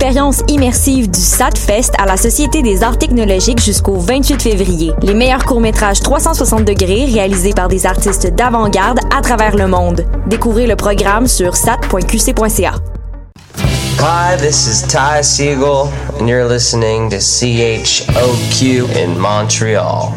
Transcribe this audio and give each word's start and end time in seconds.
L'expérience 0.00 0.42
immersive 0.48 1.10
du 1.10 1.20
SATFest 1.20 1.92
à 1.98 2.06
la 2.06 2.16
Société 2.16 2.62
des 2.62 2.82
arts 2.82 2.96
technologiques 2.96 3.60
jusqu'au 3.60 3.98
28 3.98 4.40
février. 4.40 4.92
Les 5.02 5.12
meilleurs 5.12 5.44
courts-métrages 5.44 6.00
360 6.00 6.64
degrés 6.64 7.04
réalisés 7.04 7.52
par 7.52 7.68
des 7.68 7.84
artistes 7.84 8.34
d'avant-garde 8.34 9.00
à 9.14 9.20
travers 9.20 9.54
le 9.56 9.66
monde. 9.66 10.06
Découvrez 10.26 10.66
le 10.66 10.74
programme 10.74 11.26
sur 11.26 11.54
sat.qc.ca. 11.54 12.76
Hi, 13.98 14.38
this 14.38 14.66
is 14.66 14.82
Ty 14.88 15.22
Siegel, 15.22 15.92
and 16.18 16.26
you're 16.26 16.48
listening 16.48 17.10
to 17.10 17.16
CHOQ 17.16 18.88
in 18.96 19.18
Montreal. 19.18 20.14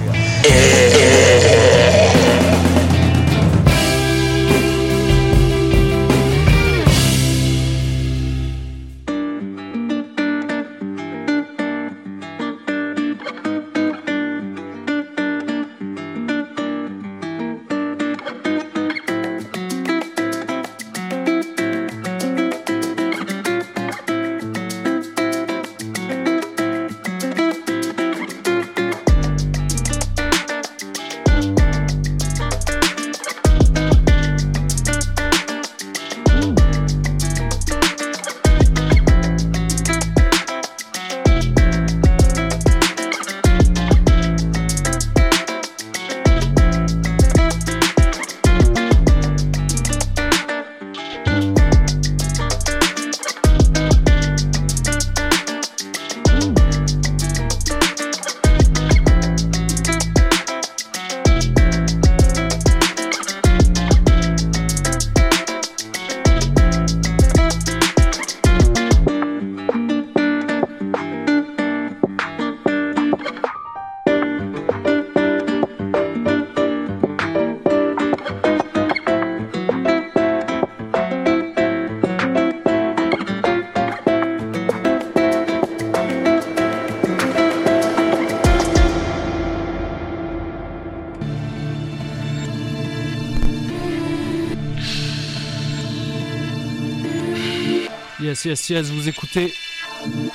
Yes, 98.45 98.71
vous 98.91 99.07
écoutez, 99.07 99.53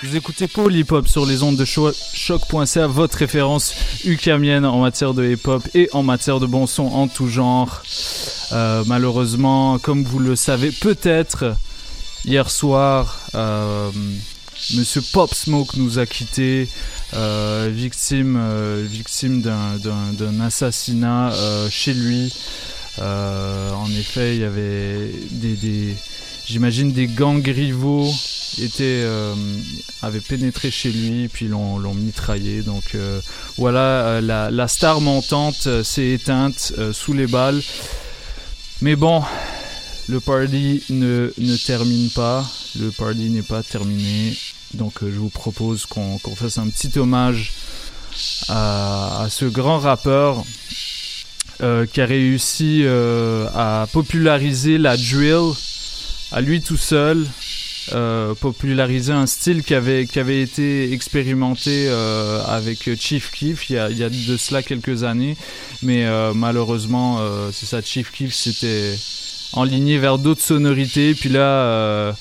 vous 0.03 0.17
écoutez 0.17 0.49
Paul 0.49 0.75
Hip 0.75 0.87
Hop 0.93 1.07
sur 1.09 1.27
les 1.27 1.43
ondes 1.43 1.57
de 1.57 1.65
cho- 1.67 1.93
choc.ca, 2.15 2.87
votre 2.87 3.19
référence 3.19 3.75
ukamienne 4.05 4.65
en 4.65 4.81
matière 4.81 5.13
de 5.13 5.27
hip 5.31 5.47
hop 5.47 5.63
et 5.75 5.91
en 5.93 6.03
matière 6.03 6.41
de 6.41 6.47
bon 6.47 6.67
son 6.67 6.85
en 6.87 7.07
tout 7.09 7.29
genre. 7.29 7.83
Euh, 8.53 8.83
malheureusement, 8.87 9.79
comme 9.79 10.05
vous 10.05 10.21
le 10.21 10.37
savez 10.37 10.71
peut-être, 10.71 11.55
hier 12.25 12.51
soir, 12.51 13.19
euh, 13.35 13.91
Monsieur 14.75 15.03
Pop 15.13 15.35
Smoke 15.35 15.77
nous 15.77 15.99
a 15.99 16.07
quittés, 16.07 16.69
euh, 17.15 17.69
victime, 17.73 18.41
victime 18.85 19.43
d'un- 19.43 20.41
assassinat 20.41 21.33
chez 21.71 21.93
lui. 21.93 22.33
En 23.01 23.87
effet, 23.99 24.35
il 24.37 24.41
y 24.41 24.45
avait 24.45 25.13
des- 25.31 25.95
j'imagine 26.48 26.92
des 26.92 27.06
gangs 27.06 27.44
rivaux 27.44 28.10
étaient, 28.59 29.03
euh, 29.04 29.34
avaient 30.03 30.20
pénétré 30.20 30.70
chez 30.70 30.91
lui, 30.91 31.28
puis 31.28 31.47
l'ont 31.47 31.94
mitraillé. 31.94 32.62
Donc 32.62 32.94
euh, 32.94 33.20
voilà, 33.56 34.21
euh, 34.21 34.50
la, 34.50 34.68
star 34.68 35.00
montante 35.00 35.68
s'est 35.83 36.09
éteinte 36.09 36.72
sous 36.92 37.12
les 37.12 37.27
balles. 37.27 37.60
Mais 38.80 38.97
bon, 38.97 39.22
le 40.09 40.21
party 40.21 40.84
ne, 40.91 41.33
ne 41.36 41.56
termine 41.56 42.10
pas. 42.10 42.45
Le 42.80 42.91
party 42.91 43.30
n'est 43.30 43.42
pas 43.42 43.62
terminé. 43.62 44.36
Donc 44.74 45.01
je 45.03 45.18
vous 45.18 45.30
propose 45.30 45.86
qu'on 45.86 46.18
qu'on 46.18 46.36
fasse 46.36 46.59
un 46.59 46.68
petit 46.68 46.98
hommage 46.98 47.53
à, 48.48 49.27
ce 49.30 49.44
grand 49.44 49.78
rappeur 49.78 50.44
qui 51.59 52.01
a 52.01 52.06
réussi 52.06 52.84
à 52.86 53.86
populariser 53.92 54.78
la 54.78 54.97
drill 54.97 55.54
à 56.33 56.41
lui 56.41 56.60
tout 56.60 56.77
seul, 56.77 57.27
euh, 57.95 58.34
populariser 58.34 59.15
un 59.15 59.27
style 59.27 59.63
qui 59.63 59.75
avait, 59.75 60.07
qui 60.07 60.19
avait 60.19 60.42
été 60.42 60.92
expérimenté 60.92 61.86
euh, 61.89 62.42
avec 62.47 62.95
Chief 62.97 63.30
Keef 63.30 63.71
il 63.71 63.77
y, 63.77 63.78
a, 63.78 63.89
il 63.89 63.97
y 63.97 64.04
a 64.04 64.10
de 64.10 64.36
cela 64.36 64.63
quelques 64.63 65.04
années, 65.04 65.39
mais 65.83 66.04
euh, 66.04 66.34
malheureusement, 66.34 67.19
c'est 67.53 67.66
ça, 67.66 67.80
Chief 67.80 68.10
Keef 68.13 68.34
s'était 68.34 68.95
enligné 69.54 69.97
vers 69.98 70.19
d'autres 70.19 70.42
sonorités, 70.42 71.15
puis 71.15 71.30
là, 71.30 72.15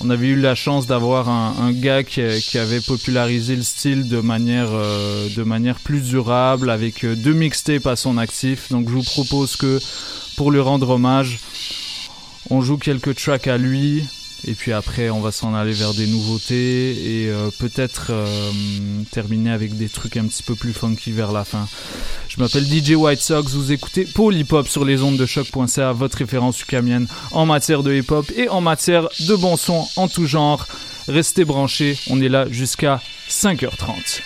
on 0.00 0.10
avait 0.10 0.26
eu 0.26 0.36
la 0.36 0.54
chance 0.54 0.86
d'avoir 0.86 1.30
un, 1.30 1.54
un 1.58 1.72
gars 1.72 2.04
qui, 2.04 2.20
qui 2.42 2.58
avait 2.58 2.82
popularisé 2.82 3.56
le 3.56 3.62
style 3.62 4.08
de 4.08 4.20
manière, 4.20 4.68
de 4.70 5.42
manière 5.42 5.80
plus 5.80 6.02
durable, 6.02 6.68
avec 6.68 7.06
deux 7.06 7.32
mixtapes 7.32 7.86
à 7.86 7.96
son 7.96 8.18
actif, 8.18 8.70
donc 8.70 8.90
je 8.90 8.94
vous 8.94 9.02
propose 9.02 9.56
que, 9.56 9.78
pour 10.36 10.50
lui 10.50 10.60
rendre 10.60 10.90
hommage, 10.90 11.38
on 12.50 12.60
joue 12.60 12.76
quelques 12.76 13.16
tracks 13.16 13.48
à 13.48 13.58
lui, 13.58 14.04
Et 14.46 14.54
puis 14.54 14.72
après, 14.72 15.10
on 15.10 15.20
va 15.20 15.32
s'en 15.32 15.54
aller 15.54 15.72
vers 15.72 15.94
des 15.94 16.06
nouveautés 16.06 17.22
et 17.24 17.30
euh, 17.30 17.50
peut-être 17.58 18.08
euh, 18.10 18.26
terminer 19.10 19.50
avec 19.50 19.76
des 19.76 19.88
trucs 19.88 20.16
un 20.16 20.26
petit 20.26 20.42
peu 20.42 20.54
plus 20.54 20.72
funky 20.72 21.10
vers 21.10 21.32
la 21.32 21.44
fin. 21.44 21.66
Je 22.28 22.38
m'appelle 22.38 22.64
DJ 22.64 22.92
White 22.92 23.20
Sox, 23.20 23.54
vous 23.54 23.72
écoutez 23.72 24.06
Hop 24.50 24.68
sur 24.68 24.84
les 24.84 25.02
ondes 25.02 25.16
de 25.16 25.26
choc.ca, 25.26 25.92
votre 25.92 26.18
référence 26.18 26.62
ukamienne 26.62 27.08
en 27.32 27.46
matière 27.46 27.82
de 27.82 27.92
hip 27.94 28.10
hop 28.10 28.30
et 28.36 28.48
en 28.48 28.60
matière 28.60 29.08
de 29.26 29.34
bon 29.34 29.56
son 29.56 29.86
en 29.96 30.06
tout 30.06 30.26
genre. 30.26 30.66
Restez 31.08 31.44
branchés, 31.44 31.98
on 32.10 32.20
est 32.20 32.28
là 32.28 32.46
jusqu'à 32.50 33.00
5h30. 33.28 34.20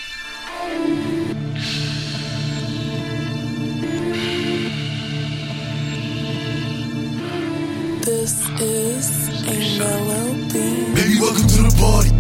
This 8.05 8.49
is 8.61 9.43
a 9.45 9.79
melody. 9.79 10.95
Baby, 10.95 11.21
welcome 11.21 11.47
to 11.49 11.61
the 11.69 11.75
party. 11.77 12.11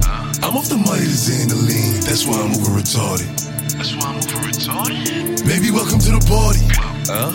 I'm 0.44 0.56
off 0.56 0.68
the 0.68 0.76
mighty 0.76 1.08
Xandaline, 1.08 2.04
that's 2.04 2.26
why 2.26 2.36
I'm 2.40 2.52
over 2.52 2.76
retarded. 2.80 3.28
That's 3.76 3.96
why 3.96 4.12
I'm 4.12 4.16
over 4.20 4.44
retarded. 4.44 5.46
Baby, 5.46 5.70
welcome 5.70 5.98
to 6.00 6.10
the 6.12 6.22
party. 6.28 6.64
Huh? 7.08 7.32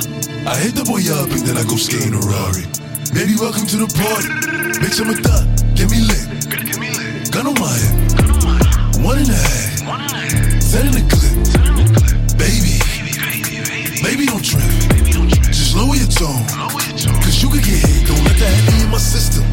I 0.50 0.56
hit 0.62 0.76
the 0.76 0.86
boy 0.86 1.02
up 1.10 1.30
and 1.34 1.42
then 1.46 1.58
I 1.58 1.64
go 1.66 1.76
skate 1.76 2.06
in 2.06 2.14
a 2.14 2.22
Rari. 2.22 2.66
Baby, 3.14 3.34
welcome 3.42 3.66
to 3.66 3.78
the 3.82 3.90
party. 3.98 4.30
Bitch, 4.78 5.02
I'm 5.02 5.10
a 5.10 5.18
thot, 5.22 5.46
get 5.74 5.90
me 5.90 6.02
lit. 6.06 6.26
Get 6.50 6.78
me 6.80 6.90
lit. 6.94 7.32
Gun 7.34 7.48
on 7.50 7.58
my 7.58 7.70
head, 7.74 7.94
Gun 8.18 8.30
on 8.30 8.42
my 8.46 8.58
head. 8.62 9.02
one 9.06 9.18
and 9.22 9.30
a 9.30 9.38
half. 9.38 9.86
One 9.90 10.02
and 10.02 10.12
a 10.14 10.22
half. 10.22 10.62
Send 10.62 10.94
in 10.94 10.94
the 11.02 11.06
clip. 11.10 11.34
Send 11.50 11.66
in 11.66 11.76
the 11.82 11.86
clip. 11.98 12.18
Baby, 12.38 12.78
Baby, 12.82 13.14
baby, 13.22 13.58
baby. 13.66 14.02
baby, 14.06 14.24
don't 14.30 14.42
trip. 14.46 14.66
Baby, 14.94 15.12
don't 15.14 15.30
trip. 15.34 15.50
Just 15.54 15.74
lower 15.78 15.94
your 15.98 16.10
tone. 16.10 16.42
Lower 16.58 16.82
your 16.86 16.98
tone. 16.98 17.20
Cause 17.22 17.38
you 17.44 17.50
could 17.54 17.62
get 17.66 17.78
hit, 17.86 18.08
don't 18.10 18.22
let 18.25 18.25
that 18.46 18.84
in 18.84 18.90
my 18.92 18.98
system. 18.98 19.44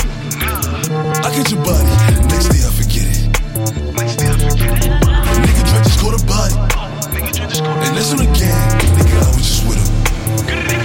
I 1.24 1.28
get 1.34 1.50
your 1.50 1.62
body, 1.64 1.88
next 2.28 2.48
day 2.52 2.62
I 2.62 2.70
forget 2.70 3.06
it. 3.08 3.22
Next 3.96 4.16
day 4.16 4.28
I 4.28 4.36
forget 4.36 4.84
it. 4.84 4.92
Nigga 5.44 5.62
try 5.68 5.82
just 5.82 6.00
go 6.02 6.10
to 6.16 6.22
body. 6.26 6.54
Nigga, 7.14 7.32
try 7.32 7.46
to 7.46 7.54
score. 7.54 7.72
And 7.84 7.96
that's 7.96 8.12
on 8.12 8.18
the 8.18 8.24
gang, 8.24 8.70
nigga, 8.96 9.16
I 9.16 9.28
was 9.34 9.44
just 9.44 9.68
with 9.68 9.78
him. 9.78 10.81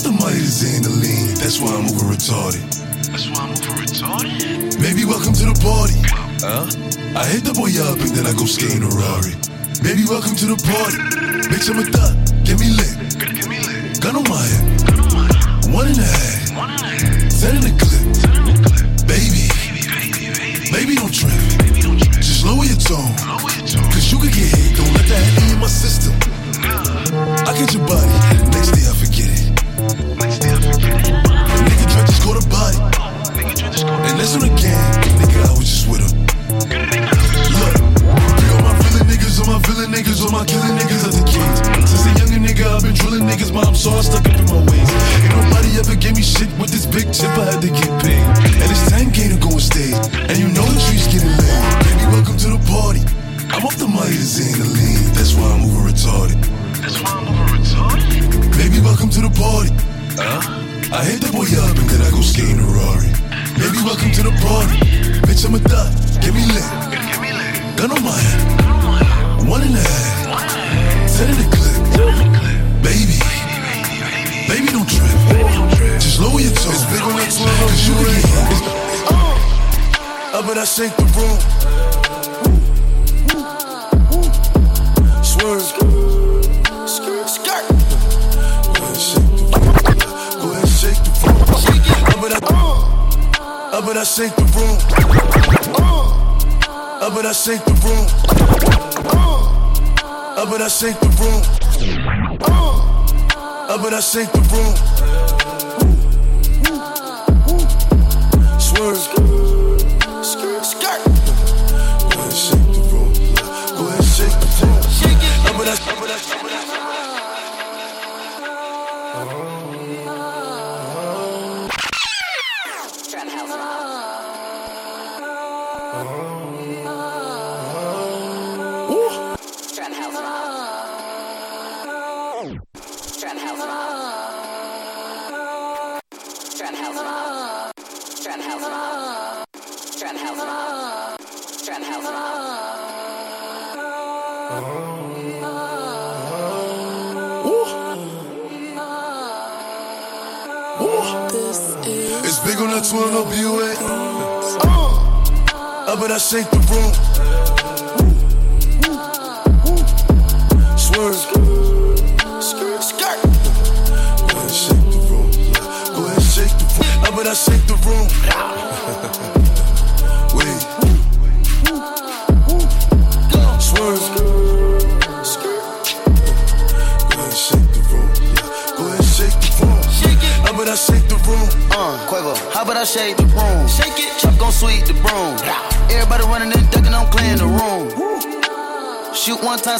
I'm 0.00 0.16
off 0.16 0.16
the 0.16 0.24
mighty 0.24 0.48
Xandaline, 0.48 1.36
that's 1.36 1.60
why 1.60 1.76
I'm 1.76 1.84
over 1.84 2.08
retarded. 2.08 2.64
That's 3.12 3.28
why 3.28 3.44
I'm 3.44 3.52
over 3.52 3.84
retarded. 3.84 4.80
Baby, 4.80 5.04
welcome 5.04 5.36
to 5.36 5.44
the 5.44 5.56
party. 5.60 6.00
Huh? 6.40 6.64
I 7.12 7.28
hit 7.28 7.44
the 7.44 7.52
boy 7.52 7.68
up 7.84 8.00
and 8.00 8.08
then 8.16 8.24
I 8.24 8.32
go 8.32 8.48
skate 8.48 8.72
in 8.72 8.80
a 8.80 8.88
Rari. 8.88 9.36
Baby, 9.84 10.08
welcome 10.08 10.32
to 10.40 10.46
the 10.48 10.56
party. 10.64 10.96
Bitch, 11.52 11.68
I'm 11.68 11.84
a 11.84 11.86
thot, 11.92 12.16
get 12.48 12.56
me 12.56 12.72
lit. 12.72 12.96
Get 13.20 13.44
me 13.44 13.60
lit. 13.60 14.00
Gun 14.00 14.16
on 14.16 14.24
my 14.24 14.40
head, 14.40 14.88
Gun 14.88 15.00
on 15.04 15.12
my 15.12 15.26
head. 15.28 15.68
one 15.68 15.84
and 15.92 16.00
a 16.00 16.08
half. 16.08 16.56
One 16.56 16.70
and 16.72 16.80
a 16.80 16.96
half. 16.96 17.28
Send 17.28 17.60
in 17.60 17.62
the 17.68 17.74
clip. 17.76 18.00
Send 18.16 18.40
in 18.40 18.44
the 18.48 18.56
clip. 18.56 18.88
Baby, 19.04 19.52
Baby, 19.52 19.84
baby, 19.84 20.32
baby. 20.32 20.68
baby, 20.72 20.92
don't 20.96 21.12
trip. 21.12 21.34
Baby, 21.60 21.84
don't 21.84 22.00
trip. 22.00 22.24
Just 22.24 22.40
lower 22.48 22.64
your 22.64 22.80
tone. 22.80 23.12
Lower 23.28 23.52
your 23.52 23.68
tone. 23.68 23.84
Cause 23.92 24.08
you 24.08 24.16
could 24.16 24.32
get 24.32 24.48
hit, 24.48 24.80
don't 24.80 24.92
let 24.96 25.04
that 25.12 25.24
be 25.36 25.44
in 25.52 25.60
my 25.60 25.68
system. 25.68 26.16
Nah. 26.64 26.88
I 27.44 27.52
get 27.52 27.68
your 27.76 27.84
body, 27.84 28.08
next 28.48 28.72
day 28.72 28.88
I 28.88 28.94
body. 32.60 32.76
To. 32.76 33.86
And 33.88 34.20
the 34.20 34.50
gang, 34.60 34.92
nigga, 35.16 35.40
I 35.48 35.52
was 35.56 35.64
just 35.64 35.88
with 35.88 36.04
him. 36.04 36.12
Look, 37.56 37.74
you 38.36 38.48
all 38.52 38.64
my 38.68 38.74
villain 38.84 39.06
niggas, 39.08 39.40
all 39.40 39.48
my 39.48 39.60
villain 39.64 39.88
niggas, 39.88 40.20
all 40.20 40.32
my 40.32 40.44
killing 40.44 40.76
niggas 40.76 41.02
are 41.08 41.14
the 41.16 41.24
kings. 41.24 41.58
Since 41.88 42.04
a 42.04 42.12
younger 42.20 42.40
nigga, 42.44 42.64
I've 42.68 42.82
been 42.84 42.94
drilling 42.94 43.24
niggas, 43.24 43.52
mom, 43.52 43.74
so 43.74 43.90
I 43.96 44.02
stuck 44.02 44.26
up 44.28 44.36
in 44.36 44.46
my 44.52 44.60
ways. 44.68 44.90
Ain't 45.24 45.32
nobody 45.40 45.70
ever 45.80 45.96
gave 45.96 46.16
me 46.16 46.22
shit 46.22 46.50
with 46.60 46.70
this 46.70 46.84
big 46.84 47.08
tip, 47.12 47.32
I 47.40 47.56
had 47.56 47.60
to 47.64 47.70
get 47.72 47.90
paid. 48.04 48.24
And 48.60 48.68
it's 48.68 48.84
10k 48.92 49.32
to 49.32 49.38
go 49.40 49.56
on 49.56 49.60
stage, 49.60 49.96
and 50.28 50.36
you 50.36 50.48
know 50.52 50.66
the 50.68 50.80
trees 50.84 51.08
getting 51.08 51.32
laid. 51.40 51.64
Baby, 51.88 52.04
welcome 52.12 52.36
to 52.44 52.48
the 52.52 52.60
party. 52.68 53.02
I'm 53.56 53.64
off 53.64 53.76
the 53.80 53.88
mighty 53.88 54.20
Xandaline, 54.20 55.16
that's 55.16 55.32
why 55.34 55.48
I'm 55.48 55.64
over 55.64 55.88
retarded. 55.88 56.38
That's 56.84 57.00
why 57.00 57.16
I'm 57.16 57.24
over 57.24 57.56
retarded. 57.56 58.04
Baby, 58.60 58.84
welcome 58.84 59.08
to 59.16 59.20
the 59.24 59.32
party. 59.32 59.72
Huh? 60.20 60.59
I 60.92 61.04
hit 61.04 61.22
the 61.22 61.30
boy 61.30 61.46
up 61.62 61.78
and 61.78 61.86
then 61.86 62.02
I 62.02 62.10
go 62.10 62.20
skate 62.20 62.50
in 62.50 62.58
a 62.58 62.66
Rari. 62.66 63.14
Baby, 63.54 63.78
welcome 63.86 64.10
to 64.10 64.22
the 64.26 64.34
party. 64.42 64.74
Bitch, 65.22 65.46
I'm 65.46 65.54
a 65.54 65.62
thot, 65.62 65.86
get 66.18 66.34
me 66.34 66.42
lit. 66.50 66.66
Get 66.90 67.22
me 67.22 67.30
lit. 67.30 67.78
Gun 67.78 67.94
on 67.94 68.02
my 68.02 68.10
head, 68.10 68.58
Gun 68.58 68.74
on 68.74 68.82
my 68.82 68.98
head. 68.98 69.46
one 69.46 69.62
and 69.62 69.78
a 69.78 69.86
half. 69.86 70.34
One 70.34 70.42
and 70.42 70.50
a 70.50 70.66
half. 70.66 71.14
In 71.22 71.38
the 71.38 71.46
clip. 71.54 71.78
Send 71.78 72.10
in 72.10 72.26
the 72.26 72.34
clip. 72.42 72.58
Baby, 72.82 73.22
Baby, 74.50 74.66
don't 74.74 74.90
trip. 74.90 75.14
Baby, 75.30 75.54
don't 75.54 75.70
trip. 75.78 76.02
Just 76.02 76.18
lower 76.18 76.42
your 76.42 76.50
tone. 76.58 76.74
It's 76.74 76.82
big 76.90 77.06
on 77.06 77.14
that 77.14 77.38
12 77.38 77.54
Cause 77.70 77.86
you 77.86 77.94
can 77.94 78.10
get 78.10 78.26
hit. 78.26 78.66
Oh. 79.14 80.42
Up 80.42 80.50
and 80.50 80.58
I 80.58 80.66
shake 80.66 80.90
the 80.98 81.06
room. 81.14 81.38
Swerve. 85.22 85.89
Up 93.90 93.96
and 93.96 94.02
I 94.02 94.04
shake 94.04 94.36
the 94.36 94.44
room. 94.54 94.78
Uh, 95.74 97.06
Up 97.06 97.16
and 97.18 97.26
I 97.26 97.32
shake 97.32 97.64
the 97.64 97.72
room. 97.82 98.06
Uh, 99.10 100.42
Up 100.42 100.52
and 100.52 100.62
I 100.62 100.68
shake 100.68 101.00
the 101.00 101.08
room. 101.18 101.42
Uh, 102.40 103.74
Up 103.74 103.84
and 103.84 103.94
I 103.96 103.98
shake 103.98 104.30
the 104.30 104.42
room. 104.52 105.09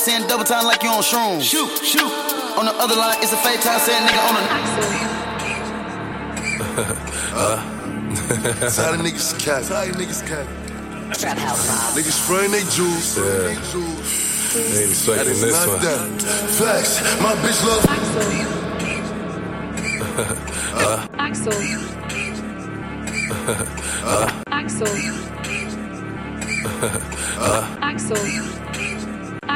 Saying 0.01 0.27
double 0.27 0.45
time 0.45 0.65
like 0.65 0.83
you 0.83 0.89
on 0.89 1.03
shrooms. 1.03 1.43
Shoot, 1.43 1.69
shoot. 1.85 2.11
On 2.57 2.65
the 2.65 2.73
other 2.81 2.97
line, 2.97 3.19
it's 3.21 3.33
a 3.33 3.37
fake 3.37 3.61
time, 3.61 3.79
saying 3.79 4.07
nigga 4.07 4.29
on 4.29 4.35
the. 4.35 4.41
Tired 8.71 8.95
of 8.99 9.05
niggas 9.05 9.39
cat. 9.39 9.65
Tired 9.65 9.91
of 9.91 9.97
niggas 9.97 10.27
cat. 10.27 10.47
Trap 11.19 11.39
house 11.39 11.69
mob. 11.69 11.95
Niggas 11.99 12.17
spraying 12.25 12.51
they 12.51 12.65
juice. 12.73 13.19
Yeah. 13.19 13.25
They 14.53 14.83
ain't 14.83 14.91
expecting 14.91 15.39
this 15.41 15.53
not 15.53 15.69
one. 15.69 15.81
that. 15.85 16.23
Flex. 16.57 17.01
My 17.21 17.35
bitch 17.45 17.61
love. 17.67 17.85
Axel. 21.19 21.53
uh. 24.05 24.39
Axel. 24.51 24.89
uh. 27.39 27.79
Axel. 27.83 28.70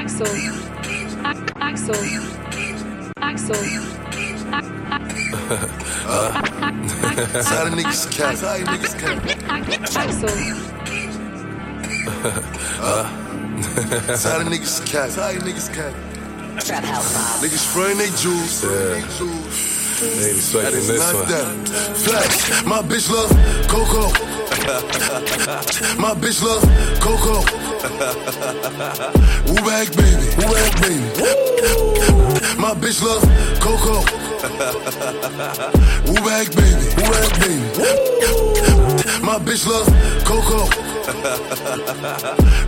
Axel. 0.05 0.27
Ac- 0.27 1.49
Axel. 1.63 1.95
Axel. 3.23 3.57
Tired 7.41 7.69
of 7.69 7.75
niggas 7.79 8.05
cat. 8.13 8.37
Tired 8.37 8.63
of 8.63 8.69
niggas 8.69 8.95
cat. 9.01 9.17
Axel. 9.97 10.29
Tired 14.19 14.43
of 14.43 14.49
niggas 14.53 14.77
cat. 14.87 15.11
Tired 15.13 15.37
of 15.39 15.43
niggas 15.45 15.69
cat. 15.75 15.95
Trap 16.67 16.85
house 16.85 17.15
mob. 17.15 17.41
Niggas 17.43 17.65
spraying 17.71 17.97
they 17.97 18.11
juice. 18.21 18.63
Yeah. 18.63 19.01
They 20.01 20.33
juice. 20.35 20.53
They 20.53 20.61
ain't 20.61 20.73
That 20.73 20.75
expecting 20.75 20.79
is 20.79 20.89
this 20.89 21.13
one. 21.13 21.29
that. 21.29 21.47
Flex. 21.97 22.65
My 22.65 22.83
bitch 22.83 23.09
love 23.11 23.31
Coco. 23.69 24.11
My 26.01 26.15
bitch 26.15 26.43
love 26.43 26.63
Coco. 27.01 27.37
Woo 29.49 29.61
bag 29.67 29.89
baby. 29.97 30.27
Woo 30.39 30.47
bag 30.53 30.73
baby. 30.83 31.09
My 32.59 32.75
bitch 32.75 33.01
love 33.03 33.23
Coco. 33.61 34.03
Woo 36.07 36.21
bag 36.27 36.49
baby. 36.55 36.87
Woo 36.97 37.09
bag 37.11 37.33
baby. 37.41 37.65
My 39.23 39.39
bitch 39.39 39.67
love 39.67 39.89
Coco. 40.25 40.69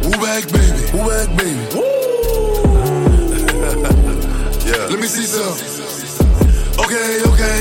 Woo 0.05 0.17
bag 0.23 0.45
baby. 0.53 0.83
Woo 0.93 1.09
bag 1.09 1.29
baby. 1.37 1.67
Yeah. 4.67 4.87
Let 4.91 4.99
me 5.01 5.07
see 5.07 5.25
some. 5.27 5.86
Okay, 6.87 7.19
okay. 7.27 7.59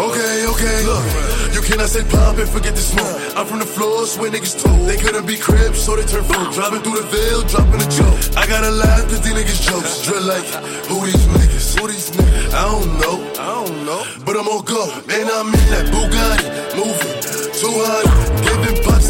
Okay, 0.00 0.46
okay. 0.48 0.78
Look, 0.88 1.04
you 1.52 1.60
cannot 1.60 1.90
say 1.90 2.02
pop 2.08 2.38
and 2.38 2.48
forget 2.48 2.74
the 2.74 2.80
smoke. 2.80 3.36
I'm 3.36 3.44
from 3.44 3.58
the 3.58 3.66
floors 3.66 4.16
where 4.16 4.30
niggas 4.30 4.64
told. 4.64 4.88
They 4.88 4.96
couldn't 4.96 5.26
be 5.26 5.36
cribs, 5.36 5.82
so 5.82 5.94
they 5.94 6.06
turn 6.06 6.24
full. 6.24 6.50
Driving 6.50 6.80
through 6.80 7.04
the 7.04 7.08
veil, 7.12 7.42
dropping 7.52 7.84
a 7.84 7.90
joke. 7.92 8.16
I 8.40 8.46
gotta 8.46 8.70
laugh 8.70 9.04
cause 9.12 9.20
these 9.20 9.34
niggas 9.34 9.60
jokes. 9.68 10.06
Drill 10.06 10.22
like, 10.24 10.48
who 10.88 11.04
these 11.04 11.26
niggas? 11.36 11.78
Who 11.78 11.88
these 11.88 12.10
niggas? 12.12 12.54
I 12.54 12.64
don't 12.64 12.88
know. 12.96 13.16
I 13.36 13.48
don't 13.60 13.84
know. 13.84 14.02
But 14.24 14.36
I'm 14.40 14.48
on 14.48 14.64
go. 14.64 14.88
Man, 15.04 15.28
I'm 15.28 15.52
in 15.52 15.68
that 15.76 15.92
Bugatti. 15.92 16.48
Moving. 16.80 17.20
Too 17.60 17.76
hard. 17.84 18.59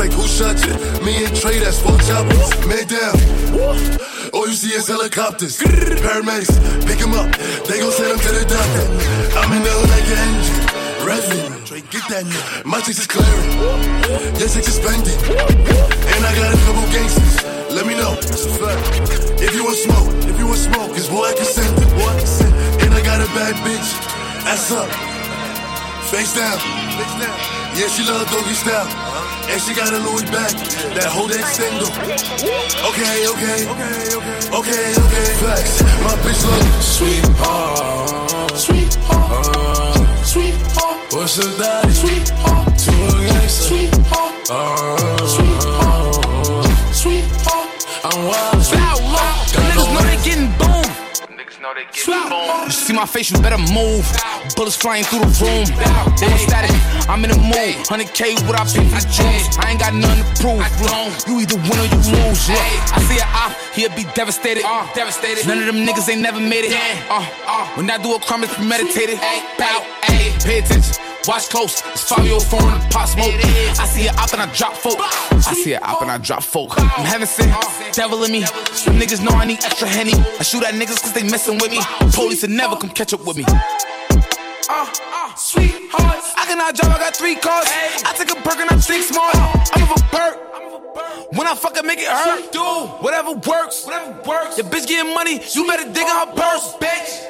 Like 0.01 0.17
who 0.17 0.25
shot 0.25 0.57
you? 0.65 0.73
Me 1.05 1.13
and 1.29 1.37
Trey, 1.37 1.61
that's 1.61 1.77
four 1.77 1.93
choppers. 2.09 2.49
Man 2.65 2.89
down. 2.89 3.21
All 4.33 4.49
you 4.49 4.57
see 4.57 4.73
is 4.73 4.89
helicopters. 4.89 5.61
Paramedics, 5.61 6.57
pick 6.89 6.97
him 6.97 7.13
up. 7.13 7.29
They 7.69 7.77
gon' 7.85 7.93
send 7.93 8.17
him 8.17 8.21
to 8.25 8.33
the 8.33 8.49
doctor. 8.49 8.85
I'm 9.37 9.53
in 9.53 9.61
the 9.61 9.69
hood 9.69 9.93
like 9.93 10.09
an 10.09 10.21
engine. 10.25 10.61
Revving. 11.05 11.67
Trey, 11.69 11.85
get 11.93 12.01
that 12.09 12.25
nigga. 12.25 12.65
My 12.65 12.81
chicks 12.81 13.05
is 13.05 13.07
clearing. 13.13 13.53
Your 14.41 14.49
chicks 14.49 14.73
is 14.73 14.81
spending. 14.81 15.21
And 15.21 16.23
I 16.25 16.33
got 16.33 16.49
a 16.49 16.59
couple 16.65 16.81
gangsters. 16.89 17.45
Let 17.69 17.85
me 17.85 17.93
know. 17.93 18.17
If 19.37 19.53
you 19.53 19.69
want 19.69 19.77
smoke, 19.85 20.09
if 20.25 20.39
you 20.41 20.47
want 20.49 20.65
smoke, 20.65 20.97
cause 20.97 21.13
boy, 21.13 21.29
I 21.29 21.37
can 21.37 21.45
send 21.45 21.77
it. 21.77 21.93
Boy, 21.93 22.09
I 22.09 22.17
can 22.17 22.27
send. 22.41 22.55
And 22.89 22.95
I 22.97 23.05
got 23.05 23.21
a 23.21 23.29
bad 23.37 23.53
bitch. 23.69 23.89
Ass 24.49 24.73
up. 24.73 24.89
Face 26.09 26.33
down. 26.33 26.57
Face 26.97 27.17
down. 27.21 27.37
Yeah, 27.77 27.93
she 27.93 28.01
love 28.09 28.25
doggy 28.33 28.57
style. 28.57 29.20
And 29.49 29.61
she 29.63 29.75
got 29.75 29.93
a 29.93 29.99
Louis 29.99 30.25
back. 30.31 30.53
That 30.95 31.09
whole 31.09 31.29
that 31.29 31.47
single. 31.55 31.89
Okay, 32.91 33.27
okay. 33.33 33.65
Okay, 33.71 34.15
okay. 34.19 34.41
Okay, 34.51 34.87
okay. 34.99 35.29
Flex. 35.39 35.83
My 36.03 36.15
bitch 36.25 36.43
love 36.45 36.83
Sweetheart, 36.83 38.59
sweetheart, 38.59 40.27
sweetheart. 40.27 41.13
What's 41.13 41.39
up, 41.39 41.59
daddy? 41.59 41.93
Sweetheart, 41.93 42.79
to 42.79 42.91
a 42.91 43.25
gangster. 43.27 43.65
Sweetheart, 43.69 44.51
uh-huh. 44.51 45.27
sweetheart, 45.27 46.95
sweetheart. 46.95 47.87
I'm 48.05 48.27
wild. 48.27 48.80
You 51.81 52.71
see 52.71 52.93
my 52.93 53.07
face, 53.07 53.31
you 53.31 53.41
better 53.41 53.59
move. 53.73 54.05
Bullets 54.55 54.77
flying 54.77 55.05
through 55.05 55.21
the 55.21 55.33
room. 55.41 55.65
Was 56.21 56.43
static. 56.43 56.71
I'm 57.09 57.25
in 57.25 57.31
the 57.31 57.39
mood. 57.39 57.81
100K, 57.89 58.47
what 58.47 58.61
I 58.61 58.65
pay 58.65 58.85
for. 58.85 59.01
I 59.61 59.71
ain't 59.71 59.81
got 59.81 59.95
nothing 59.95 60.21
to 60.21 60.43
prove. 60.43 60.61
You 61.27 61.41
either 61.41 61.57
win 61.57 61.79
or 61.81 61.89
you 61.89 62.01
lose. 62.13 62.49
Look, 62.49 62.61
I 62.61 63.01
see 63.09 63.19
a 63.19 63.25
op, 63.25 63.53
he'll 63.75 63.95
be 63.97 64.05
devastated. 64.15 64.63
devastated. 64.95 65.47
None 65.47 65.59
of 65.59 65.67
them 65.67 65.87
niggas 65.87 66.09
ain't 66.11 66.21
never 66.21 66.41
made 66.41 66.65
it. 66.65 66.77
Uh, 67.09 67.25
uh, 67.47 67.67
when 67.77 67.91
I 67.91 67.97
do 67.97 68.15
a 68.15 68.21
crime, 68.21 68.45
it's 68.45 68.55
premeditated. 68.55 69.19
Bow, 69.59 69.87
pay 70.03 70.59
attention. 70.59 71.10
Watch 71.29 71.51
close, 71.51 71.83
it's 71.93 72.03
504 72.05 72.61
in 72.61 72.67
the 72.67 72.89
pot 72.91 73.05
smoke. 73.07 73.35
I 73.79 73.87
see 73.87 74.09
it 74.09 74.17
op 74.19 74.33
and 74.33 74.41
I 74.41 74.53
drop 74.55 74.73
folk. 74.75 74.97
I 74.99 75.53
see 75.55 75.75
it 75.75 75.83
op 75.83 76.01
and 76.01 76.11
I 76.11 76.17
drop 76.17 76.43
folk. 76.43 76.73
I'm 76.79 77.05
heaven 77.05 77.27
sent, 77.27 77.53
devil 77.95 78.25
in 78.25 78.33
me. 78.33 78.43
Some 78.73 78.97
niggas 78.97 79.23
know 79.23 79.37
I 79.37 79.45
need 79.45 79.63
extra 79.63 79.87
henny. 79.87 80.15
I 80.15 80.43
shoot 80.43 80.65
at 80.65 80.73
niggas 80.75 81.03
cause 81.03 81.13
they 81.13 81.23
messing 81.23 81.59
with 81.59 81.71
me. 81.71 81.81
Police 82.13 82.43
will 82.43 82.51
never 82.51 82.75
come 82.77 82.91
catch 82.91 83.13
up 83.13 83.25
with 83.27 83.37
me. 83.37 83.45
Uh, 83.47 84.89
uh, 84.89 85.35
sweethearts. 85.35 86.33
I 86.37 86.47
cannot 86.47 86.75
drive, 86.75 86.97
I 86.97 86.99
got 86.99 87.15
three 87.15 87.35
cars. 87.37 87.67
I 87.69 88.15
take 88.17 88.31
a 88.33 88.41
perk 88.41 88.57
and 88.57 88.71
I 88.71 88.77
think 88.77 89.05
smart. 89.05 89.37
I'm 89.37 89.83
of 89.83 89.91
a 89.91 90.01
perk. 90.09 91.37
When 91.37 91.47
I 91.47 91.55
fuck, 91.55 91.77
I 91.79 91.83
make 91.83 91.99
it 92.01 92.09
hurt. 92.09 92.51
Do 92.51 92.65
whatever 93.05 93.33
works. 93.33 93.85
Whatever 93.85 94.23
works. 94.27 94.57
Your 94.57 94.67
bitch 94.67 94.87
getting 94.89 95.13
money, 95.15 95.41
you 95.53 95.67
better 95.67 95.85
dig 95.85 96.03
in 96.03 96.09
her 96.09 96.33
purse, 96.33 96.75
bitch. 96.81 97.27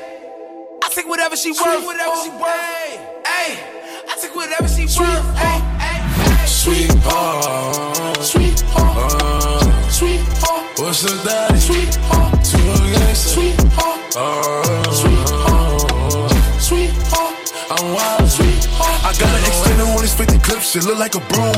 I 0.82 0.88
take 0.94 1.08
whatever 1.08 1.36
she 1.36 1.50
worth. 1.50 1.84
Whatever 1.84 2.16
she 2.22 2.30
worth. 2.30 3.26
Hey, 3.26 3.79
I 4.08 4.16
take 4.20 4.34
whatever 4.34 4.68
she 4.68 4.86
worth. 4.98 5.36
Hey, 5.36 5.60
hey. 5.78 6.46
Sweetheart, 6.46 8.16
sweetheart, 8.22 9.92
sweetheart. 9.92 10.78
What's 10.78 11.04
up, 11.04 11.24
daddy? 11.24 11.58
Sweetheart, 11.58 12.44
to 12.44 12.56
a 12.56 12.76
gangster. 12.96 13.28
Sweetheart, 13.36 14.86
sweetheart, 14.92 16.32
sweetheart. 16.60 17.36
I'm 17.70 17.94
wild, 17.94 18.30
sweetheart. 18.30 19.04
I 19.04 19.12
got 19.18 19.32
an 19.36 19.44
extender 19.44 19.94
on 19.94 20.02
his 20.02 20.14
50 20.14 20.38
clip, 20.38 20.60
shit 20.60 20.84
look 20.84 20.98
like 20.98 21.14
a 21.14 21.20
broom. 21.28 21.54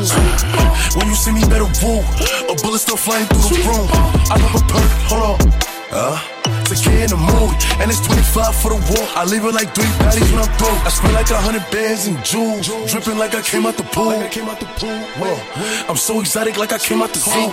When 0.98 1.06
you 1.06 1.14
see 1.14 1.32
me, 1.32 1.42
better 1.46 1.70
woo. 1.82 2.02
A 2.50 2.54
bullet 2.62 2.80
still 2.80 2.96
flying 2.96 3.26
through 3.26 3.56
the 3.56 3.62
room. 3.68 3.88
I 4.30 4.36
love 4.42 4.54
a 4.56 4.64
perk, 4.66 4.90
hold 5.06 5.22
on. 5.22 5.52
Uh, 5.92 6.18
a 6.72 6.74
kid 6.74 7.04
in 7.04 7.10
the 7.10 7.16
mood, 7.16 7.52
and 7.80 7.90
it's 7.90 8.00
25 8.00 8.56
for 8.56 8.70
the 8.72 8.80
wall. 8.88 9.08
I 9.14 9.24
leave 9.24 9.44
it 9.44 9.52
like 9.52 9.74
three 9.74 9.92
patties 10.00 10.30
when 10.32 10.40
I'm 10.40 10.52
through. 10.56 10.78
I 10.88 10.88
spend 10.88 11.12
like 11.12 11.30
a 11.30 11.36
hundred 11.36 11.64
bands 11.70 12.06
and 12.06 12.16
jewels, 12.24 12.66
dripping 12.90 13.18
like 13.18 13.34
I 13.34 13.42
came 13.42 13.66
out 13.66 13.76
the 13.76 13.84
pool. 13.92 14.12
I'm 15.88 15.96
so 15.96 16.20
exotic, 16.20 16.56
like 16.56 16.72
I 16.72 16.78
came 16.78 17.02
out 17.02 17.12
the 17.12 17.20
zoo. 17.20 17.52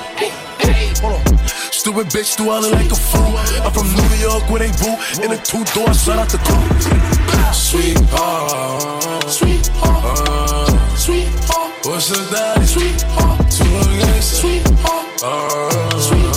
Stupid 1.71 2.07
bitch, 2.07 2.37
do 2.37 2.49
I 2.49 2.59
look 2.59 2.73
like 2.73 2.91
a 2.91 2.95
fool? 2.95 3.35
I'm 3.63 3.71
from 3.71 3.87
New 3.91 4.15
York 4.23 4.43
where 4.49 4.59
they 4.59 4.71
boo. 4.79 4.95
In 5.23 5.31
a 5.31 5.37
two 5.37 5.63
door, 5.75 5.93
shout 5.93 6.19
out 6.19 6.29
the 6.29 6.39
coupe. 6.39 7.53
Sweetheart, 7.53 9.23
sweetheart, 9.29 10.97
sweetheart. 10.97 11.85
What's 11.85 12.11
up, 12.11 12.29
daddy? 12.31 12.65
Sweetheart, 12.65 13.51
to 13.51 13.63
a 13.63 13.83
gangster. 13.99 14.35
Sweetheart, 14.41 16.01
sweetheart, 16.01 16.28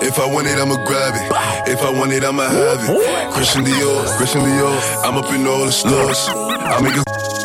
If 0.00 0.18
I 0.18 0.26
want 0.26 0.48
it, 0.48 0.58
I'ma 0.58 0.76
grab 0.84 1.14
it. 1.14 1.70
If 1.70 1.80
I 1.82 1.90
want 1.90 2.12
it, 2.12 2.24
I'ma 2.24 2.44
have 2.44 2.80
it. 2.82 3.32
Christian 3.32 3.64
Dior, 3.64 4.04
Christian 4.16 4.42
Dior. 4.42 5.04
I'm 5.04 5.16
up 5.16 5.32
in 5.32 5.46
all 5.46 5.64
the 5.64 5.72
stores. 5.72 6.28
I 6.28 6.80
make 6.82 6.96
a 6.96 7.37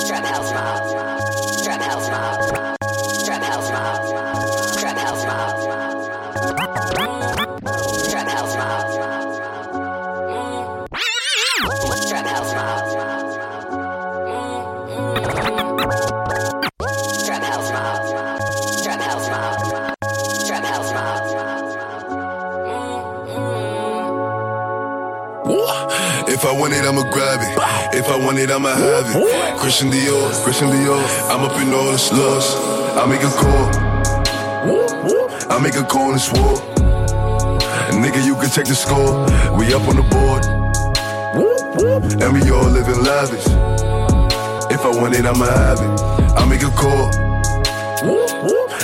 I'ma 28.63 28.75
have 28.75 29.12
it. 29.13 29.60
Christian 29.60 29.89
Dior, 29.91 30.32
Christian 30.41 30.70
Dior. 30.70 31.03
I'm 31.29 31.43
up 31.43 31.60
in 31.60 31.74
all 31.74 31.91
the 31.91 31.98
stores. 31.98 32.55
I 32.96 33.05
make 33.05 33.20
a 33.20 33.27
call. 33.27 33.67
I 35.51 35.60
make 35.62 35.75
a 35.75 35.84
call 35.84 36.12
and 36.13 36.22
swore. 36.22 36.55
Nigga, 37.91 38.25
you 38.25 38.36
can 38.36 38.50
check 38.50 38.63
the 38.63 38.74
score. 38.74 39.27
We 39.60 39.74
up 39.74 39.86
on 39.89 39.98
the 39.98 40.03
board. 40.08 40.46
And 42.24 42.34
we 42.34 42.50
all 42.51 42.70
living 42.70 43.03
lavish. 43.03 43.46
If 44.72 44.86
I 44.86 44.96
want 44.96 45.15
it, 45.15 45.25
I'ma 45.25 45.43
have 45.43 45.82
it. 45.82 46.00
I 46.39 46.46
make 46.48 46.63
a 46.63 46.72
call. 46.72 47.12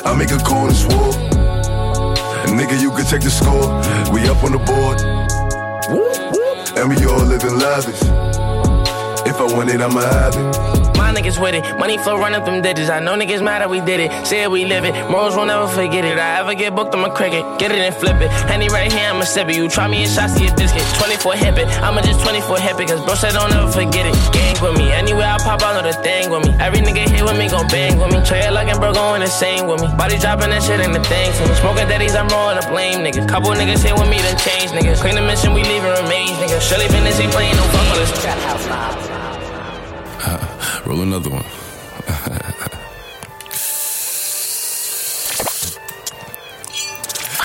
I 0.04 0.14
make 0.14 0.32
a 0.32 0.40
call 0.40 0.68
and 0.68 0.76
swore. 0.76 1.14
Nigga, 2.52 2.82
you 2.82 2.92
can 2.92 3.06
check 3.06 3.22
the 3.22 3.32
score. 3.32 3.80
We 4.12 4.28
up 4.28 4.44
on 4.44 4.52
the 4.52 4.60
board. 4.60 5.00
And 6.76 6.90
we 6.90 7.06
all 7.06 7.24
living 7.24 7.58
lavish. 7.58 8.29
If 9.40 9.54
I 9.54 9.56
want 9.56 9.70
it, 9.70 9.80
I'ma 9.80 10.02
have 10.02 10.36
it. 10.36 10.98
My 11.00 11.16
niggas 11.16 11.40
with 11.40 11.56
it, 11.56 11.64
money 11.80 11.98
flow 11.98 12.20
running 12.20 12.44
through 12.44 12.60
digits. 12.60 12.90
I 12.92 13.00
know 13.00 13.16
niggas 13.16 13.40
mad 13.40 13.64
that 13.64 13.70
we 13.70 13.80
did 13.80 14.04
it. 14.04 14.12
Say 14.28 14.44
it, 14.44 14.52
we 14.52 14.66
live 14.66 14.84
it. 14.84 14.92
Morals 15.08 15.32
will 15.40 15.48
never 15.48 15.64
forget 15.66 16.04
it. 16.04 16.20
I 16.20 16.44
ever 16.44 16.54
get 16.54 16.76
booked, 16.76 16.94
I'm 16.94 17.08
a 17.08 17.10
cricket. 17.10 17.48
Get 17.56 17.72
it 17.72 17.80
and 17.80 17.96
flip 17.96 18.20
it. 18.20 18.28
Henny 18.52 18.68
right 18.68 18.92
here, 18.92 19.08
I'ma 19.08 19.24
sip 19.24 19.48
it. 19.48 19.56
You 19.56 19.70
try 19.72 19.88
me 19.88 20.04
in 20.04 20.10
shots, 20.12 20.36
see 20.36 20.52
a 20.52 20.54
biscuit. 20.60 20.84
24 21.00 21.40
hip 21.40 21.56
it. 21.56 21.72
I'ma 21.80 22.02
just 22.04 22.20
24 22.20 22.60
hip 22.60 22.84
it. 22.84 22.92
Cause 22.92 23.00
bro 23.08 23.16
said 23.16 23.32
don't 23.32 23.48
ever 23.56 23.72
forget 23.72 24.12
it. 24.12 24.16
Gang 24.36 24.60
with 24.60 24.76
me. 24.76 24.92
Anywhere 24.92 25.32
I 25.32 25.40
pop, 25.40 25.64
I 25.64 25.72
know 25.72 25.88
the 25.88 25.96
thing 26.04 26.28
with 26.28 26.44
me. 26.44 26.52
Every 26.60 26.84
nigga 26.84 27.08
here 27.08 27.24
with 27.24 27.40
me 27.40 27.48
gon' 27.48 27.72
bang 27.72 27.96
with 27.96 28.12
me. 28.12 28.20
Trey 28.28 28.44
looking 28.52 28.76
bro 28.76 28.92
going 28.92 29.24
insane 29.24 29.72
with 29.72 29.80
me. 29.80 29.88
Body 29.96 30.20
dropping 30.20 30.52
that 30.52 30.68
shit 30.68 30.84
ain't 30.84 30.92
the 30.92 31.00
thing 31.08 31.32
to 31.32 31.42
me. 31.48 31.56
Smoking 31.64 31.88
daddies, 31.88 32.12
I'm 32.12 32.28
rolling 32.28 32.60
up 32.60 32.68
lame 32.76 33.08
niggas. 33.08 33.24
Couple 33.24 33.56
niggas 33.56 33.88
here 33.88 33.96
with 33.96 34.12
me, 34.12 34.20
then 34.20 34.36
change 34.36 34.76
niggas. 34.76 35.00
Clean 35.00 35.16
the 35.16 35.24
mission, 35.24 35.56
we 35.56 35.64
leaving 35.64 35.96
remains 35.96 36.36
niggas. 36.44 36.60
Shirley 36.60 36.92
Bennett 36.92 37.16
ain't 37.16 37.32
playing 37.32 37.56
no 37.56 37.64
fuck 37.72 37.88
with 37.96 38.12
us. 38.20 39.09
Trap 41.00 41.08
Roll 41.08 41.08
another 41.08 41.30
one. 41.30 41.46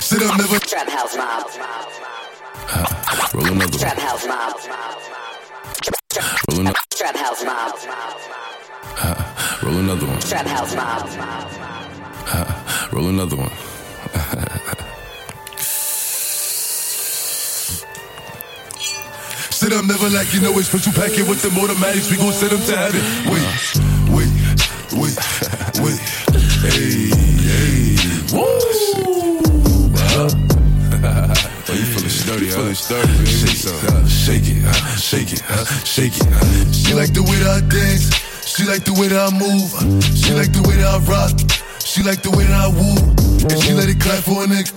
Sit 0.01 0.21
up, 0.23 0.37
never. 0.37 0.59
Trap 0.59 0.89
house 0.89 1.15
mob. 1.15 1.47
Roll 3.33 3.45
another 3.47 3.77
one. 3.77 3.79
Trap 3.79 3.97
house 3.97 4.27
mob. 4.27 4.59
Roll, 6.49 6.59
ano- 6.59 6.73
Trap 6.89 7.15
house 7.15 7.45
mob. 7.45 7.75
roll 9.63 9.77
another 9.77 10.05
one. 10.05 10.19
Trap 10.19 10.47
house 10.47 10.75
mob. 10.75 11.09
Roll 12.91 13.07
another 13.07 13.37
one. 13.37 13.74
Up, 19.75 19.83
never 19.83 20.09
like 20.09 20.33
you 20.33 20.39
know 20.39 20.57
it's 20.57 20.69
special 20.69 20.93
packet 20.93 21.27
with 21.27 21.41
them 21.41 21.57
automatics. 21.59 22.09
We 22.09 22.15
gon' 22.15 22.31
send 22.31 22.51
them 22.51 22.63
to 22.63 22.77
heaven. 22.77 23.01
Wait, 23.27 23.43
wait, 24.07 24.31
wait, 24.95 25.15
wait. 25.83 25.99
Hey, 26.63 27.11
hey. 27.43 27.99
Woo! 28.31 28.45
Oh, 31.67 31.73
you 31.73 31.83
feeling 31.83 32.09
sturdy, 32.09 32.47
huh? 32.47 32.55
Feeling 32.55 32.75
sturdy, 32.75 33.11
baby. 33.19 33.35
Shake 33.35 33.67
it, 33.67 33.75
uh, 33.83 34.07
shake 34.07 34.47
it, 34.47 34.63
uh, 34.63 34.95
shake 34.95 35.33
it, 35.33 35.43
uh, 35.43 35.65
shake 35.83 36.15
it. 36.15 36.27
uh. 36.31 36.71
She 36.71 36.93
like 36.93 37.11
the 37.13 37.23
way 37.23 37.35
that 37.43 37.59
I 37.59 37.67
dance. 37.67 38.15
She 38.47 38.63
like 38.63 38.85
the 38.85 38.93
way 38.93 39.09
that 39.09 39.27
I 39.27 39.31
move. 39.35 39.75
She 40.15 40.31
like 40.33 40.53
the 40.53 40.63
way 40.63 40.75
that 40.77 40.87
I 40.87 40.99
rock. 41.03 41.35
She 41.83 42.01
like 42.01 42.21
the 42.23 42.31
way 42.31 42.45
that 42.45 42.63
I 42.63 42.67
woo. 42.71 42.95
And 43.51 43.59
she 43.61 43.73
let 43.73 43.89
it 43.89 43.99
clap 43.99 44.23
for 44.23 44.43
a 44.43 44.47
nigga. 44.47 44.71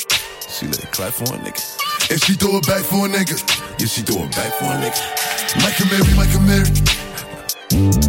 She 0.50 0.66
let 0.66 0.82
it 0.82 0.90
clap 0.90 1.12
for 1.12 1.22
a 1.24 1.38
nigga. 1.38 1.77
And 2.10 2.18
she 2.24 2.32
throw 2.32 2.56
it 2.56 2.66
back 2.66 2.80
for 2.80 3.04
a 3.04 3.08
nigga. 3.08 3.36
Yeah, 3.76 3.86
she 3.86 4.00
throw 4.00 4.24
it 4.24 4.32
back 4.32 4.48
for 4.56 4.64
a 4.64 4.80
nigga. 4.80 4.96
Michael 5.60 5.92
Mary, 5.92 6.08
Michael 6.16 6.40
Mary. 6.40 6.72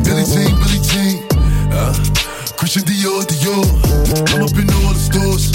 Billie 0.08 0.24
Jean, 0.24 0.56
Billie 0.56 0.80
Jean. 0.88 1.20
Uh, 1.68 1.92
Christian 2.56 2.84
Dior, 2.88 3.28
Dior. 3.28 3.68
I'm 4.32 4.48
up 4.48 4.56
in 4.56 4.72
all 4.72 4.96
the 4.96 5.04
stores. 5.04 5.52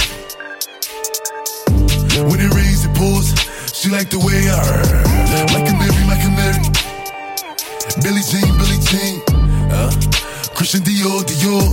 When 2.21 2.39
it 2.39 2.53
rains, 2.53 2.85
it 2.85 2.93
pours. 2.93 3.33
She 3.73 3.89
like 3.89 4.11
the 4.11 4.21
way 4.21 4.45
I 4.53 4.61
heard. 4.61 5.09
Michael 5.57 5.81
Mary, 5.81 6.05
Michael 6.05 6.37
Mary. 6.37 6.61
Billie 8.05 8.25
Jean, 8.29 8.53
Billie 8.61 8.83
Jean. 8.85 9.25
Uh, 9.73 9.89
Christian 10.53 10.83
Dior, 10.85 11.25
Dior. 11.25 11.65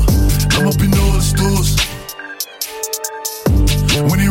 I'm 0.56 0.68
up 0.72 0.80
in 0.80 0.96
all 0.96 1.12
the 1.12 1.22
stores. 1.22 1.76
When 4.10 4.22
it. 4.22 4.31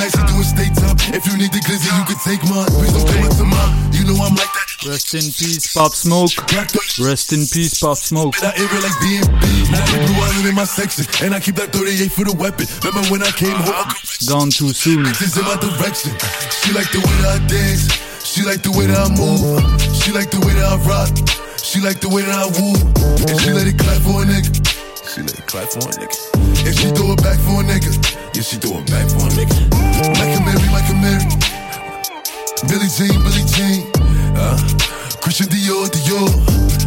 Free 0.00 0.08
D 0.08 0.16
nights, 0.16 0.16
we 0.16 0.24
doing 0.32 0.48
state. 0.48 0.72
If 1.12 1.26
you 1.26 1.36
need 1.36 1.52
the 1.52 1.60
glizzy, 1.60 1.90
you 1.92 2.04
can 2.08 2.16
take 2.24 2.40
mine. 2.48 2.68
Please 2.72 2.92
don't 2.92 3.04
come 3.04 3.24
up 3.28 3.36
to 3.36 3.44
mine. 3.44 3.92
You 3.92 4.04
know 4.08 4.16
I'm 4.22 4.34
like 4.34 4.48
that. 4.48 4.68
Rest 4.88 5.12
in 5.12 5.28
peace, 5.28 5.72
Pop 5.74 5.92
Smoke. 5.92 6.32
Rest 6.96 7.32
in 7.32 7.44
peace, 7.44 7.78
Pop 7.80 7.98
Smoke. 7.98 8.36
That 8.40 8.56
area 8.56 8.80
like 8.80 8.96
DMB. 9.04 9.44
Now 9.68 9.84
I 9.84 10.06
Blue 10.06 10.16
Island 10.16 10.48
in 10.48 10.54
my 10.54 10.64
section. 10.64 11.04
And 11.20 11.34
I 11.34 11.40
keep 11.40 11.56
that 11.56 11.72
38 11.72 12.12
for 12.12 12.24
the 12.24 12.32
weapon. 12.32 12.64
Remember 12.80 13.04
when 13.12 13.22
I 13.22 13.30
came 13.32 13.56
home? 13.60 13.92
Gone 14.24 14.48
too 14.48 14.72
soon. 14.72 15.04
This 15.20 15.36
in 15.36 15.44
my 15.44 15.60
direction. 15.60 16.16
She 16.48 16.72
like 16.72 16.88
the 16.92 17.04
way 17.04 17.16
that 17.20 17.36
I 17.36 17.46
dance. 17.46 17.92
She 18.24 18.42
like 18.42 18.62
the 18.62 18.72
way 18.72 18.86
that 18.88 18.96
I 18.96 19.08
move. 19.12 19.44
She 20.00 20.12
like 20.12 20.30
the 20.30 20.40
way 20.40 20.54
that 20.56 20.64
I 20.64 20.76
rock. 20.88 21.12
She 21.60 21.80
like 21.80 22.00
the 22.00 22.08
way 22.08 22.22
that 22.24 22.40
I 22.40 22.48
woo. 22.56 22.72
And 23.28 23.36
she 23.36 23.52
let 23.52 23.68
it 23.68 23.76
clap 23.76 24.00
for 24.00 24.22
a 24.22 24.24
nigga. 24.24 24.79
She 25.10 25.22
let 25.22 25.36
it 25.36 25.46
clap 25.46 25.66
for 25.66 25.82
a 25.82 25.92
nigga. 25.98 26.14
And 26.62 26.70
she 26.78 26.86
throw 26.94 27.10
it 27.10 27.22
back 27.24 27.34
for 27.42 27.58
a 27.58 27.64
nigga. 27.66 27.90
Yeah, 28.30 28.42
she 28.46 28.62
throw 28.62 28.78
it 28.78 28.86
back 28.86 29.10
for 29.10 29.26
a 29.26 29.30
nigga. 29.34 29.58
Michael 30.14 30.46
Mary, 30.46 30.68
Michael 30.70 31.02
Mary. 31.02 31.26
Billie 32.70 32.86
Jean, 32.94 33.18
Billie 33.18 33.42
Jean. 33.50 33.90
Uh, 34.38 34.54
Christian 35.18 35.48
Dior, 35.50 35.90
Dior. 35.90 36.30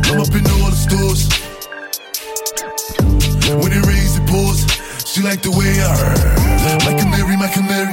I'm 0.07 0.21
up 0.23 0.31
in 0.31 0.47
all 0.55 0.71
the 0.71 0.79
stores. 0.79 1.27
When 3.59 3.73
it 3.75 3.83
rains, 3.85 4.15
it 4.15 4.25
pours. 4.25 4.71
She 5.03 5.21
like 5.21 5.41
the 5.41 5.51
way 5.51 5.83
I 5.83 5.91
heard. 5.91 6.79
Michael 6.87 7.09
Mary, 7.11 7.35
Michael 7.35 7.63
Mary. 7.63 7.91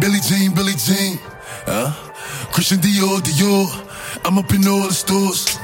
Billie 0.00 0.20
Jean, 0.24 0.54
Billie 0.54 0.80
Jean. 0.80 1.18
Uh, 1.66 1.92
Christian 2.52 2.78
Dior, 2.78 3.20
Dior. 3.20 3.68
I'm 4.24 4.38
up 4.38 4.50
in 4.54 4.66
all 4.66 4.88
the 4.88 4.94
stores. 4.94 5.58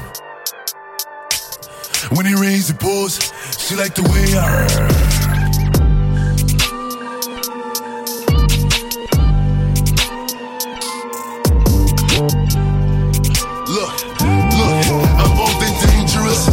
When 2.17 2.27
it 2.27 2.39
rains, 2.39 2.71
it 2.71 2.79
pours. 2.79 3.19
She 3.59 3.75
like 3.75 3.95
the 3.97 4.03
way 4.03 4.39
I 4.39 4.47
heard. 4.47 4.71
Look, 13.67 13.95
look, 14.59 14.79
I'm 15.19 15.35
old 15.43 15.63
and 15.67 15.77
dangerous. 15.91 16.49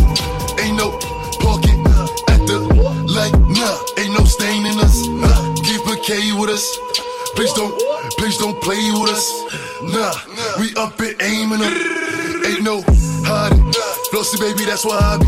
Ain't 0.60 0.78
no 0.78 0.97
parking 1.39 1.86
at 2.34 2.41
the 2.47 2.58
light, 3.08 3.38
nah. 3.47 3.78
Ain't 4.02 4.13
no 4.17 4.26
stain 4.26 4.65
in 4.65 4.80
us. 4.80 5.06
Nah. 5.06 5.54
Keep 5.62 5.86
a 5.86 5.95
K 6.02 6.34
with 6.34 6.50
us. 6.50 6.65
Please 7.36 7.54
don't, 7.54 7.71
please 8.17 8.38
don't 8.38 8.60
play 8.62 8.91
with 8.91 9.12
us. 9.12 9.30
Nah, 9.84 10.13
we 10.62 10.69
up 10.78 10.93
and 11.00 11.17
aiming 11.21 11.58
up. 11.58 11.74
Ain't 12.45 12.62
no 12.62 12.86
hiding. 13.26 13.65
Flossy, 14.13 14.38
baby, 14.38 14.62
that's 14.69 14.86
why 14.86 14.93
I 14.93 15.17
be. 15.17 15.26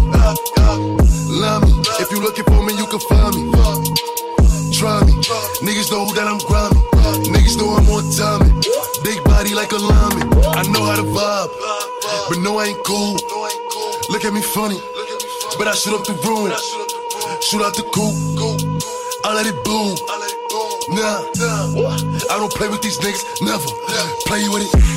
Love 1.33 1.65
me. 1.65 1.73
If 1.97 2.13
you 2.13 2.21
looking 2.21 2.45
for 2.45 2.61
me, 2.61 2.77
you 2.77 2.85
can 2.85 3.01
find 3.09 3.33
me. 3.33 3.49
Try 4.69 5.01
me. 5.09 5.17
Niggas 5.65 5.89
know 5.89 6.05
that 6.13 6.29
I'm 6.29 6.37
grimy. 6.45 6.77
Niggas 7.33 7.57
know 7.57 7.73
I'm 7.73 7.89
on 7.89 8.05
timing. 8.13 8.61
Big 9.01 9.17
body 9.25 9.57
like 9.57 9.73
a 9.73 9.81
lineman. 9.81 10.29
I 10.53 10.69
know 10.69 10.85
how 10.85 11.01
to 11.01 11.07
vibe, 11.09 11.49
but 12.29 12.37
no, 12.45 12.59
I 12.61 12.69
ain't 12.69 12.83
cool. 12.85 13.17
Look 14.13 14.25
at 14.25 14.33
me 14.33 14.41
funny, 14.53 14.77
but 15.57 15.67
I 15.67 15.73
shoot 15.73 15.97
up 15.97 16.05
the 16.05 16.13
room. 16.21 16.53
Shoot 17.41 17.65
out 17.65 17.73
the 17.73 17.81
coop. 17.89 18.13
I 19.25 19.33
let 19.33 19.47
it 19.49 19.57
boom. 19.65 19.97
Nah, 20.93 21.25
I 22.29 22.37
don't 22.37 22.53
play 22.53 22.67
with 22.67 22.83
these 22.83 22.99
niggas, 22.99 23.41
never 23.41 23.65
play 24.27 24.47
with 24.49 24.69
it. 24.69 24.92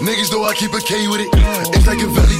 Niggas 0.00 0.30
know 0.30 0.44
I 0.44 0.54
keep 0.54 0.72
a 0.74 0.80
K 0.80 1.08
with 1.08 1.20
it. 1.20 1.28
It's 1.74 1.86
like 1.86 1.98
a 1.98 2.06
valley, 2.06 2.38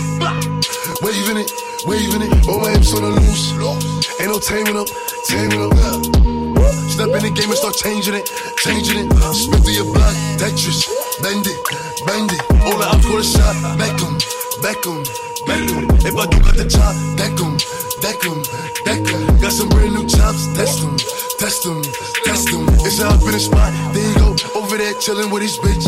waving 1.03 1.39
it, 1.43 1.51
waving 1.87 2.23
it. 2.23 2.47
All 2.47 2.61
my 2.61 2.71
hips 2.71 2.95
on 2.95 3.03
the 3.03 3.11
loose, 3.19 3.51
ain't 4.21 4.31
no 4.31 4.39
taming 4.39 4.79
them, 4.79 4.87
taming 5.27 5.59
them. 5.59 5.75
Step 6.89 7.11
in 7.19 7.23
the 7.27 7.33
game 7.35 7.51
and 7.51 7.59
start 7.59 7.75
changing 7.75 8.15
it, 8.15 8.31
changing 8.59 8.99
it. 8.99 9.11
Uh-huh. 9.11 9.33
Spin 9.35 9.61
through 9.63 9.73
your 9.75 9.91
block, 9.93 10.15
Tetris, 10.39 10.87
bend 11.21 11.47
it, 11.47 11.59
bend 12.07 12.31
it. 12.31 12.43
All 12.63 12.79
the 12.79 12.87
outs 12.87 13.07
go 13.07 13.19
to 13.19 13.27
shot, 13.27 13.57
Beckham, 13.75 14.15
Beckham. 14.63 15.03
back 15.49 15.71
'em. 15.73 15.89
If 16.07 16.15
I 16.17 16.27
do 16.27 16.39
got 16.45 16.57
the 16.57 16.67
chop, 16.69 16.95
'em, 17.43 17.57
deck 18.05 18.23
'em. 18.25 19.41
Got 19.41 19.53
some 19.53 19.69
brand 19.71 19.95
new 19.95 20.07
chops, 20.07 20.47
test 20.55 20.85
'em, 20.85 20.97
test 21.39 21.67
'em, 21.67 21.83
test 22.25 22.53
'em. 22.53 22.69
It's 22.87 23.01
up 23.01 23.23
in 23.23 23.33
the 23.33 23.41
spot, 23.41 23.73
there 23.93 24.07
you 24.07 24.15
go, 24.21 24.37
over 24.55 24.77
there 24.77 24.95
chillin' 24.95 25.31
with 25.31 25.43
his 25.43 25.57
bitch. 25.59 25.85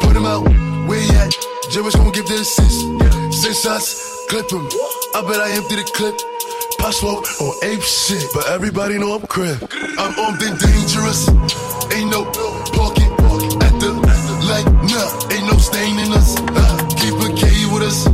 Put 0.00 0.16
him 0.16 0.24
out, 0.24 0.46
where 0.86 1.00
he 1.00 1.08
at? 1.16 1.34
Jerry's 1.70 1.94
gon' 1.94 2.12
give 2.12 2.26
the 2.26 2.40
assist. 2.40 2.84
Six 3.32 3.62
shots, 3.62 4.26
clip 4.28 4.50
him. 4.50 4.66
I 5.14 5.22
bet 5.26 5.40
I 5.40 5.50
empty 5.56 5.76
the 5.76 5.84
clip. 5.94 6.16
Pop 6.78 6.92
smoke 6.92 7.24
on 7.40 7.54
ape 7.62 7.82
shit, 7.82 8.24
but 8.34 8.48
everybody 8.50 8.98
know 8.98 9.14
I'm 9.14 9.26
crib. 9.26 9.56
I'm 9.98 10.18
armed 10.18 10.42
and 10.42 10.58
dangerous. 10.58 11.28
Ain't 11.94 12.10
no 12.10 12.24
parking 12.74 13.12
at 13.62 13.74
the 13.78 13.90
light. 14.48 14.66
Nah, 14.90 15.34
ain't 15.34 15.46
no 15.46 15.56
stain 15.58 15.98
in 15.98 16.12
us. 16.12 16.34
Nah, 16.40 16.76
keep 16.98 17.14
a 17.14 17.28
K 17.38 17.46
with 17.72 17.82
us. 17.86 18.04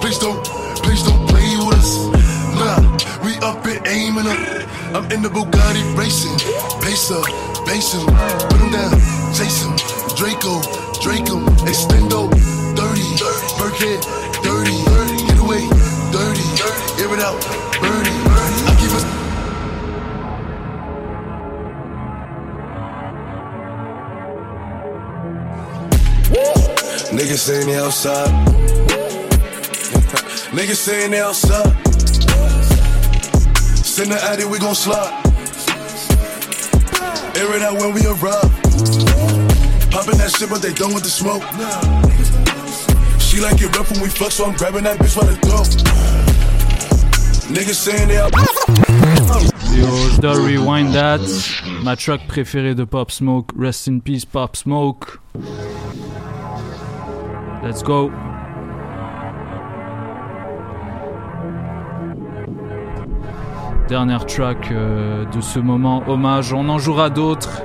Please 0.00 0.18
don't, 0.18 0.38
please 0.84 1.02
don't 1.02 1.26
play 1.28 1.56
with 1.58 1.78
us. 1.78 2.06
Nah, 2.54 2.78
we 3.24 3.34
up 3.42 3.64
and 3.66 3.84
aiming 3.86 4.26
up. 4.26 4.38
I'm 4.94 5.10
in 5.10 5.22
the 5.22 5.28
Bugatti 5.28 5.82
racing. 5.98 6.38
Pacer, 6.80 7.18
him, 7.18 8.06
put 8.48 8.60
him 8.60 8.70
down, 8.70 8.92
chase 9.34 9.64
him. 9.64 10.83
Draco, 11.04 11.36
Draco, 11.36 11.44
extendo, 11.66 12.30
dirty, 12.74 13.04
Burkhead, 13.58 14.00
dirty, 14.42 14.72
get 15.26 15.38
away, 15.38 15.68
dirty, 16.10 16.44
air 16.98 17.12
it 17.12 17.20
out, 17.20 17.38
birdie. 17.78 18.16
I 18.64 18.72
keep 18.80 18.90
us. 18.90 19.04
Niggas 27.12 27.38
saying 27.38 27.66
they 27.66 27.76
outside. 27.76 28.30
Niggas 30.56 30.76
saying 30.76 31.10
they 31.10 31.20
outside. 31.20 31.74
Send 33.84 34.10
the 34.10 34.18
addy, 34.22 34.46
we 34.46 34.58
gon' 34.58 34.74
slide. 34.74 35.12
Air 37.36 37.56
it 37.56 37.62
out 37.62 37.78
when 37.78 37.92
we 37.92 38.06
arrive. 38.06 39.13
Popping 39.94 40.18
that 40.18 40.34
shit, 40.36 40.50
but 40.50 40.60
they 40.60 40.72
done 40.72 40.92
with 40.92 41.04
the 41.04 41.08
smoke. 41.08 41.44
She 43.20 43.40
like 43.40 43.62
it 43.62 43.70
rough 43.76 43.92
when 43.92 44.02
we 44.02 44.08
fuck, 44.08 44.32
so 44.32 44.44
I'm 44.44 44.56
grabbing 44.56 44.82
that 44.82 44.98
bitch 44.98 45.14
by 45.14 45.24
the 45.24 45.36
throat. 45.36 45.70
Niggas 47.46 47.78
saying 47.78 48.08
they. 48.08 48.18
Yo, 49.78 49.86
je 50.10 50.20
dois 50.20 50.36
rewind 50.40 50.92
that. 50.94 51.20
Ma 51.84 51.94
track 51.94 52.26
préférée 52.26 52.74
de 52.74 52.82
Pop 52.82 53.12
Smoke. 53.12 53.52
Rest 53.56 53.86
in 53.86 54.00
peace, 54.00 54.24
Pop 54.24 54.56
Smoke. 54.56 55.20
Let's 57.62 57.84
go. 57.84 58.10
Dernière 63.86 64.26
track 64.26 64.72
euh, 64.72 65.24
de 65.26 65.40
ce 65.40 65.60
moment, 65.60 66.02
hommage. 66.08 66.52
On 66.52 66.68
en 66.68 66.78
jouera 66.78 67.10
d'autres. 67.10 67.62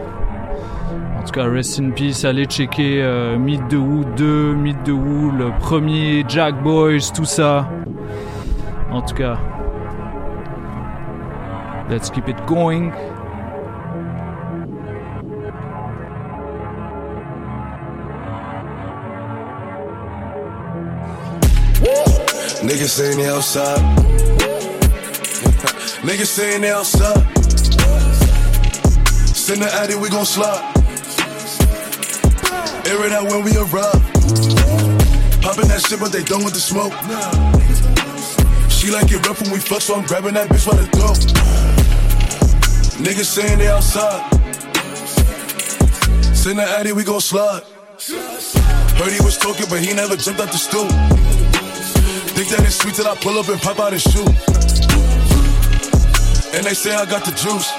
Tout 1.30 1.42
cas, 1.42 1.48
rest 1.48 1.78
in 1.78 1.92
peace. 1.92 2.26
Allez 2.26 2.48
checker 2.48 3.04
euh, 3.04 3.38
Meet 3.38 3.70
the 3.70 3.76
Who 3.76 4.04
2, 4.15 4.56
Meet 4.56 4.84
the 4.84 4.89
Who, 4.89 5.30
le 5.30 5.52
premier, 5.60 6.26
Jack 6.28 6.56
Boys, 6.63 7.12
tout 7.13 7.24
ça. 7.24 7.70
En 8.89 9.04
tout 9.04 9.13
cas, 9.13 9.38
let's 11.88 12.10
keep 12.10 12.28
it 12.28 12.36
going. 12.48 12.92
Niggas 22.63 22.88
saying 22.88 23.18
they 23.18 23.30
outside. 23.30 23.78
Niggas 26.02 26.26
saying 26.26 26.62
they 26.62 26.72
outside. 26.72 27.24
Send 29.36 29.62
the 29.62 29.70
addy, 29.80 29.94
we 29.94 30.10
gon' 30.10 30.26
slide. 30.26 30.79
Air 32.86 33.06
it 33.06 33.12
out 33.12 33.26
when 33.30 33.44
we 33.44 33.56
arrive. 33.58 34.02
Popping 35.42 35.68
that 35.68 35.84
shit, 35.88 36.00
but 36.00 36.12
they 36.12 36.24
done 36.24 36.44
with 36.44 36.54
the 36.54 36.60
smoke. 36.60 36.94
She 38.70 38.92
like 38.92 39.12
it 39.12 39.26
rough 39.28 39.42
when 39.42 39.52
we 39.52 39.60
fuck, 39.60 39.82
so 39.82 39.96
I'm 39.96 40.06
grabbing 40.06 40.34
that 40.36 40.48
bitch 40.50 40.65
by 40.65 40.78
the 40.78 40.88
throat. 40.96 41.20
Niggas 43.00 43.26
saying 43.26 43.60
they 43.60 43.68
outside. 43.68 44.24
Send 46.36 46.60
the 46.60 46.63
addy, 46.63 46.92
we 46.92 47.04
gon' 47.04 47.22
slide. 47.22 47.63
Heard 48.96 49.12
he 49.12 49.22
was 49.24 49.38
talking, 49.38 49.65
but 49.70 49.80
he 49.80 49.94
never 49.94 50.15
jumped 50.15 50.39
out 50.39 50.52
the 50.52 50.58
stool. 50.58 50.88
Think 52.36 52.48
that 52.50 52.65
it's 52.65 52.76
sweet 52.76 52.96
till 52.96 53.08
I 53.08 53.15
pull 53.15 53.38
up 53.38 53.50
and 53.50 53.60
pop 53.62 53.80
out 53.80 53.94
his 53.94 54.04
shoe. 54.04 54.26
And 56.56 56.65
they 56.65 56.74
say 56.74 56.96
I 56.96 57.06
got 57.06 57.24
the 57.26 57.32
juice. 57.32 57.72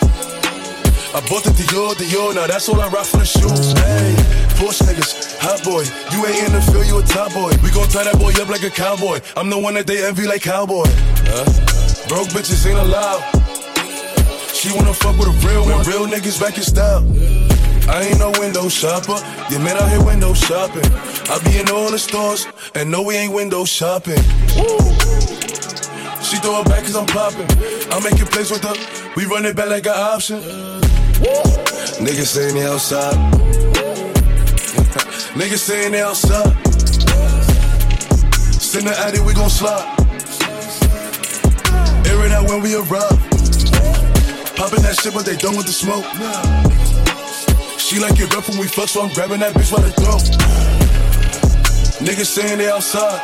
I 1.13 1.21
bought 1.29 1.43
the 1.43 1.51
Dior, 1.51 1.95
Dior, 1.95 2.35
now 2.35 2.47
that's 2.47 2.69
all 2.69 2.81
I 2.81 2.89
rock 2.89 3.05
for 3.05 3.19
the 3.19 3.25
shoes. 3.25 3.73
Hey, 3.73 4.15
Porsche 4.61 4.85
niggas, 4.85 5.41
hot 5.41 5.65
boy. 5.65 5.89
You 6.13 6.27
ain't 6.27 6.45
in 6.45 6.53
the 6.53 6.61
field, 6.61 6.87
you 6.87 6.99
a 6.99 7.03
top 7.03 7.33
boy. 7.33 7.49
We 7.65 7.73
gon' 7.73 7.89
tie 7.89 8.05
that 8.05 8.19
boy 8.21 8.37
up 8.37 8.49
like 8.49 8.63
a 8.63 8.69
cowboy. 8.69 9.21
I'm 9.35 9.49
the 9.49 9.57
one 9.57 9.73
that 9.73 9.87
they 9.87 10.05
envy 10.05 10.27
like 10.27 10.43
cowboy. 10.43 10.85
Huh? 11.33 11.49
Broke 12.09 12.29
bitches 12.29 12.69
ain't 12.69 12.79
allowed. 12.79 13.25
She 14.53 14.69
wanna 14.77 14.93
fuck 14.93 15.17
with 15.17 15.33
a 15.33 15.37
real 15.49 15.65
one. 15.65 15.81
Real 15.89 16.05
niggas 16.07 16.39
back 16.39 16.59
in 16.59 16.63
style. 16.63 17.01
I 17.89 18.03
ain't 18.05 18.19
no 18.19 18.31
window 18.39 18.69
shopper. 18.69 19.17
You 19.49 19.59
man 19.61 19.79
out 19.79 19.89
here 19.89 20.05
window 20.05 20.35
shopping. 20.35 20.85
I 21.33 21.41
be 21.43 21.57
in 21.59 21.71
all 21.71 21.91
the 21.91 21.99
stores, 21.99 22.47
and 22.75 22.91
no, 22.91 23.01
we 23.01 23.17
ain't 23.17 23.33
window 23.33 23.65
shopping. 23.65 24.21
She 26.21 26.37
throw 26.37 26.61
it 26.61 26.69
back 26.69 26.85
cause 26.85 26.97
I'm 26.97 27.07
popping. 27.07 27.49
I'm 27.91 28.05
making 28.05 28.27
plays 28.27 28.51
with 28.51 28.63
her. 28.63 28.77
We 29.17 29.25
run 29.25 29.47
it 29.47 29.57
back 29.57 29.71
like 29.71 29.87
an 29.87 29.97
option. 29.97 30.41
Niggas 32.05 32.29
saying 32.29 32.55
they 32.57 32.67
outside. 32.67 33.50
Niggas 35.35 35.59
saying 35.59 35.93
they 35.93 36.03
outside. 36.03 36.51
Send 38.61 38.87
the 38.87 38.95
addy, 38.99 39.21
we 39.21 39.33
gon' 39.33 39.49
slide. 39.49 39.87
Air 42.07 42.27
it 42.27 42.33
out 42.33 42.49
when 42.49 42.61
we 42.61 42.75
arrive. 42.75 43.19
Popping 44.59 44.83
that 44.83 44.99
shit, 45.01 45.15
but 45.15 45.25
they 45.25 45.37
done 45.37 45.57
with 45.57 45.67
the 45.67 45.73
smoke. 45.73 46.05
She 47.79 48.01
like 48.01 48.19
it 48.19 48.35
rough 48.35 48.49
when 48.49 48.59
we 48.59 48.67
fuck, 48.67 48.89
so 48.89 49.03
I'm 49.03 49.13
grabbing 49.15 49.39
that 49.41 49.55
bitch 49.55 49.71
by 49.71 49.83
the 49.83 49.93
throat. 49.95 50.23
Niggas 52.03 52.27
saying 52.27 52.59
they 52.59 52.69
outside. 52.69 53.23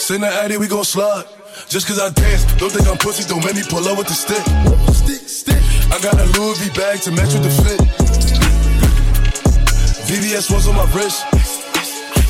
Send 0.00 0.22
the 0.22 0.28
addy, 0.28 0.56
we 0.56 0.66
gon' 0.66 0.84
slide. 0.84 1.26
Just 1.68 1.86
cause 1.86 2.00
I 2.00 2.08
dance, 2.08 2.44
don't 2.56 2.72
think 2.72 2.88
I'm 2.88 2.96
pussy, 2.96 3.28
don't 3.28 3.44
make 3.44 3.54
me 3.54 3.62
pull 3.68 3.86
up 3.86 3.98
with 3.98 4.08
the 4.08 4.14
stick. 4.14 4.42
Stick, 4.96 5.28
stick. 5.28 5.62
I 5.92 6.00
got 6.00 6.14
a 6.18 6.24
Louis 6.40 6.58
V 6.58 6.70
bag 6.74 7.00
to 7.02 7.10
match 7.12 7.34
with 7.34 7.44
the 7.44 7.52
fit. 7.62 8.09
VVS 10.10 10.50
ones 10.50 10.66
on 10.66 10.74
my 10.74 10.90
wrist. 10.92 11.22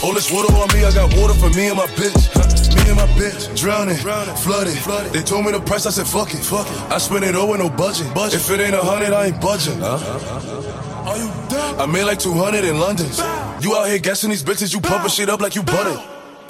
All 0.05 0.13
this 0.13 0.31
water 0.31 0.53
on 0.53 0.69
me, 0.77 0.85
I 0.85 0.93
got 0.93 1.17
water 1.17 1.33
for 1.33 1.49
me 1.57 1.69
and 1.69 1.79
my 1.79 1.87
bitch. 1.97 2.29
Me 2.77 2.83
and 2.93 2.97
my 2.97 3.09
bitch, 3.17 3.57
drowning, 3.57 3.97
flooded. 3.97 4.77
They 5.15 5.23
told 5.23 5.47
me 5.47 5.53
the 5.53 5.61
price, 5.61 5.87
I 5.87 5.91
said 5.91 6.07
fuck 6.07 6.35
it. 6.35 6.45
Fuck 6.45 6.69
it. 6.69 6.77
I 6.93 6.99
spent 6.99 7.25
it 7.25 7.35
all 7.35 7.49
with 7.49 7.61
no 7.61 7.71
budget. 7.71 8.07
If 8.35 8.51
it 8.51 8.61
ain't 8.61 8.75
a 8.75 8.83
hundred, 8.83 9.15
I 9.15 9.29
ain't 9.29 9.41
budging. 9.41 9.83
Are 9.83 11.17
you 11.17 11.33
dumb? 11.49 11.81
I 11.81 11.87
made 11.87 12.05
like 12.05 12.19
200 12.19 12.65
in 12.65 12.79
London. 12.79 13.07
You 13.63 13.75
out 13.75 13.89
here 13.89 13.99
guessing 13.99 14.29
these 14.29 14.45
bitches, 14.45 14.75
you 14.75 14.81
pumping 14.83 15.09
shit 15.09 15.31
up 15.31 15.41
like 15.41 15.55
you 15.55 15.63
butter. 15.63 15.97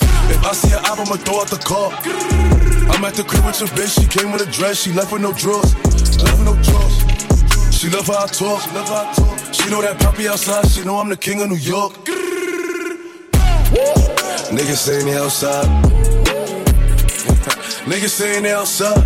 If 0.02 0.44
I 0.44 0.52
see 0.52 0.74
an 0.74 0.84
album, 0.84 1.06
I'ma 1.06 1.22
throw 1.22 1.40
out 1.42 1.46
the 1.46 1.62
car. 1.62 1.92
I'm 2.90 3.04
at 3.04 3.14
the 3.14 3.22
crib 3.22 3.46
with 3.46 3.60
your 3.60 3.68
bitch, 3.70 4.00
she 4.00 4.06
came 4.08 4.32
with 4.32 4.42
a 4.42 4.50
dress, 4.50 4.82
she 4.82 4.92
left 4.92 5.12
with 5.12 5.22
no 5.22 5.32
drawers. 5.32 5.76
Left 6.24 6.38
with 6.38 6.46
no 6.46 6.54
drawers. 6.54 6.69
She 7.80 7.88
love 7.88 8.06
how 8.08 8.24
I 8.24 8.26
talk. 8.26 8.60
She 8.60 8.70
love 8.74 8.88
how 8.88 9.08
I 9.08 9.14
talk. 9.14 9.54
She 9.54 9.70
know 9.70 9.80
that 9.80 9.98
poppy 9.98 10.28
outside, 10.28 10.68
she 10.68 10.84
know 10.84 10.98
I'm 10.98 11.08
the 11.08 11.16
king 11.16 11.40
of 11.40 11.48
New 11.48 11.56
York. 11.56 11.94
Niggas 14.52 14.76
saying 14.76 15.06
they 15.06 15.16
outside. 15.16 15.64
Niggas 17.88 18.10
saying 18.10 18.42
they 18.42 18.52
outside. 18.52 19.00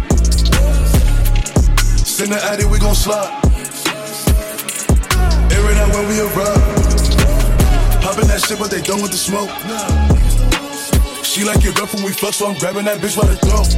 Send 2.05 2.33
the 2.33 2.43
addy, 2.43 2.65
we 2.65 2.81
gon' 2.81 2.97
slide. 2.97 3.31
Air 5.55 5.71
it 5.71 5.77
out 5.77 5.95
when 5.95 6.09
we 6.09 6.19
arrive. 6.19 6.59
Popping 8.03 8.27
that 8.27 8.43
shit, 8.45 8.59
but 8.59 8.73
they 8.73 8.83
done 8.83 9.01
with 9.01 9.13
the 9.13 9.17
smoke. 9.17 9.51
She 11.23 11.45
like 11.45 11.65
it 11.65 11.79
rough 11.79 11.95
when 11.95 12.03
we 12.03 12.11
fuck, 12.11 12.35
so 12.35 12.49
I'm 12.49 12.59
grabbing 12.59 12.87
that 12.87 12.99
bitch 12.99 13.17
by 13.17 13.29
the 13.29 13.37
throat. 13.37 13.71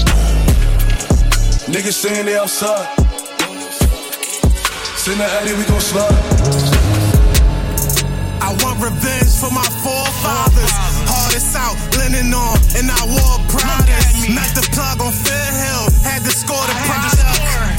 Niggas 1.68 1.92
saying 1.92 2.24
they 2.24 2.38
outside. 2.38 3.05
Send 5.06 5.22
the 5.22 5.28
addy, 5.38 5.54
we 5.54 5.62
gon' 5.70 5.78
slide. 5.78 6.10
I 8.42 8.50
want 8.58 8.82
revenge 8.82 9.38
for 9.38 9.54
my 9.54 9.62
forefathers. 9.86 10.74
Hardest 11.06 11.54
out, 11.54 11.78
linen 11.94 12.34
on, 12.34 12.58
and 12.74 12.90
I 12.90 12.98
wore 13.06 13.38
Pradas. 13.46 14.26
Met 14.34 14.50
the 14.58 14.66
plug 14.74 14.98
on 14.98 15.14
Fair 15.14 15.50
Hill, 15.62 15.94
had 16.02 16.26
to 16.26 16.32
score 16.34 16.58
the 16.58 16.74
product. 16.90 17.22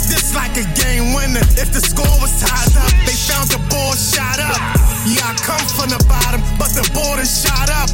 This 0.08 0.32
like 0.40 0.56
a 0.56 0.64
game 0.72 1.12
winner. 1.20 1.44
If 1.60 1.76
the 1.76 1.84
score 1.84 2.08
was 2.24 2.32
tied 2.40 2.72
up, 2.80 2.96
they 3.04 3.12
found 3.12 3.52
the 3.52 3.60
ball 3.68 3.92
shot 3.92 4.40
up. 4.40 4.56
Yeah, 5.04 5.28
I 5.28 5.36
come 5.44 5.68
from 5.68 5.92
the 5.92 6.00
bottom, 6.08 6.40
but 6.56 6.72
the 6.72 6.88
board 6.96 7.20
is 7.20 7.28
shot 7.28 7.68
up. 7.68 7.68
Lay 7.68 7.76
low 7.76 7.76
and 7.76 7.76
popped 7.76 7.76
up. 7.76 7.87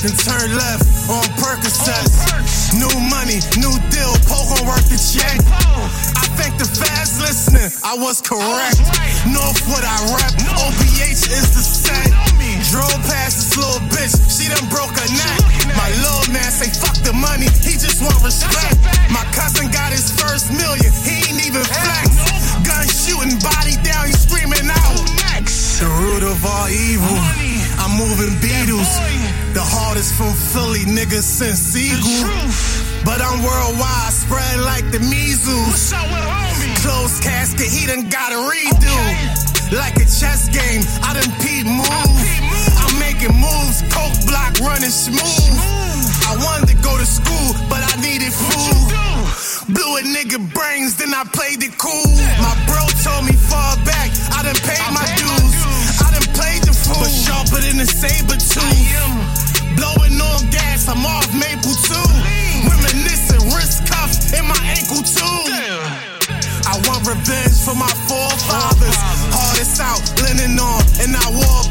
Then 0.00 0.16
turn 0.16 0.56
left 0.56 0.88
on 1.12 1.24
Percocets. 1.36 2.72
New 2.72 2.88
money, 3.12 3.36
new 3.60 3.74
deal, 3.92 4.12
poke 4.24 4.48
on 4.56 4.64
work 4.64 4.80
the 4.88 4.96
check. 4.96 5.36
I 6.16 6.24
think 6.40 6.56
the 6.56 6.64
fast 6.64 7.20
listening, 7.20 7.68
I 7.84 8.00
was 8.00 8.24
correct. 8.24 8.80
Northwood, 9.28 9.84
I 9.84 9.98
rep. 10.16 10.32
OBH 10.56 11.28
is 11.28 11.48
the 11.52 11.60
set. 11.60 12.08
Drove 12.72 12.96
past 13.12 13.36
this 13.36 13.52
little 13.60 13.82
bitch, 13.92 14.16
she 14.32 14.48
done 14.48 14.64
broke 14.72 14.96
her 14.96 15.10
neck. 15.12 15.38
My 15.76 15.92
little 16.00 16.32
man 16.32 16.48
say 16.48 16.72
fuck 16.72 16.96
the 17.04 17.12
money, 17.12 17.52
he 17.60 17.76
just 17.76 18.00
want 18.00 18.16
respect. 18.24 18.80
My 19.12 19.24
cousin 19.36 19.68
got 19.68 19.92
his 19.92 20.08
first 20.16 20.48
million, 20.48 20.88
he 21.04 21.28
ain't 21.28 21.44
even 21.44 21.60
flex. 21.60 22.08
Gun 22.64 22.88
shooting, 22.88 23.36
body 23.44 23.76
down, 23.84 24.08
he 24.08 24.16
screaming 24.16 24.64
out. 24.64 24.96
The 25.76 25.88
root 26.00 26.24
of 26.24 26.40
all 26.44 26.68
evil. 26.68 27.49
I'm 27.90 27.98
moving 27.98 28.38
Beatles. 28.38 28.86
The 29.50 29.62
hardest 29.62 30.14
from 30.14 30.30
Philly, 30.30 30.86
niggas 30.86 31.26
since 31.26 31.74
Eagle. 31.74 32.22
But 33.02 33.18
I'm 33.18 33.42
worldwide, 33.42 34.14
spread 34.14 34.62
like 34.62 34.86
the 34.94 35.00
measles. 35.00 35.90
Closed 36.86 37.18
casket, 37.22 37.66
he 37.66 37.86
done 37.90 38.06
got 38.06 38.30
a 38.30 38.38
redo. 38.46 38.94
Like 39.74 39.98
a 39.98 40.06
chess 40.06 40.46
game, 40.54 40.86
I 41.02 41.18
done 41.18 41.34
peep 41.42 41.66
move. 41.66 42.22
I'm 42.78 42.94
making 43.02 43.34
moves, 43.34 43.82
coke 43.90 44.14
block 44.22 44.54
running 44.62 44.94
smooth. 44.94 45.50
I 46.30 46.38
wanted 46.38 46.70
to 46.70 46.78
go 46.78 46.94
to 46.94 47.06
school, 47.06 47.58
but 47.66 47.82
I 47.82 47.98
needed 47.98 48.30
food. 48.30 48.86
Blew 49.74 49.98
a 49.98 50.02
nigga 50.06 50.38
brains, 50.54 50.94
then 50.94 51.10
I 51.10 51.24
played 51.34 51.62
it 51.62 51.74
cool. 51.74 52.06
My 52.38 52.54
bro 52.70 52.86
a 57.80 57.86
saber 57.86 58.36
tooth. 58.36 59.76
Blowing 59.76 60.20
on 60.20 60.44
gas, 60.52 60.86
I'm 60.86 61.00
off 61.06 61.32
maple 61.32 61.72
too. 61.88 62.08
Reminiscing, 62.68 63.40
wrist 63.56 63.88
cuffs 63.88 64.36
in 64.36 64.44
my 64.44 64.60
ankle 64.76 65.00
too. 65.00 65.40
I 66.68 66.76
want 66.84 67.08
revenge 67.08 67.56
for 67.64 67.74
my 67.74 67.88
forefathers. 68.04 69.00
Hardest 69.32 69.80
out, 69.80 70.04
linen 70.20 70.60
on, 70.60 70.84
and 71.00 71.16
I 71.16 71.26
wore 71.32 71.69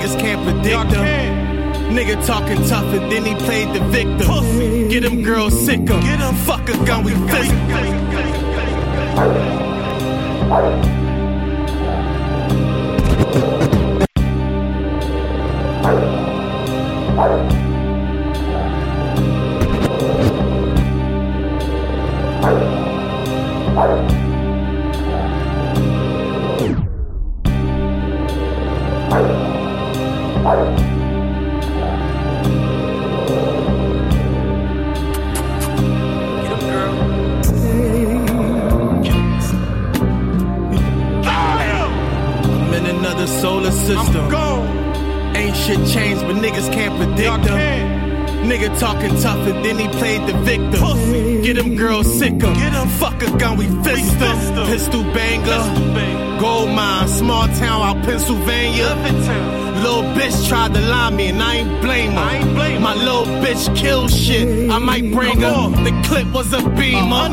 niggas 0.00 0.18
can't 0.18 0.42
predict 0.44 0.90
them. 0.90 1.94
Nigga 1.94 2.24
talking 2.26 2.56
tough 2.66 2.84
and 2.94 3.10
then 3.10 3.24
he 3.24 3.34
played 3.34 3.68
the 3.74 3.80
victim. 3.88 4.26
Pussy. 4.26 4.88
Get 4.88 5.02
them 5.02 5.22
girls 5.22 5.64
sick 5.64 5.80
em. 5.80 5.86
Get 5.86 6.20
him 6.20 6.34
fuck 6.34 6.68
a 6.68 6.84
gun, 6.84 7.04
we 7.04 7.12
fist. 7.28 7.54
Her. 65.40 65.84
The 65.84 66.08
clip 66.08 66.28
was 66.32 66.52
a 66.52 66.62
beamer. 66.70 67.28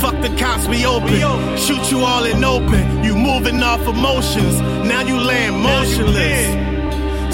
Fuck 0.00 0.20
the 0.22 0.34
cops, 0.38 0.66
we 0.68 0.86
open. 0.86 1.08
Shoot 1.56 1.90
you 1.90 2.00
all 2.00 2.24
in 2.24 2.44
open. 2.44 3.04
You 3.04 3.14
moving 3.14 3.62
off 3.62 3.80
emotions. 3.86 4.60
Now 4.60 5.02
you 5.02 5.16
laying 5.18 5.60
motionless. 5.60 6.70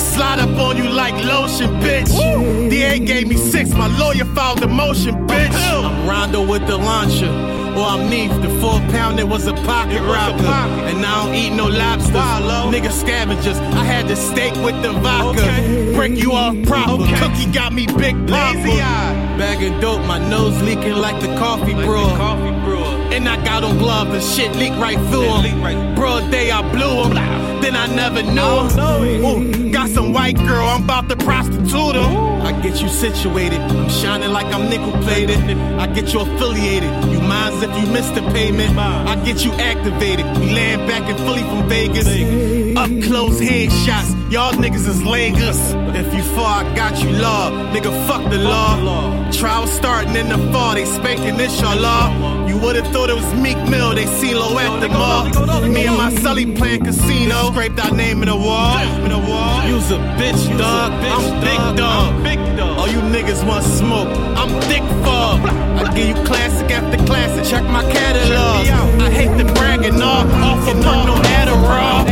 Slide 0.01 0.39
up 0.39 0.59
on 0.59 0.77
you 0.77 0.89
like 0.89 1.15
lotion, 1.25 1.69
bitch. 1.81 2.09
The 2.09 2.69
DA 2.71 2.99
gave 2.99 3.29
me 3.29 3.37
six, 3.37 3.71
my 3.71 3.89
lawyer 3.99 4.25
filed 4.35 4.63
a 4.63 4.67
motion, 4.67 5.27
bitch. 5.27 5.53
I'm 5.53 6.09
Rondo 6.09 6.47
with 6.47 6.67
the 6.67 6.77
launcher. 6.77 7.31
Or 7.77 7.85
I'm 7.85 8.09
Neef, 8.09 8.31
the 8.41 8.49
four 8.61 8.81
pound 8.89 9.19
that 9.19 9.29
was 9.29 9.47
a 9.47 9.53
pocket 9.53 10.01
rocker. 10.01 10.47
And 10.89 11.05
I 11.05 11.25
don't 11.25 11.35
eat 11.35 11.51
no 11.51 11.67
lobster. 11.67 12.13
Nigga 12.13 12.91
scavengers. 12.91 13.59
I 13.59 13.85
had 13.85 14.09
the 14.09 14.17
steak 14.17 14.55
with 14.65 14.81
the 14.83 14.93
vodka. 14.93 15.93
Break 15.95 16.17
you 16.17 16.33
off 16.33 16.57
proper. 16.65 17.05
Cookie 17.19 17.53
got 17.53 17.75
me 17.75 17.87
big 17.87 18.17
lazy 18.31 18.79
Bag 18.79 19.16
of 19.41 19.81
dope, 19.81 20.05
my 20.07 20.19
nose 20.19 20.61
leaking 20.63 20.95
like 20.95 21.21
the 21.21 21.29
coffee 21.37 21.75
brewer. 21.75 22.07
And 23.13 23.29
I 23.29 23.43
got 23.45 23.65
on 23.65 23.79
gloves 23.79 24.11
and 24.13 24.23
shit 24.23 24.55
leak 24.57 24.73
right 24.81 24.99
through 25.11 25.43
them. 25.43 25.95
Broad 25.95 26.31
day, 26.31 26.51
I 26.51 26.63
blew 26.71 27.15
them. 27.15 27.61
Then 27.61 27.77
I 27.77 27.87
never 27.87 28.23
knew 28.23 28.69
him. 28.69 29.25
Ooh, 29.25 29.73
got 29.73 29.89
some 29.91 30.13
white 30.13 30.37
girl, 30.37 30.67
I'm 30.67 30.85
about 30.85 31.09
to 31.09 31.17
prostitute 31.17 31.97
her. 31.97 32.37
I 32.47 32.53
get 32.63 32.81
you 32.81 32.89
situated. 32.89 33.61
I'm 33.61 33.89
shining 33.89 34.31
like 34.31 34.47
I'm 34.55 34.69
nickel 34.69 34.93
plated. 35.03 35.39
I 35.79 35.87
get 35.87 36.13
you 36.13 36.21
affiliated. 36.21 36.91
You 37.11 37.21
minds 37.21 37.63
if 37.63 37.71
you 37.81 37.93
miss 37.93 38.09
the 38.11 38.23
payment. 38.33 38.79
I 38.79 39.17
get 39.25 39.45
you 39.45 39.53
activated. 39.53 40.27
We 40.39 40.53
land 40.53 40.87
back 40.89 41.09
in 41.11 41.17
Philly 41.17 41.43
from 41.43 41.69
Vegas. 41.69 42.07
Up 42.77 42.91
close 43.09 43.41
headshots. 43.41 44.31
Y'all 44.31 44.53
niggas 44.53 44.87
is 44.87 45.03
Lagos. 45.03 45.73
If 45.97 46.15
you 46.15 46.23
fall, 46.35 46.45
I 46.45 46.75
got 46.77 47.03
you 47.03 47.11
law. 47.11 47.51
Nigga, 47.73 48.07
fuck 48.07 48.31
the 48.31 48.39
law. 48.39 49.16
Trial 49.33 49.67
starting 49.67 50.17
in 50.17 50.29
the 50.29 50.39
fall. 50.53 50.75
They 50.75 50.85
spanking 50.85 51.37
this, 51.37 51.61
y'all 51.61 51.79
law. 51.79 52.47
You 52.47 52.59
would've 52.59 52.87
thought 52.89 53.11
it 53.11 53.17
was 53.17 53.35
Meek 53.35 53.59
Mill. 53.69 53.95
They 53.95 54.05
CeeLo 54.05 54.57
at 54.57 54.81
the 54.81 54.89
mall. 54.89 55.27
Me 55.69 55.87
and 55.87 55.97
my 55.97 56.11
Sully 56.23 56.47
playing 56.55 56.85
casino. 56.85 57.51
Scraped 57.51 57.79
our 57.85 57.95
name 57.95 58.23
in 58.23 58.29
the 58.29 58.37
wall. 58.37 58.79
You's 59.69 59.91
a 59.91 59.99
bitch, 60.19 60.59
dog. 60.59 60.93
I'm 60.93 61.41
big 61.41 61.77
dog. 61.77 62.79
All 62.79 62.89
you 62.89 63.01
niggas 63.01 63.47
want 63.47 63.65
smoke. 63.65 64.09
I'm 64.39 64.49
thick 64.63 64.83
fog. 65.05 65.41
I 65.45 65.93
give 65.95 66.17
you 66.17 66.25
classic 66.25 66.71
after 66.71 67.05
classic. 67.05 67.45
Check 67.45 67.65
my 67.65 67.83
catalog. 67.93 68.67
I 69.01 69.11
hate 69.11 69.37
the 69.37 69.45
bragging 69.55 70.01
off. 70.01 70.27
Off 70.33 70.69
of 70.69 70.77
no 70.79 71.15
Adderall. 71.39 72.07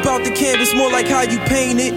About 0.00 0.24
the 0.24 0.30
canvas, 0.30 0.74
more 0.74 0.90
like 0.90 1.06
how 1.06 1.22
you 1.22 1.38
paint 1.40 1.78
it. 1.78 1.92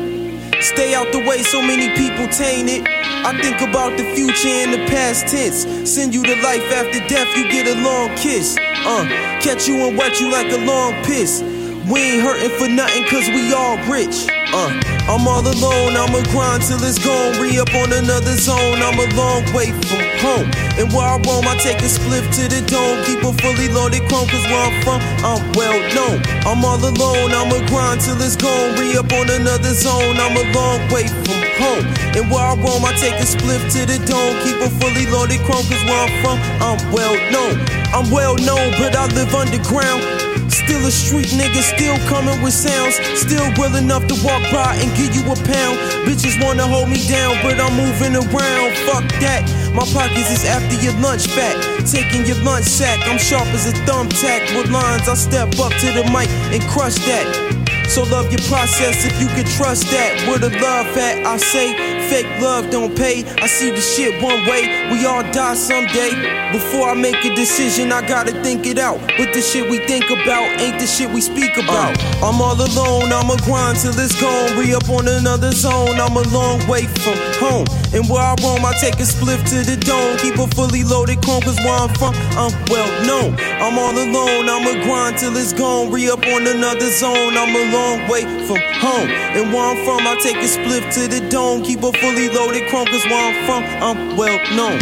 Stay 0.61 0.93
out 0.93 1.11
the 1.11 1.19
way, 1.19 1.41
so 1.43 1.61
many 1.61 1.87
people 1.95 2.27
taint 2.27 2.69
it. 2.69 2.83
I 2.87 3.31
think 3.41 3.61
about 3.61 3.97
the 3.97 4.03
future 4.15 4.55
in 4.63 4.71
the 4.71 4.83
past 4.91 5.27
tense. 5.27 5.63
Send 5.89 6.13
you 6.13 6.21
to 6.23 6.35
life 6.43 6.63
after 6.71 6.99
death, 7.07 7.27
you 7.37 7.43
get 7.49 7.67
a 7.67 7.79
long 7.81 8.15
kiss. 8.15 8.57
Uh, 8.59 9.07
catch 9.39 9.67
you 9.67 9.87
and 9.87 9.97
wet 9.97 10.19
you 10.19 10.29
like 10.31 10.51
a 10.51 10.59
long 10.65 10.93
piss. 11.03 11.41
We 11.89 11.99
ain't 11.99 12.23
hurting 12.23 12.55
for 12.59 12.67
nothing, 12.67 13.03
cause 13.11 13.27
we 13.27 13.51
all 13.53 13.75
rich. 13.91 14.27
Uh, 14.55 14.71
I'm 15.11 15.27
all 15.27 15.43
alone, 15.43 15.99
I'ma 15.99 16.23
grind 16.31 16.63
till 16.63 16.79
it's 16.79 16.99
gone. 16.99 17.35
Re 17.41 17.59
up 17.59 17.73
on 17.75 17.91
another 17.91 18.35
zone, 18.39 18.79
I'm 18.79 18.99
a 18.99 19.07
long 19.15 19.43
way 19.51 19.71
from 19.91 20.03
home. 20.23 20.47
And 20.79 20.87
where 20.95 21.03
I 21.03 21.19
roam, 21.27 21.43
I 21.43 21.59
take 21.59 21.79
a 21.83 21.91
spliff 21.91 22.23
to 22.39 22.43
the 22.47 22.63
dome. 22.67 23.03
Keep 23.03 23.23
a 23.27 23.31
fully 23.43 23.67
loaded 23.67 23.99
chrome, 24.07 24.27
cause 24.31 24.45
where 24.47 24.63
I'm 24.63 24.75
from, 24.83 24.99
I'm 25.23 25.39
well 25.55 25.79
known. 25.95 26.19
I'm 26.43 26.65
all 26.65 26.83
alone, 26.83 27.31
I'ma 27.31 27.63
grind 27.71 28.01
till 28.01 28.19
it's 28.19 28.35
gone. 28.35 28.75
Re 28.75 28.97
up 28.97 29.11
on 29.13 29.29
another 29.31 29.71
zone, 29.71 30.19
I'm 30.19 30.35
a 30.35 30.45
long 30.51 30.83
way 30.91 31.07
from 31.23 31.39
home. 31.55 31.87
And 32.11 32.27
where 32.29 32.43
I 32.43 32.55
roam, 32.59 32.83
I 32.83 32.91
take 32.99 33.15
a 33.15 33.23
spliff 33.23 33.63
to 33.71 33.87
the 33.87 34.03
dome. 34.03 34.35
Keep 34.43 34.59
a 34.59 34.69
fully 34.83 35.07
loaded 35.07 35.39
chrome, 35.47 35.63
cause 35.71 35.83
where 35.87 35.95
I'm 35.95 36.11
from, 36.19 36.37
I'm 36.59 36.79
well 36.91 37.15
known. 37.31 37.55
I'm 37.95 38.11
well 38.11 38.35
known, 38.35 38.75
but 38.75 38.95
I 38.99 39.07
live 39.15 39.33
underground. 39.33 40.03
Still 40.51 40.83
a 40.85 40.91
street 40.91 41.31
nigga, 41.39 41.63
still 41.63 41.95
coming 42.11 42.41
with 42.43 42.53
sounds. 42.53 42.95
Still 43.15 43.47
real 43.55 43.75
enough 43.75 44.05
to 44.07 44.15
walk 44.27 44.43
by 44.51 44.75
and 44.75 44.91
give 44.99 45.15
you 45.15 45.23
a 45.31 45.35
pound. 45.47 45.79
Bitches 46.03 46.35
wanna 46.43 46.67
hold 46.67 46.89
me 46.89 46.99
down, 47.07 47.39
but 47.41 47.59
I'm 47.59 47.71
moving 47.79 48.15
around. 48.15 48.75
Fuck 48.83 49.07
that. 49.23 49.47
My 49.73 49.85
pockets 49.91 50.29
is 50.29 50.45
after 50.45 50.75
your 50.85 50.93
lunch 51.01 51.25
fat. 51.25 51.57
Taking 51.87 52.27
your 52.27 52.37
lunch 52.43 52.65
sack, 52.65 52.99
I'm 53.07 53.17
sharp 53.17 53.47
as 53.47 53.67
a 53.67 53.73
thumbtack. 53.85 54.55
With 54.55 54.69
lines, 54.69 55.09
I 55.09 55.15
step 55.15 55.47
up 55.59 55.73
to 55.73 55.87
the 55.91 56.03
mic 56.13 56.29
and 56.53 56.61
crush 56.69 56.95
that. 57.05 57.52
So 57.93 58.01
love 58.05 58.31
your 58.31 58.41
process 58.49 59.05
if 59.05 59.21
you 59.21 59.27
can 59.27 59.45
trust 59.45 59.83
that. 59.91 60.27
Where 60.27 60.39
the 60.39 60.49
love 60.49 60.97
at, 60.97 61.27
I 61.27 61.37
say. 61.37 61.93
Fake 62.09 62.25
love 62.41 62.71
don't 62.71 62.97
pay. 62.97 63.23
I 63.37 63.45
see 63.45 63.69
the 63.69 63.81
shit 63.81 64.21
one 64.21 64.47
way. 64.47 64.89
We 64.91 65.05
all 65.05 65.21
die 65.31 65.53
someday. 65.53 66.09
Before 66.51 66.89
I 66.89 66.95
make 66.95 67.23
a 67.23 67.35
decision, 67.35 67.91
I 67.91 68.01
gotta 68.07 68.31
think 68.41 68.65
it 68.65 68.79
out. 68.79 68.99
But 69.17 69.33
the 69.33 69.41
shit 69.41 69.69
we 69.69 69.77
think 69.85 70.05
about 70.09 70.59
ain't 70.59 70.79
the 70.79 70.87
shit 70.87 71.09
we 71.11 71.21
speak 71.21 71.57
about. 71.57 71.93
Uh. 71.97 72.29
I'm 72.33 72.41
all 72.41 72.53
alone, 72.53 73.13
I'ma 73.13 73.37
grind 73.45 73.77
till 73.77 73.97
it's 73.97 74.19
gone. 74.19 74.57
Re 74.57 74.73
up 74.73 74.89
on 74.89 75.07
another 75.07 75.51
zone, 75.51 75.99
I'm 75.99 76.17
a 76.17 76.25
long 76.29 76.65
way 76.67 76.85
from 77.01 77.17
home. 77.37 77.65
And 77.93 78.09
where 78.09 78.21
I 78.21 78.33
roam, 78.41 78.65
I 78.65 78.73
take 78.81 78.95
a 78.95 79.05
spliff 79.05 79.41
to 79.53 79.61
the 79.61 79.77
dome. 79.77 80.17
Keep 80.17 80.37
a 80.37 80.47
fully 80.55 80.83
loaded 80.83 81.21
chrome, 81.21 81.41
cause 81.41 81.57
where 81.57 81.77
I'm 81.77 81.93
from, 81.95 82.13
I'm 82.37 82.53
well 82.69 82.89
known. 83.05 83.37
I'm 83.61 83.77
all 83.77 83.93
alone, 83.93 84.49
I'ma 84.49 84.83
grind 84.83 85.17
till 85.17 85.37
it's 85.37 85.53
gone. 85.53 85.91
Re 85.91 86.09
up 86.09 86.25
on 86.25 86.47
another 86.47 86.89
zone, 86.89 87.37
I'm 87.37 87.55
a 87.55 87.63
long 87.83 88.07
way 88.07 88.23
from 88.47 88.61
home. 88.85 89.09
And 89.35 89.53
where 89.53 89.65
I'm 89.71 89.79
from, 89.85 90.07
I 90.07 90.15
take 90.21 90.37
a 90.37 90.49
spliff 90.55 90.83
to 90.95 91.07
the 91.07 91.21
dome. 91.29 91.63
Keep 91.63 91.83
a 91.83 91.91
fully 91.91 92.29
loaded 92.29 92.69
chrome, 92.69 92.87
cause 92.87 93.05
where 93.05 93.23
I'm 93.29 93.37
from, 93.47 93.63
I'm 93.87 94.15
well 94.15 94.39
known. 94.55 94.79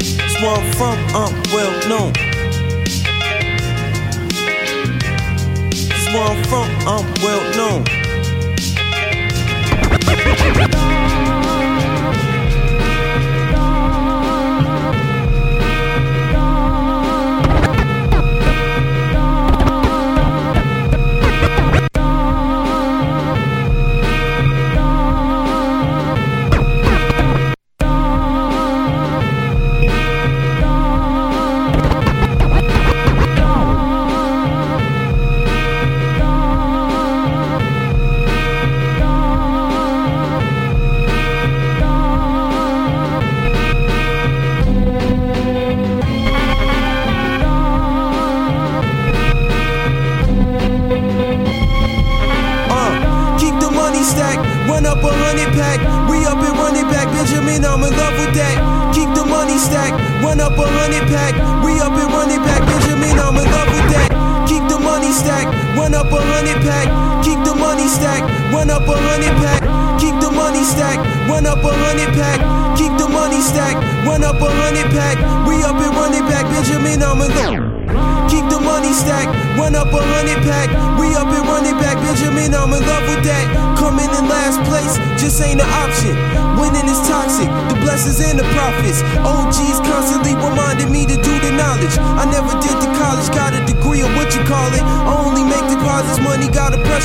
It's 0.00 0.36
where 0.40 0.56
I'm 0.58 0.72
from, 0.78 0.96
I'm 1.22 1.34
well 1.52 1.74
known. 1.90 2.12
Where 6.12 6.26
I'm 6.32 6.42
from, 6.44 6.68
I'm 6.94 7.06
well 7.22 7.44
known. 7.56 7.84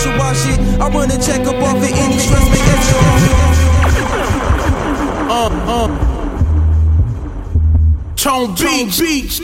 Wash 0.06 0.46
it. 0.48 0.60
I 0.80 0.90
run 0.90 1.10
a 1.10 1.18
check 1.18 1.46
up 1.48 1.56
off 1.56 1.78
it, 1.82 1.94
any 1.96 2.20
stress 2.20 2.50
make 2.50 2.68
extra 2.76 2.98
off 3.00 3.24
it. 3.24 3.34
Uh, 5.30 5.50
uh. 5.68 5.88
Tone 8.16 8.54
Beach. 8.56 9.00
Beach. 9.00 9.42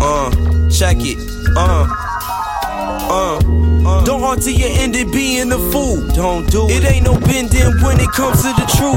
Uh, 0.00 0.30
check 0.70 0.96
it. 1.00 1.18
Uh, 1.56 1.86
uh, 3.10 3.38
uh. 3.86 4.04
Don't 4.04 4.22
run 4.22 4.38
till 4.40 4.52
you 4.52 4.66
end 4.66 4.96
it 4.96 5.12
being 5.12 5.52
a 5.52 5.58
fool. 5.58 6.06
Don't 6.14 6.50
do 6.50 6.66
it. 6.68 6.82
It 6.82 6.90
ain't 6.90 7.04
no 7.04 7.18
bending 7.20 7.80
when 7.82 8.00
it 8.00 8.10
comes 8.12 8.42
to 8.42 8.52
the 8.54 8.66
truth. 8.76 8.87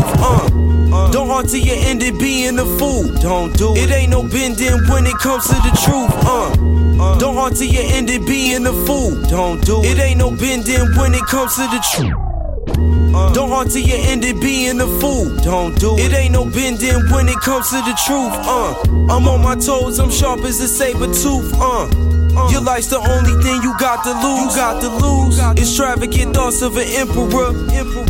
It. 4.33 4.37
It 4.37 4.47
ain't 4.47 4.57
no 4.57 4.77
bending 4.77 4.89
when 4.89 5.05
it 5.05 5.17
comes 5.19 5.47
to 5.47 5.55
the 5.55 5.71
truth. 5.83 6.11
Uh, 6.25 7.17
don't 7.17 7.35
run 7.35 7.53
till 7.53 7.67
you 7.67 7.81
end 7.81 8.09
it 8.09 8.25
being 8.25 8.65
a 8.65 8.73
fool. 8.85 9.21
Don't 9.27 9.63
do 9.65 9.81
it. 9.83 9.97
It 9.97 9.99
ain't 9.99 10.19
no 10.19 10.31
bending 10.31 10.95
when 10.95 11.13
it 11.13 11.25
comes 11.27 11.55
to 11.55 11.61
the 11.63 11.79
truth. 11.93 13.33
Don't 13.33 13.49
run 13.49 13.67
till 13.69 13.81
you 13.81 13.95
end 13.95 14.23
it 14.23 14.39
being 14.41 14.79
a 14.81 14.87
fool. 14.99 15.35
Don't 15.37 15.77
do 15.79 15.97
it. 15.97 16.11
It 16.11 16.13
ain't 16.13 16.33
no 16.33 16.45
bending 16.45 17.09
when 17.11 17.27
it 17.27 17.39
comes 17.41 17.69
to 17.69 17.77
the 17.77 17.97
truth. 18.05 18.33
Uh, 18.33 18.73
I'm 19.13 19.27
on 19.27 19.41
my 19.41 19.55
toes, 19.55 19.99
I'm 19.99 20.11
sharp 20.11 20.41
as 20.41 20.59
a 20.61 20.67
saber 20.67 21.07
tooth. 21.07 21.53
Uh, 21.55 21.87
Uh. 22.35 22.49
your 22.51 22.61
life's 22.61 22.87
the 22.87 22.97
only 22.97 23.35
thing 23.43 23.61
you 23.61 23.73
got 23.77 24.03
to 24.03 24.13
lose. 24.23 24.39
You 24.41 24.47
got 24.55 24.81
to 24.81 24.89
lose. 24.89 25.39
Extravagant 25.57 26.35
thoughts 26.35 26.61
of 26.61 26.77
an 26.77 26.87
emperor. 26.87 27.51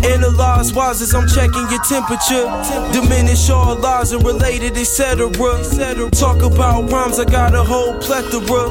Analyze 0.05 0.73
wise 0.73 1.01
as 1.01 1.13
I'm 1.13 1.27
checking 1.27 1.65
your 1.69 1.83
temperature. 1.83 2.45
Diminish 2.91 3.49
all 3.49 3.75
lies 3.75 4.11
and 4.11 4.23
related, 4.23 4.77
etc. 4.77 5.29
Talk 6.11 6.41
about 6.41 6.91
rhymes, 6.91 7.19
I 7.19 7.25
got 7.25 7.53
a 7.53 7.63
whole 7.63 7.97
plethora. 7.99 8.63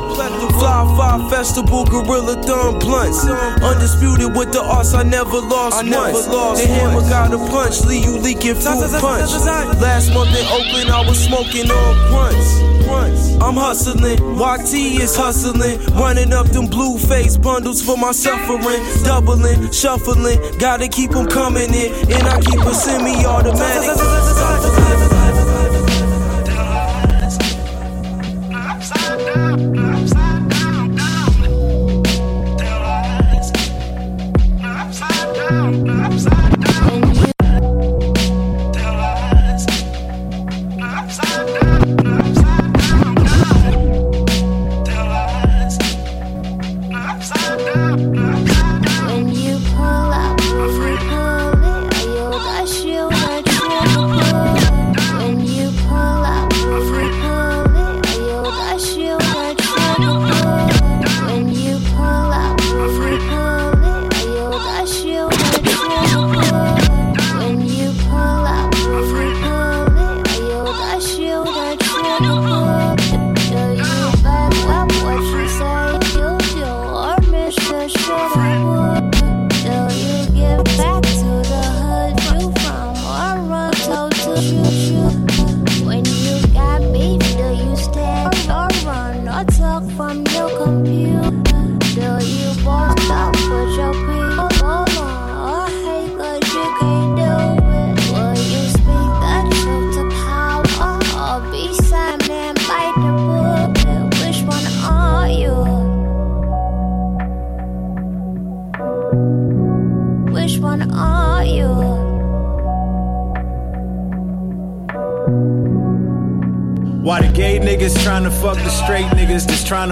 Fly 0.59 0.95
five 0.97 1.31
festival, 1.31 1.85
gorilla 1.85 2.43
thumb 2.43 2.79
blunts. 2.79 3.27
Undisputed 3.63 4.37
with 4.37 4.53
the 4.53 4.63
arts, 4.63 4.95
I 4.95 5.03
never 5.03 5.41
lost 5.41 5.77
I 5.77 5.83
never 5.83 6.13
lost 6.13 6.63
the 6.63 6.69
hammer 6.69 7.01
got 7.09 7.33
a 7.33 7.39
punch, 7.51 7.85
leave 7.85 8.05
you 8.05 8.19
leaking 8.19 8.55
full 8.55 8.83
punch. 9.01 9.31
Last 9.81 10.13
month 10.13 10.37
in 10.37 10.47
Oakland, 10.47 10.91
I 10.91 11.07
was 11.07 11.23
smoking 11.23 11.71
on 11.71 12.11
grunts. 12.11 12.70
I'm 13.41 13.55
hustling, 13.55 14.19
YT 14.37 14.75
is 15.03 15.17
hustling, 15.17 15.79
running 15.95 16.33
up 16.33 16.47
them 16.49 16.67
blue 16.67 16.99
face 16.99 17.37
bundles 17.37 17.83
for 17.83 17.97
my 17.97 18.13
suffering, 18.13 18.83
doubling, 19.05 19.71
shuffling, 19.73 20.39
gotta 20.59 20.89
keep 20.89 21.13
them 21.13 21.27
coming 21.27 21.73
in, 21.73 21.93
and 22.13 22.29
I 22.29 22.41
keep 22.41 22.61
a 22.61 22.75
semi-automatic. 22.75 23.97
When 23.97 25.20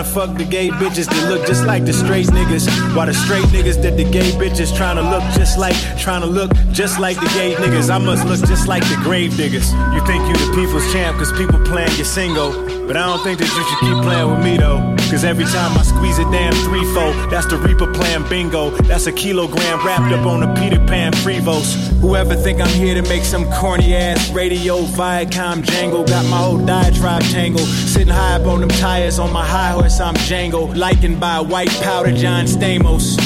fuck 0.09 0.37
the 0.37 0.45
gay 0.45 0.69
bitches 0.69 1.07
that 1.07 1.29
look 1.29 1.47
just 1.47 1.65
like 1.65 1.85
the 1.85 1.93
straight 1.93 2.27
niggas? 2.27 2.67
Why 2.95 3.07
the 3.07 3.15
straight 3.15 3.45
niggas 3.47 3.81
that 3.83 3.97
the 3.97 4.05
gay 4.05 4.31
bitches 4.33 4.75
trying 4.77 4.97
to 4.97 5.03
look 5.03 5.23
just 5.35 5.59
like, 5.59 5.77
trying 5.99 6.23
to 6.23 6.27
look 6.27 6.51
just 6.73 6.99
like 6.99 7.17
the 7.17 7.27
gay 7.35 7.55
niggas? 7.55 7.91
I 7.91 7.99
must 7.99 8.27
look 8.27 8.41
just 8.49 8.69
like 8.69 8.83
the 8.85 8.99
grave 9.03 9.33
niggas. 9.33 9.69
You 9.95 10.05
think 10.07 10.27
you 10.27 10.35
the 10.35 10.53
people's 10.55 10.91
champ 10.93 11.19
cause 11.19 11.33
people 11.33 11.59
playing 11.65 11.95
your 11.97 12.07
single. 12.07 12.68
But 12.89 12.97
I 12.97 13.05
don't 13.05 13.23
think 13.23 13.39
that 13.39 13.53
you 13.53 13.63
should 13.69 13.81
keep 13.81 14.03
playing 14.03 14.31
with 14.31 14.43
me 14.43 14.57
though. 14.57 14.81
Cause 15.11 15.23
every 15.23 15.45
time 15.45 15.77
I 15.77 15.83
squeeze 15.83 16.19
a 16.19 16.25
damn 16.33 16.55
threefold, 16.65 17.31
that's 17.31 17.47
the 17.47 17.59
Reaper 17.59 17.93
playing 17.93 18.27
bingo. 18.31 18.71
That's 18.89 19.07
a 19.07 19.13
kilogram 19.13 19.85
wrapped 19.87 20.11
up 20.11 20.25
on 20.25 20.43
a 20.43 20.55
Peter 20.55 20.79
Pan 20.87 21.13
Prevos. 21.13 21.75
Whoever 22.01 22.35
think 22.35 22.63
I'm 22.63 22.69
here 22.71 22.95
to 22.95 23.07
make 23.07 23.25
some 23.25 23.45
corny 23.53 23.95
ass 23.95 24.31
radio 24.31 24.79
Viacom 24.79 25.65
jangle. 25.65 26.05
Got 26.05 26.25
my 26.31 26.39
whole 26.39 26.65
diatribe 26.65 27.23
tangle. 27.25 27.61
Sitting 27.61 28.09
high 28.09 28.37
up 28.37 28.47
on 28.47 28.61
them 28.61 28.71
tires 28.71 29.19
on 29.19 29.35
my 29.35 29.45
high 29.45 29.73
horse, 29.73 30.01
I'm 30.01 30.15
Django. 30.15 30.75
Likened 30.75 31.21
by 31.21 31.41
white 31.41 31.71
powder 31.83 32.17
John 32.17 32.47
Stamos. 32.47 33.19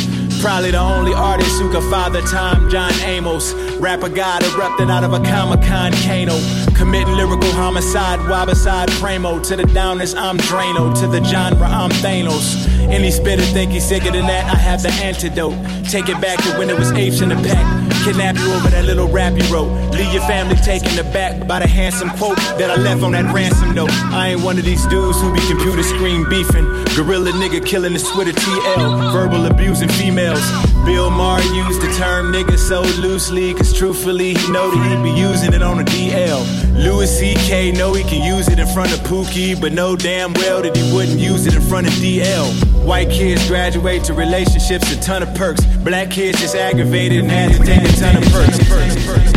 Probably 0.42 0.72
the 0.72 0.80
only 0.80 1.14
artist 1.14 1.60
who 1.60 1.70
can 1.70 1.88
father 1.88 2.20
time, 2.22 2.68
John 2.68 2.92
Amos. 3.04 3.52
Rapper 3.78 4.08
god 4.08 4.42
erupted 4.42 4.90
out 4.90 5.04
of 5.04 5.12
a 5.12 5.20
Comic 5.20 5.64
Con 5.68 5.92
Kano. 5.92 6.61
Committing 6.76 7.14
lyrical 7.14 7.50
homicide, 7.52 8.18
wobicide, 8.20 8.90
Primo. 9.00 9.38
To 9.40 9.56
the 9.56 9.64
downers, 9.64 10.14
I'm 10.16 10.36
Drano. 10.38 10.98
To 11.00 11.06
the 11.06 11.22
genre, 11.24 11.66
I'm 11.66 11.90
Thanos. 11.90 12.81
Any 12.92 13.10
spitter 13.10 13.42
think 13.42 13.72
he's 13.72 13.88
sicker 13.88 14.10
than 14.10 14.26
that, 14.26 14.44
I 14.44 14.54
have 14.54 14.82
the 14.82 14.90
antidote. 15.02 15.54
Take 15.88 16.10
it 16.10 16.20
back 16.20 16.38
to 16.42 16.50
when 16.58 16.68
it 16.68 16.78
was 16.78 16.92
apes 16.92 17.22
in 17.22 17.30
the 17.30 17.36
pack. 17.36 17.64
Kidnap 18.04 18.36
you 18.36 18.52
over 18.52 18.68
that 18.68 18.84
little 18.84 19.08
rap 19.08 19.32
you 19.32 19.44
wrote. 19.52 19.70
Leave 19.92 20.12
your 20.12 20.22
family 20.28 20.56
taken 20.56 20.98
aback 20.98 21.46
by 21.48 21.58
the 21.58 21.66
handsome 21.66 22.10
quote 22.10 22.36
that 22.58 22.70
I 22.70 22.76
left 22.76 23.02
on 23.02 23.12
that 23.12 23.32
ransom 23.32 23.74
note. 23.74 23.90
I 24.12 24.30
ain't 24.30 24.42
one 24.42 24.58
of 24.58 24.64
these 24.64 24.84
dudes 24.88 25.20
who 25.22 25.32
be 25.32 25.40
computer 25.48 25.82
screen 25.82 26.28
beefing. 26.28 26.66
Gorilla 26.94 27.32
nigga 27.32 27.64
killing 27.64 27.94
the 27.94 27.98
Twitter 27.98 28.32
TL. 28.32 29.12
Verbal 29.12 29.46
abusing 29.46 29.88
females. 29.88 30.44
Bill 30.84 31.10
Maher 31.10 31.40
used 31.54 31.80
the 31.80 31.94
term 31.96 32.32
nigga 32.32 32.58
so 32.58 32.82
loosely, 33.00 33.54
cause 33.54 33.72
truthfully, 33.72 34.34
he 34.34 34.52
know 34.52 34.70
that 34.70 34.90
he'd 34.90 35.02
be 35.02 35.18
using 35.18 35.54
it 35.54 35.62
on 35.62 35.80
a 35.80 35.84
DL. 35.84 36.44
Louis 36.74 37.06
C.K. 37.06 37.72
know 37.72 37.92
he 37.92 38.02
can 38.02 38.22
use 38.22 38.48
it 38.48 38.58
in 38.58 38.66
front 38.68 38.92
of 38.92 39.00
Pookie, 39.00 39.60
but 39.60 39.72
know 39.72 39.94
damn 39.94 40.32
well 40.34 40.62
that 40.62 40.76
he 40.76 40.92
wouldn't 40.92 41.18
use 41.18 41.46
it 41.46 41.54
in 41.54 41.60
front 41.60 41.86
of 41.86 41.92
DL. 41.94 42.84
White 42.84 43.10
kids 43.10 43.46
graduate 43.46 44.04
to 44.04 44.14
relationships, 44.14 44.90
a 44.92 45.00
ton 45.00 45.22
of 45.22 45.34
perks. 45.34 45.64
Black 45.84 46.10
kids 46.10 46.40
just 46.40 46.56
aggravated 46.56 47.24
and 47.24 47.54
take 47.64 47.82
a 47.82 47.92
ton 47.96 48.16
of 48.16 48.24
perks. 48.32 48.58
Butch, 48.68 49.31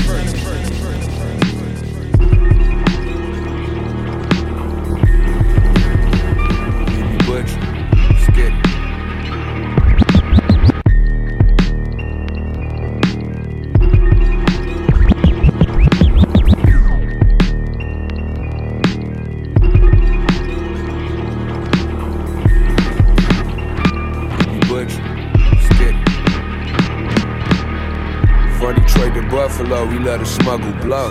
Let 30.05 30.19
her 30.19 30.25
smuggle 30.25 30.71
blow. 30.83 31.09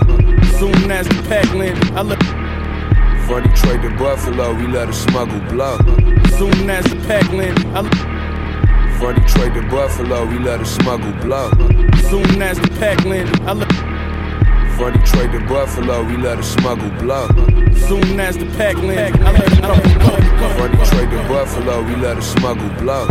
Soon 0.56 0.88
as 0.88 1.08
the 1.08 1.20
pack 1.28 1.52
landed, 1.52 1.90
I 1.94 2.02
let 2.02 2.22
From 3.26 3.42
Detroit 3.42 3.82
to 3.82 3.90
Buffalo, 3.98 4.54
we 4.54 4.68
let 4.68 4.86
her 4.86 4.92
smuggle 4.92 5.40
blow. 5.50 5.78
Soon 6.38 6.70
as 6.70 6.84
the 6.84 6.94
pack 7.08 7.28
landed, 7.32 7.66
I 7.74 7.80
let 7.80 8.98
From 9.00 9.16
Detroit 9.16 9.54
to 9.54 9.62
Buffalo, 9.68 10.26
we 10.26 10.38
let 10.38 10.60
her 10.60 10.64
smuggle 10.64 11.10
blow. 11.14 11.50
Soon 12.08 12.40
as 12.40 12.56
the 12.60 12.68
pack 12.78 13.04
landed, 13.04 13.40
I 13.40 13.54
let 13.54 13.72
From 14.76 14.92
Detroit 14.92 15.32
to 15.32 15.40
Buffalo, 15.40 16.04
we 16.04 16.16
let 16.16 16.36
her 16.36 16.44
smuggle 16.44 16.90
blow. 17.00 17.26
Soon 17.88 18.20
as 18.20 18.38
the 18.38 18.46
pack 18.56 18.76
landed, 18.76 19.20
I 19.22 19.32
let 19.32 19.60
let 19.60 20.56
From 20.56 20.70
Detroit 20.70 21.10
to 21.10 21.28
Buffalo, 21.28 21.82
we 21.82 21.96
let 21.96 22.14
her 22.14 22.22
smuggle 22.22 22.68
blow. 22.80 23.08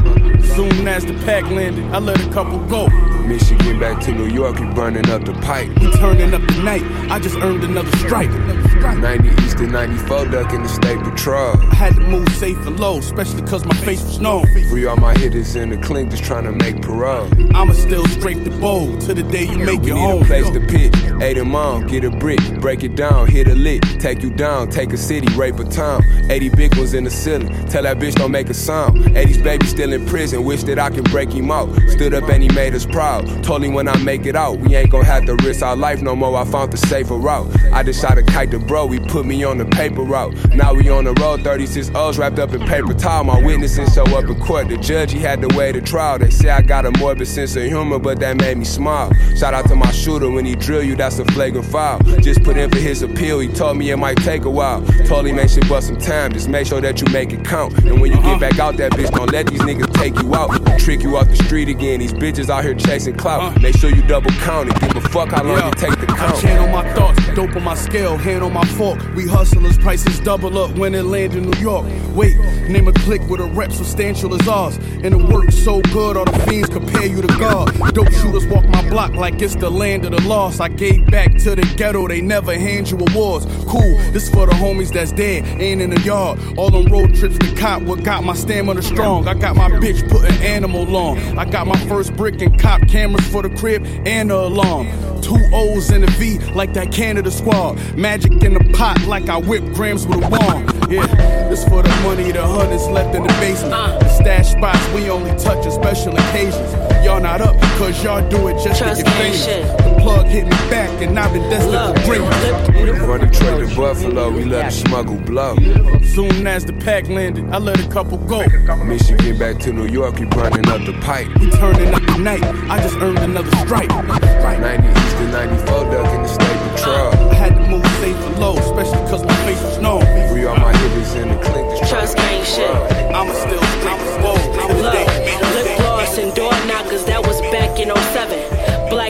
Soon 0.56 0.88
as 0.88 1.04
the 1.04 1.14
pack 1.26 1.44
landed, 1.52 1.84
I 1.94 2.00
let 2.00 2.26
a 2.26 2.30
couple 2.32 2.60
go. 2.70 2.88
Michigan 3.28 3.80
back 3.80 4.02
to 4.04 4.12
New 4.12 4.28
York, 4.28 4.60
we 4.60 4.66
burning 4.74 5.10
up 5.10 5.24
the 5.24 5.34
pipe. 5.42 5.70
We 5.80 5.92
turning 5.94 6.34
up 6.34 6.42
the 6.42 6.62
night. 6.64 6.84
I 7.10 7.20
just 7.20 7.36
earned 7.38 7.64
another 7.64 7.92
stripe. 7.98 8.30
90 8.30 9.30
East 9.44 9.58
and 9.60 9.72
94 9.72 10.26
ducking 10.26 10.62
the 10.64 10.68
state 10.70 11.00
patrol. 11.00 11.56
I 11.72 11.76
had 11.76 11.96
to 11.96 12.02
move 12.02 12.28
safe 12.36 12.58
and 12.68 12.78
low, 12.80 12.98
especially 13.00 13.42
cause 13.44 13.66
my 13.66 13.76
face 13.78 14.04
was 14.04 14.20
known. 14.20 14.46
Free 14.70 14.86
all 14.86 14.98
my 14.98 15.18
hitters 15.18 15.56
in 15.56 15.70
the 15.70 15.78
clink, 15.78 16.12
just 16.12 16.24
trying 16.24 16.44
to 16.44 16.52
make 16.52 16.82
parole. 16.82 17.30
I'ma 17.56 17.74
still 17.74 18.06
scrape 18.08 18.44
the 18.44 18.50
bowl 18.52 18.98
till 19.00 19.16
the 19.16 19.24
day 19.24 19.44
you 19.44 19.58
make 19.58 19.82
We 19.82 19.92
it 19.92 19.96
need 19.96 20.02
home. 20.02 20.22
a 20.24 20.26
place 20.26 20.50
to 20.50 20.60
pitch. 20.60 20.94
Eight 21.22 21.36
them 21.36 21.56
on, 21.56 21.88
get 21.88 22.04
a 22.04 22.10
brick, 22.12 22.40
break 22.60 22.84
it 22.84 22.96
down, 22.96 23.28
hit 23.28 23.48
a 23.48 23.56
lick, 23.56 23.82
take 24.00 24.22
you 24.22 24.30
down, 24.32 24.70
take 24.70 24.92
a 24.92 24.98
city, 24.98 25.34
rape 25.36 25.60
a 25.60 25.64
town. 25.64 26.04
80 26.30 26.50
big 26.50 26.76
ones 26.76 26.94
in 26.94 27.06
the 27.06 27.10
ceiling, 27.12 27.48
tell 27.68 27.84
that 27.84 28.00
bitch 28.00 28.16
don't 28.16 28.32
make 28.32 28.50
a 28.50 28.54
sound. 28.54 28.98
80's 29.16 29.38
baby 29.42 29.66
still 29.66 29.94
in 29.94 30.06
prison, 30.08 30.44
wish 30.44 30.64
that 30.64 30.78
I 30.80 30.90
could 30.90 31.06
break 31.10 31.32
him 31.32 31.52
out. 31.52 31.70
Stood 31.90 32.14
up 32.14 32.28
and 32.30 32.44
he 32.44 32.50
made 32.50 32.76
us 32.76 32.86
proud. 32.86 33.13
Told 33.42 33.64
him 33.64 33.74
when 33.74 33.88
I 33.88 33.98
make 33.98 34.26
it 34.26 34.36
out, 34.36 34.60
we 34.60 34.76
ain't 34.76 34.90
gon' 34.90 35.06
have 35.06 35.26
to 35.26 35.36
risk 35.36 35.62
our 35.62 35.76
life 35.76 36.02
no 36.02 36.16
more. 36.16 36.38
I 36.38 36.46
found 36.46 36.72
the 36.72 36.78
safer 36.78 37.16
route. 37.16 37.50
I 37.72 37.84
just 37.84 38.02
shot 38.02 38.18
a 38.18 38.24
kite 38.24 38.52
to 38.52 38.60
bro, 38.60 38.88
he 38.88 39.00
put 39.00 39.26
me 39.26 39.44
on 39.44 39.58
the 39.58 39.66
paper 39.66 40.02
route. 40.04 40.34
Now 40.56 40.74
we 40.74 40.90
on 40.90 41.06
the 41.06 41.14
road, 41.14 41.42
36 41.44 41.92
O's 41.96 42.18
wrapped 42.18 42.40
up 42.40 42.54
in 42.54 42.62
paper 42.62 42.94
towel. 42.94 43.24
My 43.24 43.44
witnesses 43.44 43.94
show 43.94 44.04
up 44.04 44.26
in 44.26 44.40
court. 44.40 44.70
The 44.70 44.78
judge, 44.78 45.12
he 45.12 45.20
had 45.20 45.42
to 45.42 45.56
wait 45.58 45.76
a 45.76 45.82
trial. 45.82 46.20
They 46.20 46.30
say 46.30 46.50
I 46.50 46.62
got 46.62 46.86
a 46.86 46.92
morbid 47.00 47.28
sense 47.28 47.56
of 47.56 47.64
humor, 47.64 48.00
but 48.00 48.20
that 48.20 48.38
made 48.38 48.58
me 48.58 48.66
smile. 48.66 49.12
Shout 49.36 49.54
out 49.54 49.68
to 49.68 49.76
my 49.76 49.92
shooter 49.92 50.30
when 50.30 50.46
he 50.46 50.56
drill 50.56 50.84
you, 50.84 50.96
that's 50.96 51.20
a 51.20 51.26
flagrant 51.26 51.66
foul. 51.66 52.00
Just 52.22 52.44
put 52.44 52.58
in 52.58 52.70
for 52.70 52.78
his 52.78 53.02
appeal, 53.02 53.40
he 53.40 53.50
told 53.50 53.78
me 53.78 53.90
it 53.90 53.98
might 53.98 54.18
take 54.18 54.46
a 54.46 54.50
while. 54.50 54.82
Told 55.06 55.28
him, 55.28 55.36
man, 55.36 55.48
shit 55.48 55.68
bust 55.68 55.88
some 55.88 55.98
time, 55.98 56.32
just 56.32 56.48
make 56.48 56.68
sure 56.68 56.80
that 56.82 57.02
you 57.02 57.12
make 57.12 57.34
it 57.34 57.44
count. 57.44 57.74
And 57.80 58.00
when 58.00 58.12
you 58.12 58.22
get 58.22 58.40
back 58.40 58.60
out 58.60 58.78
that 58.78 58.94
bitch, 58.94 59.12
don't 59.12 59.32
let 59.32 59.48
these 59.48 59.62
niggas 59.62 59.94
take 59.94 60.16
you 60.22 60.34
out. 60.36 60.52
Trick 60.80 61.02
you 61.02 61.18
off 61.18 61.28
the 61.28 61.36
street 61.36 61.68
again, 61.68 62.00
these 62.00 62.14
bitches 62.14 62.50
out 62.50 62.64
here 62.64 62.76
chasing 62.76 63.03
clout. 63.12 63.62
Make 63.62 63.76
sure 63.78 63.90
you 63.90 64.02
double 64.04 64.32
count 64.32 64.70
it, 64.70 64.80
give 64.80 64.96
a 64.96 65.02
fuck 65.10 65.30
how 65.32 65.44
long 65.44 65.58
Yeah. 65.58 65.70
it 65.70 65.78
take 65.78 65.92
I 65.92 66.06
count. 66.06 66.40
channel 66.40 66.68
my 66.70 66.94
thoughts, 66.94 67.20
dope 67.36 67.56
on 67.56 67.64
my 67.64 67.76
scale, 67.76 68.18
hand 68.18 68.44
on 68.44 68.54
my 68.54 68.66
fork. 68.66 69.00
We 69.16 69.28
hustlers, 69.28 69.78
prices 69.78 70.20
double 70.20 70.58
up 70.58 70.78
when 70.78 70.96
it 70.96 71.04
land 71.04 71.34
in 71.36 71.50
New 71.50 71.60
York. 71.60 71.86
Wait, 72.16 72.36
name 72.70 72.88
a 72.88 72.94
click 72.94 73.22
with 73.30 73.42
a 73.42 73.46
rep 73.46 73.72
substantial 73.72 74.34
as 74.34 74.48
ours. 74.48 74.78
And 75.04 75.14
it 75.14 75.22
works 75.34 75.56
so 75.58 75.82
good, 75.92 76.16
all 76.16 76.26
the 76.26 76.40
fiends 76.48 76.70
compare 76.70 77.06
you 77.06 77.22
to 77.22 77.28
God. 77.40 77.74
Dope 77.94 78.12
shooters 78.12 78.46
walk 78.48 78.66
my 78.70 78.88
block 78.90 79.14
like 79.14 79.42
it's 79.42 79.56
the 79.56 79.70
land 79.70 80.06
of 80.06 80.12
the 80.12 80.22
lost. 80.28 80.62
I 80.62 80.70
gave 80.70 81.06
back 81.12 81.36
to 81.40 81.56
the 81.56 81.74
ghetto, 81.76 82.08
they 82.08 82.22
never 82.22 82.58
hand 82.58 82.90
you 82.90 82.98
awards. 82.98 83.46
Cool, 83.68 83.98
this 84.12 84.30
for 84.30 84.46
the 84.46 84.54
homies 84.54 84.92
that's 84.94 85.12
dead, 85.12 85.46
ain't 85.62 85.82
in 85.82 85.90
the 85.90 86.00
yard. 86.02 86.40
All 86.58 86.70
them 86.70 86.86
road 86.86 87.16
trips 87.16 87.38
to 87.40 87.56
cop, 87.56 87.82
what 87.82 88.04
got 88.04 88.24
my 88.24 88.34
stamina 88.34 88.82
strong. 88.82 89.28
I 89.28 89.34
got 89.34 89.56
my 89.56 89.70
bitch 89.70 90.08
put 90.10 90.24
an 90.24 90.42
animal 90.42 90.96
on. 90.96 91.18
I 91.38 91.46
got 91.46 91.68
my 91.68 91.78
first 91.88 92.16
brick 92.16 92.42
and 92.42 92.58
cop 92.60 92.82
cameras 92.94 93.28
for 93.30 93.42
the 93.42 93.50
crib 93.50 93.84
and 94.06 94.30
the 94.30 94.36
alarm. 94.36 95.13
Two 95.24 95.40
O's 95.54 95.90
and 95.90 96.04
a 96.04 96.12
V 96.12 96.38
like 96.54 96.74
that 96.74 96.92
Canada 96.92 97.32
squad. 97.32 97.80
Magic 97.98 98.44
in 98.44 98.54
the 98.54 98.74
pot 98.74 99.02
like 99.08 99.30
I 99.30 99.38
whip 99.38 99.64
grams 99.74 100.06
with 100.06 100.18
a 100.18 100.30
bomb. 100.30 100.68
Yeah, 100.92 101.06
this 101.50 101.64
for 101.64 101.82
the 101.82 101.90
money, 102.04 102.32
the 102.32 102.46
hundreds 102.46 102.86
left 102.88 103.16
in 103.16 103.24
the 103.24 103.34
basement. 103.40 103.72
The 103.72 104.10
stash 104.10 104.52
spots 104.52 104.86
we 104.94 105.10
only 105.10 105.32
touch 105.40 105.66
on 105.66 105.72
special 105.72 106.14
occasions. 106.14 106.74
Y'all 107.06 107.22
not 107.22 107.42
up, 107.42 107.60
cause 107.78 108.04
y'all 108.04 108.28
do 108.30 108.48
it 108.50 108.62
just 108.64 108.80
Trust 108.82 109.00
to 109.00 109.06
get 109.06 109.16
me, 109.16 109.24
famous. 109.24 109.46
shit. 109.46 109.66
The 109.78 109.96
plug 110.02 110.26
hit 110.28 110.44
me 110.44 110.58
back 110.70 110.90
and 111.02 111.18
I've 111.18 111.32
been 111.32 111.50
destined 111.50 112.00
for 112.00 112.06
greatness. 112.06 113.00
From 113.06 113.20
Detroit 113.22 113.70
to 113.70 113.76
Buffalo, 113.76 114.30
we 114.30 114.46
let 114.46 114.66
her 114.66 114.72
smuggle 114.72 115.18
blow. 115.18 115.56
Soon 116.04 116.46
as 116.46 116.66
the 116.66 116.74
pack 116.74 117.08
landed, 117.08 117.46
I 117.50 117.58
let 117.58 117.80
a 117.80 117.88
couple 117.90 118.18
go. 118.20 118.44
Michigan 118.84 119.38
back 119.40 119.58
to 119.60 119.72
New 119.74 119.88
York, 119.88 120.20
we 120.20 120.26
burning 120.26 120.68
up 120.68 120.86
the 120.86 120.94
pipe. 121.02 121.28
We 121.40 121.50
turning 121.52 121.94
up 121.94 122.02
the 122.06 122.18
night, 122.18 122.44
I 122.70 122.82
just 122.82 122.98
earned 122.98 123.20
another 123.20 123.52
stripe. 123.66 123.90
90 123.90 125.13
East 125.14 125.22
and 125.22 125.32
94 125.32 125.92
ducking 125.92 126.22
the 126.24 126.28
state 126.28 126.60
patrol. 126.74 127.30
I 127.30 127.36
had 127.36 127.54
to 127.56 127.70
move 127.70 127.86
safe 128.02 128.16
and 128.16 128.40
low, 128.40 128.58
especially 128.58 129.06
cause 129.10 129.24
my 129.24 129.36
face 129.46 129.62
was 129.62 129.78
known. 129.80 130.02
Free 130.30 130.46
all 130.46 130.58
my 130.58 130.76
hitters 130.76 131.14
in 131.16 131.30
the 131.30 131.36
clink, 131.36 131.70
just 131.78 131.92
Trust 131.92 132.18
gang 132.18 132.44
shit. 132.44 132.70
I'ma 133.14 133.34
still 133.34 133.62
scrape 133.78 134.02
the 134.10 134.20
bowl 134.22 134.38
till 134.38 134.68
the 134.68 134.82
Look, 134.82 134.94
day 134.94 135.06
you 135.06 135.26
make 135.26 135.42
it 135.42 135.70
lip 135.70 135.78
gloss 135.78 136.18
and 136.18 136.34
door 136.34 136.54
knockers, 136.66 137.06
that 137.06 137.22
was 137.26 137.42
back 137.54 137.80
in 137.80 137.90
07. 137.94 138.33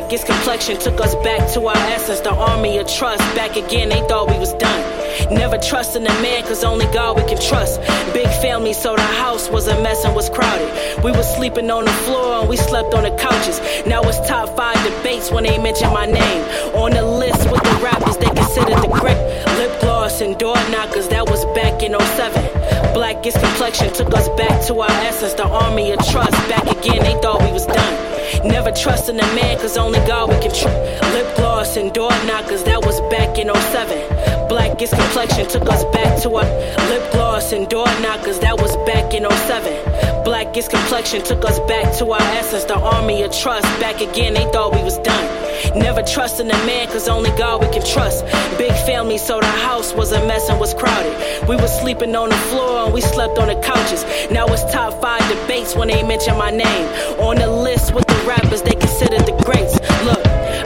Blackest 0.04 0.26
complexion 0.26 0.78
took 0.78 1.00
us 1.00 1.16
back 1.24 1.50
to 1.54 1.66
our 1.66 1.78
essence. 1.96 2.20
The 2.20 2.34
army 2.36 2.78
of 2.78 2.88
trust, 2.88 3.24
back 3.36 3.56
again, 3.56 3.88
they 3.88 4.02
thought 4.02 4.30
we 4.30 4.38
was 4.38 4.54
done. 4.56 5.34
Never 5.34 5.58
trusting 5.58 6.06
a 6.06 6.14
man, 6.22 6.44
cause 6.44 6.66
only 6.66 6.88
God 6.88 7.16
we 7.16 7.24
can 7.24 7.40
trust. 7.40 7.80
Big 8.14 8.28
family, 8.42 8.74
so 8.74 8.98
the 8.98 9.02
house 9.24 9.50
was 9.50 9.68
a 9.68 9.82
mess 9.82 10.04
and 10.04 10.14
was 10.14 10.30
crowded. 10.30 10.70
We 11.06 11.12
was 11.12 11.34
sleeping 11.34 11.72
on 11.72 11.86
the 11.86 11.94
floor 12.04 12.42
and 12.42 12.50
we 12.50 12.58
slept 12.58 12.94
on 12.94 13.04
the 13.04 13.16
couches. 13.16 13.62
Now 13.88 14.02
it's 14.04 14.20
top 14.28 14.50
five 14.58 14.76
debates 14.84 15.32
when 15.32 15.46
they 15.46 15.58
mention 15.58 15.88
my 15.94 16.06
name. 16.06 16.42
On 16.76 16.92
the 16.92 17.02
list 17.02 17.50
with 17.50 17.64
the 17.64 17.80
rappers 17.82 18.18
they 18.18 18.28
considered 18.28 18.84
the 18.84 18.92
great. 19.00 19.18
Lip 19.58 19.80
gloss 19.80 20.20
and 20.20 20.38
door 20.38 20.58
knockers, 20.70 21.08
that 21.08 21.30
was 21.30 21.46
back 21.56 21.82
in 21.82 21.98
07. 21.98 22.94
Blackest 22.94 23.40
complexion 23.40 23.94
took 23.94 24.14
us 24.14 24.28
back 24.36 24.62
to 24.68 24.82
our 24.82 24.92
essence. 25.08 25.34
The 25.34 25.48
army 25.48 25.94
of 25.94 26.06
trust, 26.08 26.36
back 26.50 26.68
again, 26.68 27.02
they 27.04 27.16
thought 27.22 27.42
we 27.42 27.54
was 27.54 27.66
done. 27.66 28.13
Never 28.44 28.72
trusting 28.72 29.18
a 29.20 29.28
man, 29.36 29.58
cause 29.58 29.78
only 29.78 30.00
God 30.00 30.30
we 30.30 30.36
can 30.40 30.52
trust. 30.52 31.14
Lip 31.14 31.36
gloss 31.36 31.53
and 31.64 31.94
door 31.94 32.10
knockers, 32.28 32.62
that 32.64 32.86
was 32.86 33.00
back 33.10 33.40
in 33.40 33.48
07. 33.48 34.50
Blackest 34.50 34.94
complexion 34.94 35.48
took 35.48 35.70
us 35.70 35.86
back 35.86 36.22
to 36.22 36.36
our 36.36 36.44
lip 36.90 37.12
gloss 37.14 37.54
and 37.54 37.70
door 37.70 37.88
knockers, 38.02 38.40
that 38.40 38.62
was 38.62 38.76
back 38.86 39.14
in 39.14 39.24
07. 39.24 40.24
Blackest 40.26 40.70
complexion 40.70 41.24
took 41.24 41.44
us 41.46 41.60
back 41.62 41.96
to 42.00 42.12
our 42.12 42.22
essence. 42.36 42.66
The 42.66 42.76
army 42.76 43.24
of 43.24 43.32
trust, 43.32 43.64
back 43.80 44.02
again, 44.02 44.34
they 44.34 44.44
thought 44.52 44.76
we 44.76 44.84
was 44.84 44.98
done. 45.00 45.80
Never 45.80 46.04
trusting 46.04 46.52
a 46.52 46.66
man, 46.66 46.88
cause 46.88 47.08
only 47.08 47.32
God 47.32 47.62
we 47.62 47.68
can 47.72 47.86
trust. 47.86 48.26
Big 48.58 48.74
family, 48.86 49.18
so 49.18 49.40
the 49.40 49.46
house 49.48 49.94
was 49.94 50.12
a 50.12 50.20
mess 50.28 50.50
and 50.50 50.60
was 50.60 50.74
crowded. 50.74 51.16
We 51.48 51.56
was 51.56 51.72
sleeping 51.80 52.14
on 52.16 52.30
the 52.30 52.42
floor 52.52 52.86
and 52.86 52.94
we 52.94 53.00
slept 53.00 53.40
on 53.40 53.48
the 53.48 53.56
couches. 53.62 54.04
Now 54.30 54.46
it's 54.48 54.70
top 54.72 55.02
five 55.02 55.24
debates 55.30 55.76
when 55.76 55.88
they 55.88 56.04
mention 56.04 56.38
my 56.38 56.52
name. 56.52 56.86
On 57.20 57.38
the 57.38 57.48
list 57.50 57.94
with 57.94 58.06
the 58.06 58.24
rappers 58.28 58.62
they 58.62 58.76
considered 58.76 59.26
the 59.26 59.42
greats. 59.46 59.80
Look, 60.04 60.24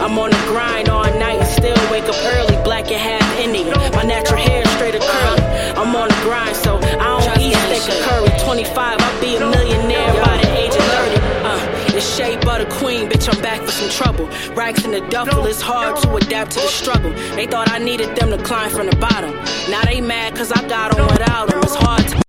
I'm 0.08 0.18
on 0.20 0.30
the 0.30 0.38
grind 0.48 0.88
all 0.88 1.04
night, 1.20 1.38
and 1.38 1.48
still 1.50 1.76
wake 1.92 2.06
up 2.06 2.16
early, 2.16 2.56
black 2.64 2.90
and 2.90 2.96
half 2.96 3.40
Indian. 3.40 3.76
My 3.92 4.04
natural 4.04 4.40
hair 4.40 4.66
straight 4.68 4.96
or 4.96 5.00
curly. 5.00 5.42
I'm 5.76 5.94
on 5.94 6.08
the 6.08 6.16
grind, 6.24 6.56
so 6.56 6.78
I 6.78 7.20
don't 7.20 7.42
eat 7.42 7.58
steak 7.68 7.94
and 7.94 8.04
curry. 8.06 8.46
25, 8.46 9.02
I'll 9.02 9.22
be 9.22 9.36
a 9.36 9.40
millionaire 9.42 10.14
by 10.24 10.38
the 10.38 10.58
age 10.58 10.72
of 10.74 10.82
30. 10.82 11.18
Uh, 11.44 11.98
it's 11.98 12.16
Shea 12.16 12.38
Butter 12.38 12.70
Queen, 12.72 13.10
bitch, 13.10 13.28
I'm 13.28 13.42
back 13.42 13.60
for 13.60 13.72
some 13.72 13.90
trouble. 13.90 14.28
Racks 14.56 14.86
in 14.86 14.92
the 14.92 15.02
duffel, 15.10 15.46
it's 15.46 15.60
hard 15.60 16.02
to 16.04 16.16
adapt 16.16 16.52
to 16.52 16.62
the 16.62 16.68
struggle. 16.68 17.12
They 17.36 17.46
thought 17.46 17.70
I 17.70 17.80
needed 17.80 18.16
them 18.16 18.30
to 18.30 18.42
climb 18.42 18.70
from 18.70 18.88
the 18.90 18.96
bottom. 18.96 19.32
Now 19.70 19.82
they 19.84 20.00
mad 20.00 20.38
cause 20.38 20.54
I 20.54 20.66
got 20.70 20.96
them 20.96 21.06
without 21.08 21.50
them. 21.50 21.60
It's 21.64 21.76
hard 21.76 22.08
to 22.08 22.27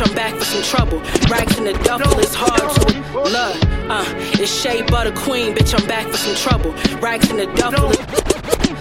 bitch, 0.00 0.08
I'm 0.08 0.14
back 0.14 0.34
for 0.34 0.44
some 0.44 0.62
trouble. 0.62 1.00
Racks 1.30 1.58
in 1.58 1.64
the 1.64 1.72
duffel, 1.84 2.18
it's 2.18 2.34
hard 2.34 2.60
to. 2.60 3.00
Look, 3.12 3.90
uh, 3.90 4.04
it's 4.40 4.50
Shea 4.50 4.82
Butter 4.82 5.12
Queen, 5.12 5.54
bitch, 5.54 5.78
I'm 5.78 5.86
back 5.86 6.06
for 6.06 6.16
some 6.16 6.34
trouble. 6.36 6.72
Racks 7.00 7.30
in 7.30 7.36
the 7.36 7.46
duffel, 7.54 7.88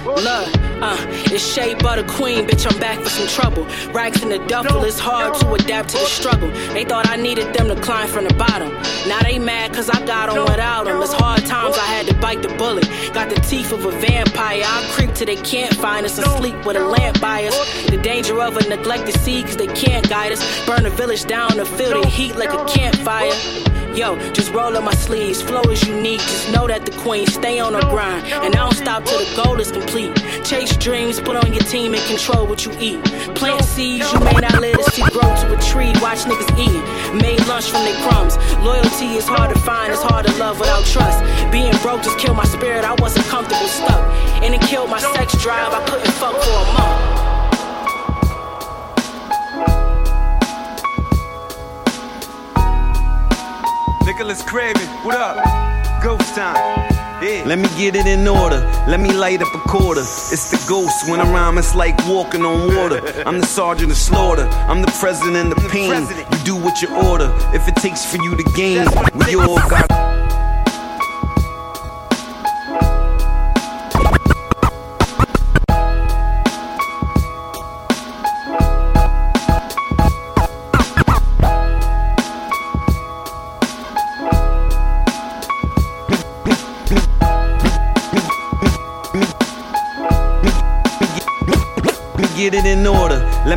Look, 0.06 0.48
uh, 0.82 0.98
it's 1.32 1.44
Shea 1.44 1.76
Butter 1.76 2.04
Queen, 2.08 2.48
bitch, 2.48 2.72
I'm 2.72 2.80
back 2.80 3.00
for 3.00 3.10
some 3.10 3.28
trouble. 3.28 3.66
Rags 3.94 4.24
in 4.24 4.30
the 4.30 4.40
duffel, 4.48 4.84
it's 4.84 5.00
hard 5.00 5.36
to 5.42 5.54
adapt 5.54 5.90
to 5.90 5.98
the 5.98 6.06
struggle. 6.06 6.50
They 6.74 6.84
thought 6.86 7.08
I 7.08 7.16
needed 7.16 7.54
them 7.54 7.68
to 7.68 7.80
climb 7.82 8.08
from 8.08 8.26
the 8.26 8.34
bottom. 8.34 8.70
Now 9.08 9.22
they 9.22 9.40
mad 9.40 9.74
cause 9.74 9.90
I 9.90 10.06
got 10.06 10.30
on 10.30 10.46
without 10.46 10.86
them. 10.86 11.02
It's 11.02 11.14
hard 11.14 11.46
times, 11.46 11.78
I 11.78 11.86
had 11.86 12.08
to 12.08 12.16
bite 12.16 12.42
the 12.42 12.50
bullet. 12.56 12.88
Got 13.14 13.30
the 13.30 13.40
teeth 13.42 13.72
of 13.72 13.86
a 13.86 13.92
vampire. 13.92 14.64
I'll 14.66 14.92
creep 14.94 15.14
till 15.14 15.28
they 15.28 15.38
can't 15.38 15.74
find 15.76 16.06
us. 16.06 16.18
Asleep 16.18 16.66
with 16.66 16.76
a 16.76 16.86
lamp 16.86 17.20
by 17.22 17.46
us. 17.46 17.86
The 17.88 17.98
danger 17.98 18.40
of 18.42 18.58
a 18.58 18.68
neglected 18.68 19.16
seed 19.22 19.46
cause 19.46 19.58
they 19.58 19.68
can't 19.68 20.08
guide 20.10 20.32
us. 20.32 20.66
Burn 20.66 20.84
the 20.84 20.90
village 20.90 21.26
down 21.26 21.52
to 21.52 21.66
feel 21.66 22.02
the 22.02 22.08
heat 22.08 22.36
like 22.36 22.54
a 22.54 22.66
campfire. 22.66 23.32
Yo, 24.00 24.16
just 24.32 24.54
roll 24.54 24.78
up 24.78 24.84
my 24.86 24.94
sleeves. 24.94 25.42
Flow 25.42 25.60
is 25.64 25.86
unique. 25.86 26.22
Just 26.22 26.54
know 26.54 26.66
that 26.68 26.86
the 26.86 26.92
queen 27.04 27.28
stay 27.28 27.60
on 27.60 27.74
her 27.74 27.82
grind. 27.82 28.26
And 28.28 28.56
I 28.56 28.64
don't 28.64 28.74
stop 28.74 29.04
till 29.04 29.20
the 29.20 29.44
goal 29.44 29.60
is 29.60 29.74
complete. 29.74 30.16
Chase 30.46 30.78
dreams, 30.78 31.20
put 31.20 31.36
on 31.36 31.52
your 31.52 31.64
team 31.64 31.94
and 31.94 32.02
control 32.06 32.48
what 32.48 32.66
you 32.66 32.72
eat. 32.80 33.04
Plant 33.36 33.62
seeds, 33.66 34.10
you 34.14 34.20
may 34.22 34.40
not 34.40 34.62
let 34.62 34.80
to 34.80 34.84
see 34.92 35.04
grow 35.12 35.28
to 35.28 35.48
a 35.52 35.60
tree. 35.60 35.92
Watch 36.00 36.24
niggas 36.24 36.48
eating. 36.56 37.18
Made 37.18 37.46
lunch 37.48 37.70
from 37.70 37.84
their 37.84 38.00
crumbs. 38.08 38.38
Loyalty 38.64 39.20
is 39.20 39.28
hard 39.28 39.54
to 39.54 39.60
find, 39.60 39.92
it's 39.92 40.02
hard 40.02 40.26
to 40.28 40.34
love 40.38 40.62
without 40.62 40.86
trust. 40.86 41.20
Being 41.52 41.76
broke 41.84 42.02
just 42.02 42.18
killed 42.18 42.38
my 42.38 42.46
spirit, 42.46 42.86
I 42.86 42.96
wasn't 43.04 43.26
comfortable 43.26 43.68
stuck. 43.68 44.00
And 44.40 44.56
it 44.56 44.62
killed 44.62 44.90
my 44.90 45.00
sex 45.00 45.36
drive, 45.44 45.74
I 45.74 45.84
couldn't 45.90 46.14
fuck 46.14 46.40
for 46.40 46.56
a 46.56 46.74
month. 46.80 47.19
Nicholas 54.20 54.44
Craven, 54.44 54.86
what 55.06 55.16
up? 55.16 56.04
Ghost 56.04 56.36
time. 56.36 56.58
Yeah. 57.24 57.44
Let 57.46 57.58
me 57.58 57.70
get 57.78 57.96
it 57.96 58.06
in 58.06 58.28
order. 58.28 58.60
Let 58.86 59.00
me 59.00 59.14
light 59.14 59.42
up 59.42 59.48
a 59.56 59.60
quarter. 59.60 60.02
It's 60.02 60.52
the 60.52 60.62
ghost 60.68 61.10
when 61.10 61.22
I 61.22 61.32
rhyme, 61.32 61.58
it's 61.58 61.74
like 61.74 61.96
walking 62.06 62.44
on 62.44 62.76
water. 62.76 63.00
I'm 63.26 63.40
the 63.40 63.46
sergeant 63.46 63.92
of 63.92 63.98
slaughter. 63.98 64.44
I'm 64.68 64.82
the 64.82 64.92
president 65.00 65.54
of 65.54 65.72
pain. 65.72 66.06
You 66.34 66.44
do 66.44 66.58
what 66.58 66.82
you 66.82 66.94
order. 66.98 67.34
If 67.54 67.70
it 67.70 67.78
takes 67.78 68.04
for 68.04 68.22
you 68.22 68.36
to 68.36 68.44
gain, 68.58 68.86
we 69.26 69.36
all 69.38 69.56
got. 69.70 70.09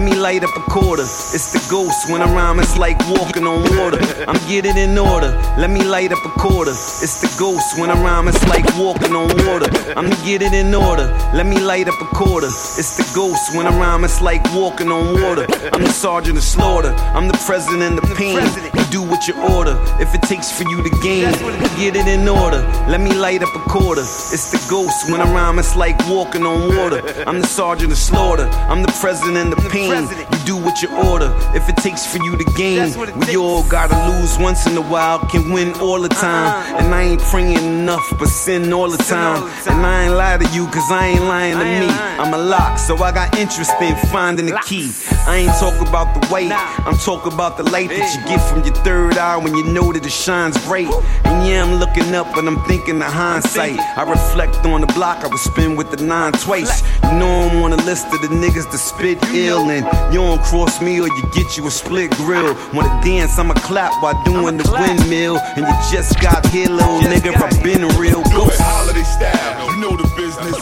Let 0.02 0.10
me 0.10 0.18
light 0.18 0.42
up 0.42 0.56
a 0.56 0.60
quarter. 0.62 1.04
It's 1.04 1.52
the 1.52 1.64
ghost 1.70 2.10
when 2.10 2.22
I 2.22 2.34
rhyme, 2.34 2.58
it's 2.58 2.76
like 2.76 2.98
walking 3.06 3.46
on 3.46 3.62
water. 3.78 4.02
I'm 4.26 4.34
getting 4.48 4.76
in 4.76 4.98
order. 4.98 5.30
Let 5.56 5.70
me 5.70 5.84
light 5.84 6.10
up 6.10 6.18
a 6.26 6.28
quarter. 6.30 6.72
It's 6.72 7.20
the 7.20 7.32
ghost 7.38 7.78
when 7.78 7.88
I 7.88 7.94
rhyme, 8.02 8.26
it's 8.26 8.44
like 8.48 8.66
walking 8.76 9.14
on 9.14 9.28
water. 9.46 9.70
I'm 9.96 10.10
getting 10.26 10.54
in 10.54 10.74
order. 10.74 11.06
Let 11.32 11.46
me 11.46 11.60
light 11.60 11.86
up 11.86 12.00
a 12.02 12.06
quarter. 12.06 12.48
It's 12.48 12.96
the 12.96 13.08
ghost 13.14 13.54
when 13.54 13.68
I 13.68 13.78
rhyme, 13.78 14.02
it's 14.02 14.20
like 14.20 14.42
walking 14.52 14.90
on 14.90 15.22
water. 15.22 15.46
I'm 15.72 15.82
the 15.82 15.92
sergeant 15.92 16.36
of 16.36 16.42
slaughter. 16.42 16.90
I'm 17.14 17.28
the 17.28 17.38
president 17.46 18.02
of 18.02 18.16
pain. 18.16 18.42
You 18.74 18.84
do 18.90 19.02
what 19.02 19.28
you 19.28 19.34
order. 19.54 19.78
If 20.00 20.16
it 20.16 20.22
takes 20.22 20.50
for 20.50 20.64
you 20.68 20.82
to 20.82 20.90
gain, 21.00 21.30
get 21.76 21.96
it 21.96 22.06
in 22.06 22.28
order. 22.28 22.60
Let 22.88 23.00
me 23.00 23.12
light 23.14 23.42
up 23.42 23.54
a 23.54 23.60
quarter. 23.68 24.02
It's 24.02 24.50
the 24.50 24.64
ghost 24.68 25.10
when 25.10 25.20
I 25.20 25.32
rhyme, 25.32 25.58
it's 25.58 25.76
like 25.76 25.96
walking 26.08 26.44
on 26.44 26.76
water. 26.76 27.00
I'm 27.26 27.40
the 27.40 27.46
sergeant 27.46 27.92
of 27.92 27.98
slaughter. 27.98 28.46
I'm 28.70 28.82
the 28.82 28.92
president 29.00 29.52
of 29.52 29.58
pain. 29.70 29.90
You 29.90 30.38
do 30.44 30.56
what 30.56 30.82
you 30.82 30.88
order. 31.10 31.32
If 31.54 31.68
it 31.68 31.76
takes 31.76 32.06
for 32.06 32.18
you 32.24 32.36
to 32.36 32.44
gain, 32.56 32.94
we 33.26 33.36
all 33.36 33.62
gotta 33.68 33.96
lose 34.10 34.38
once 34.38 34.66
in 34.66 34.76
a 34.76 34.82
while, 34.82 35.18
can 35.30 35.52
win 35.52 35.72
all 35.80 36.00
the 36.00 36.08
time. 36.08 36.76
And 36.76 36.94
I 36.94 37.02
ain't 37.02 37.22
praying 37.22 37.56
enough, 37.56 38.06
but 38.18 38.28
sin 38.28 38.72
all 38.72 38.90
the 38.90 39.02
time. 39.04 39.42
And 39.68 39.86
I 39.86 40.04
ain't 40.04 40.14
lie 40.14 40.38
to 40.38 40.48
you, 40.54 40.66
cause 40.66 40.90
I 40.90 41.06
ain't 41.08 41.24
lying 41.24 41.58
to 41.58 41.64
me. 41.64 41.88
I'm 42.18 42.34
a 42.34 42.38
lock, 42.38 42.78
so 42.78 42.96
I 42.96 43.12
got 43.12 43.38
interest 43.38 43.72
in 43.80 43.96
finding 44.10 44.46
the 44.46 44.58
key. 44.66 44.90
I 45.26 45.38
ain't 45.38 45.52
talk 45.58 45.80
about 45.86 46.20
the 46.20 46.32
weight, 46.32 46.52
I'm 46.52 46.96
talking 46.98 47.32
about 47.32 47.56
the 47.56 47.64
light 47.64 47.88
that 47.90 48.14
you 48.14 48.24
get 48.26 48.40
from 48.48 48.64
your 48.64 48.74
third 48.84 49.18
eye 49.18 49.36
when 49.36 49.54
you 49.54 49.64
know 49.64 49.92
that 49.92 50.04
it 50.04 50.12
shines 50.12 50.56
bright. 50.66 50.90
And 51.24 51.46
yeah, 51.46 51.61
I'm 51.62 51.78
looking 51.78 52.12
up, 52.14 52.26
but 52.34 52.44
I'm 52.44 52.60
thinking 52.64 52.98
the 52.98 53.04
hindsight. 53.04 53.78
I 53.78 54.02
reflect 54.02 54.66
on 54.66 54.80
the 54.80 54.88
block 54.88 55.24
I 55.24 55.28
was 55.28 55.40
spin 55.40 55.76
with 55.76 55.90
the 55.90 56.02
nine 56.02 56.32
twice. 56.32 56.82
You 57.04 57.18
know 57.18 57.48
I'm 57.48 57.62
on 57.62 57.70
the 57.70 57.82
list 57.84 58.06
of 58.06 58.20
the 58.20 58.28
niggas 58.28 58.68
to 58.72 58.78
spit 58.78 59.22
ill, 59.30 59.70
and 59.70 59.86
you 60.12 60.20
don't 60.20 60.42
cross 60.42 60.82
me 60.82 61.00
or 61.00 61.06
you 61.06 61.22
get 61.32 61.56
you 61.56 61.66
a 61.68 61.70
split 61.70 62.10
grill. 62.12 62.56
Wanna 62.74 63.00
dance, 63.04 63.38
I'ma 63.38 63.54
clap 63.54 63.92
while 64.02 64.20
doing 64.24 64.56
the 64.56 64.68
windmill. 64.72 65.38
And 65.38 65.64
you 65.66 65.74
just 65.90 66.20
got 66.20 66.44
here, 66.48 66.68
little 66.68 67.00
nigga, 67.00 67.30
I've 67.40 67.62
been 67.62 67.86
real 67.96 68.22
Do 68.24 68.48
it 68.50 68.58
holiday 68.58 69.04
style, 69.04 69.70
you 69.70 69.80
know 69.80 69.96
the 69.96 70.08
business. 70.16 70.58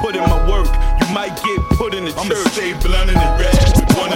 Put 0.00 0.16
in 0.16 0.22
my 0.22 0.40
work, 0.48 0.68
you 1.00 1.14
might 1.14 1.36
get 1.44 1.60
put 1.76 1.92
in 1.92 2.06
the 2.06 2.12
church. 2.12 2.32
I'ma 2.32 2.50
stay 2.56 2.72
blunt 2.80 3.10
and 3.10 3.20
red, 3.38 3.52
with 3.76 3.96
one 3.98 4.09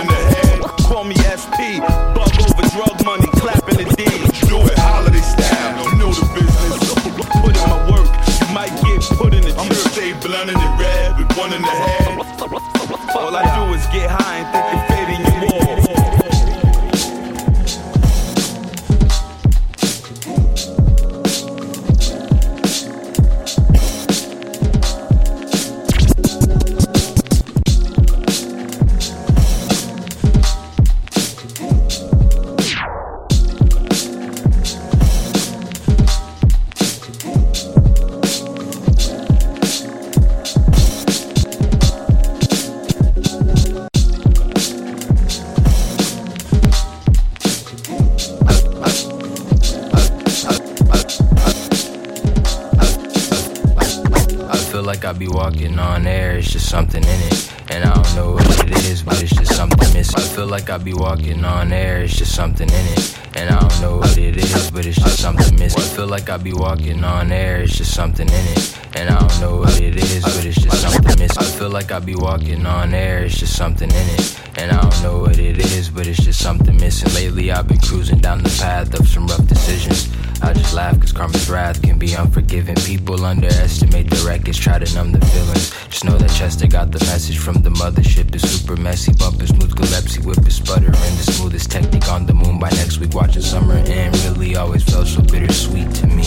like 66.25 66.41
I 66.41 66.43
be 66.43 66.55
walking 66.55 67.05
on 67.05 67.33
air, 67.33 67.61
it's 67.61 67.77
just 67.77 67.93
something 67.93 68.27
in 68.27 68.35
it. 68.35 68.79
And 68.97 69.11
I 69.11 69.18
don't 69.18 69.41
know 69.43 69.57
what 69.59 69.79
it 69.79 69.95
is, 69.95 70.22
but 70.22 70.43
it's 70.47 70.57
just 70.57 70.81
something 70.81 71.18
missing. 71.18 71.43
I 71.43 71.45
feel 71.45 71.68
like 71.68 71.93
I 71.93 71.99
be 71.99 72.14
walking 72.14 72.64
on 72.64 72.95
air, 72.95 73.25
it's 73.25 73.37
just 73.37 73.55
something 73.55 73.91
in 73.91 74.09
it. 74.16 74.41
And 74.57 74.72
I 74.72 74.81
don't 74.81 75.03
know 75.03 75.18
what 75.18 75.39
it 75.39 75.59
is, 75.59 75.91
but 75.91 76.07
it's 76.07 76.25
just 76.25 76.41
something 76.41 76.77
missing. 76.77 77.12
Lately 77.12 77.53
I've 77.53 77.68
been 77.68 77.79
cruising 77.79 78.20
down 78.20 78.43
the 78.43 78.49
path 78.59 78.99
of 78.99 79.07
some 79.07 79.27
rough 79.27 79.47
decisions. 79.47 80.09
I 80.41 80.55
just 80.55 80.72
laugh 80.72 80.99
cause 80.99 81.12
karma's 81.12 81.51
wrath 81.51 81.83
can 81.83 81.99
be 81.99 82.14
unforgiving. 82.14 82.77
People 82.77 83.22
underestimate 83.22 84.09
the 84.09 84.25
wreckage, 84.27 84.59
try 84.59 84.79
to 84.79 84.95
numb 84.95 85.12
the 85.12 85.20
feelings. 85.27 85.75
Know 86.05 86.19
that 86.19 86.35
Chester 86.37 86.67
got 86.67 86.93
the 86.93 86.99
message 87.07 87.39
from 87.39 87.63
the 87.63 87.71
mothership. 87.71 88.35
It's 88.35 88.47
super 88.47 88.77
messy, 88.77 89.13
bumping 89.15 89.47
smooth 89.47 89.75
Gillespie, 89.75 90.21
whip 90.21 90.47
is 90.47 90.57
sputtering. 90.57 90.93
The 90.93 91.33
smoothest 91.33 91.71
technique 91.71 92.09
on 92.11 92.27
the 92.27 92.35
moon 92.35 92.59
by 92.59 92.69
next 92.71 92.99
week. 92.99 93.15
Watching 93.15 93.41
summer 93.41 93.77
end 93.77 94.15
really 94.25 94.55
always 94.55 94.83
felt 94.85 95.07
so 95.07 95.23
bittersweet 95.23 95.91
to 95.95 96.07
me. 96.07 96.25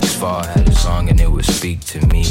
This 0.00 0.16
fall 0.16 0.42
I 0.42 0.46
had 0.46 0.68
a 0.68 0.74
song 0.74 1.10
and 1.10 1.20
it 1.20 1.30
would 1.30 1.44
speak 1.44 1.84
to 1.94 2.04
me. 2.08 2.24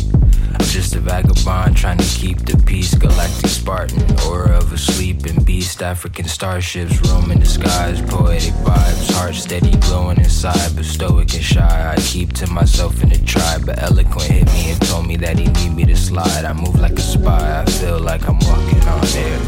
Just 0.73 0.95
a 0.95 0.99
vagabond 0.99 1.77
trying 1.77 1.99
to 1.99 2.03
keep 2.03 2.39
the 2.39 2.57
peace. 2.65 2.95
Galactic 2.95 3.51
Spartan, 3.51 4.01
aura 4.25 4.57
of 4.57 4.73
a 4.73 4.77
sleeping 4.77 5.43
beast. 5.43 5.83
African 5.83 6.25
starships, 6.25 6.99
roaming 7.07 7.39
the 7.41 7.45
skies, 7.45 8.01
poetic 8.01 8.55
vibes, 8.65 9.11
heart 9.13 9.35
steady 9.35 9.69
glowing 9.81 10.17
inside, 10.17 10.75
but 10.75 10.83
stoic 10.83 11.31
and 11.35 11.43
shy. 11.43 11.93
I 11.95 12.01
keep 12.01 12.33
to 12.33 12.47
myself 12.51 13.03
in 13.03 13.09
the 13.09 13.19
tribe, 13.19 13.67
but 13.67 13.83
eloquent 13.83 14.23
hit 14.23 14.47
me 14.47 14.71
and 14.71 14.81
told 14.87 15.05
me 15.05 15.15
that 15.17 15.37
he 15.37 15.45
need 15.45 15.75
me 15.75 15.85
to 15.85 15.95
slide. 15.95 16.43
I 16.43 16.53
move 16.53 16.79
like 16.79 16.93
a 16.93 17.01
spy, 17.01 17.61
I 17.61 17.65
feel 17.69 17.99
like 17.99 18.27
I'm 18.27 18.39
walking 18.39 18.81
on 18.81 19.05
air. 19.15 19.39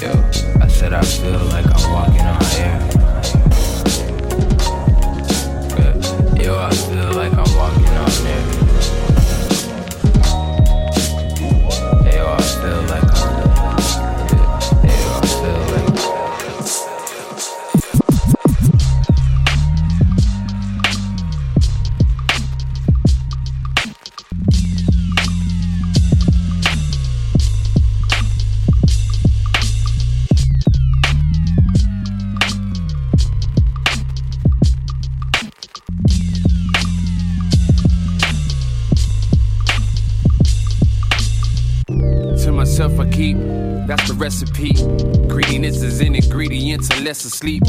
Yo, 0.00 0.12
I 0.62 0.68
said 0.68 0.94
I 0.94 1.02
feel 1.02 1.44
like 1.52 1.66
I'm 1.66 1.92
walking 1.92 2.24
on 2.24 2.42
air. 2.56 3.00
Yo, 6.42 6.58
I 6.58 6.70
feel 12.70 12.82
like 12.82 13.09
asleep. 47.40 47.62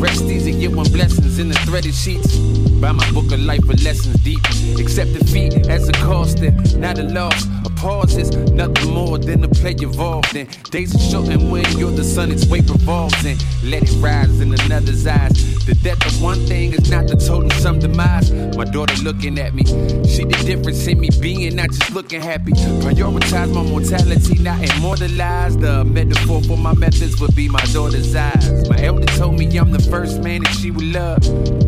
Rest 0.00 0.24
easy, 0.24 0.52
get 0.52 0.74
one 0.76 0.90
blessings 0.92 1.38
in 1.38 1.48
the 1.48 1.54
threaded 1.66 1.94
sheets. 1.94 2.36
Buy 2.80 2.92
my 2.92 3.10
book 3.12 3.32
of 3.32 3.40
life 3.40 3.64
with 3.66 3.82
lessons 3.82 4.16
deep. 4.22 4.44
Accept 4.78 5.12
defeat 5.14 5.68
as 5.68 5.88
a 5.88 5.92
cost 5.92 6.40
and 6.40 6.78
not 6.78 6.98
a 6.98 7.04
loss. 7.04 7.46
A 7.64 7.70
pause 7.70 8.16
is 8.16 8.30
nothing 8.52 8.92
more 8.92 9.18
than 9.18 9.42
a 9.44 9.48
play 9.48 9.74
involved 9.80 10.36
in. 10.36 10.46
Days 10.70 10.94
are 10.94 11.10
short 11.10 11.28
and 11.28 11.50
when 11.50 11.64
you're 11.78 11.90
the 11.90 12.04
sun, 12.04 12.30
its 12.30 12.46
weight 12.46 12.68
revolves 12.68 13.24
in. 13.24 13.38
Let 13.64 13.84
it 13.84 13.94
rise 14.02 14.40
in 14.40 14.52
another's 14.52 15.06
eyes. 15.06 15.55
The 15.66 15.74
death 15.82 16.06
of 16.06 16.22
one 16.22 16.38
thing 16.46 16.74
is 16.74 16.88
not 16.88 17.08
the 17.08 17.16
total 17.16 17.50
sum 17.58 17.80
demise. 17.80 18.30
My 18.56 18.64
daughter 18.64 18.94
looking 19.02 19.36
at 19.40 19.52
me. 19.52 19.64
She 20.06 20.22
the 20.22 20.40
difference 20.46 20.86
in 20.86 21.00
me 21.00 21.08
being 21.20 21.56
not 21.56 21.72
just 21.72 21.90
looking 21.90 22.20
happy. 22.20 22.52
Prioritize 22.52 23.52
my 23.52 23.64
mortality, 23.64 24.38
not 24.38 24.62
immortalize. 24.62 25.56
The 25.56 25.84
metaphor 25.84 26.40
for 26.42 26.56
my 26.56 26.72
methods 26.74 27.20
would 27.20 27.34
be 27.34 27.48
my 27.48 27.64
daughter's 27.72 28.14
eyes. 28.14 28.68
My 28.70 28.80
elder 28.80 29.06
told 29.18 29.40
me 29.40 29.58
I'm 29.58 29.72
the 29.72 29.82
first 29.90 30.22
man 30.22 30.44
that 30.44 30.54
she 30.54 30.70
would 30.70 30.84
love. 30.84 31.20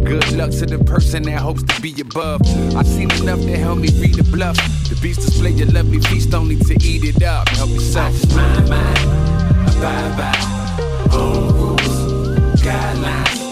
Good 0.04 0.30
luck 0.32 0.52
to 0.52 0.66
the 0.66 0.78
person 0.84 1.24
that 1.24 1.40
hopes 1.40 1.64
to 1.64 1.80
be 1.80 1.92
above. 2.00 2.40
I've 2.76 2.86
seen 2.86 3.10
enough 3.10 3.40
to 3.40 3.56
help 3.56 3.80
me 3.80 3.88
read 4.00 4.14
the 4.14 4.22
bluff. 4.30 4.56
The 4.88 4.96
beast 5.02 5.22
display 5.22 5.50
your 5.50 5.66
lovely 5.72 5.98
feast 6.02 6.32
only 6.34 6.54
to 6.54 6.74
eat 6.84 7.02
it 7.02 7.24
up. 7.24 7.48
Help 7.48 7.70
yourself. 7.70 8.14
My 8.32 8.60
mind, 8.60 9.68
abide 9.74 10.16
by 10.16 11.08
own 11.12 11.52
rules, 11.52 12.62
guidelines, 12.62 13.47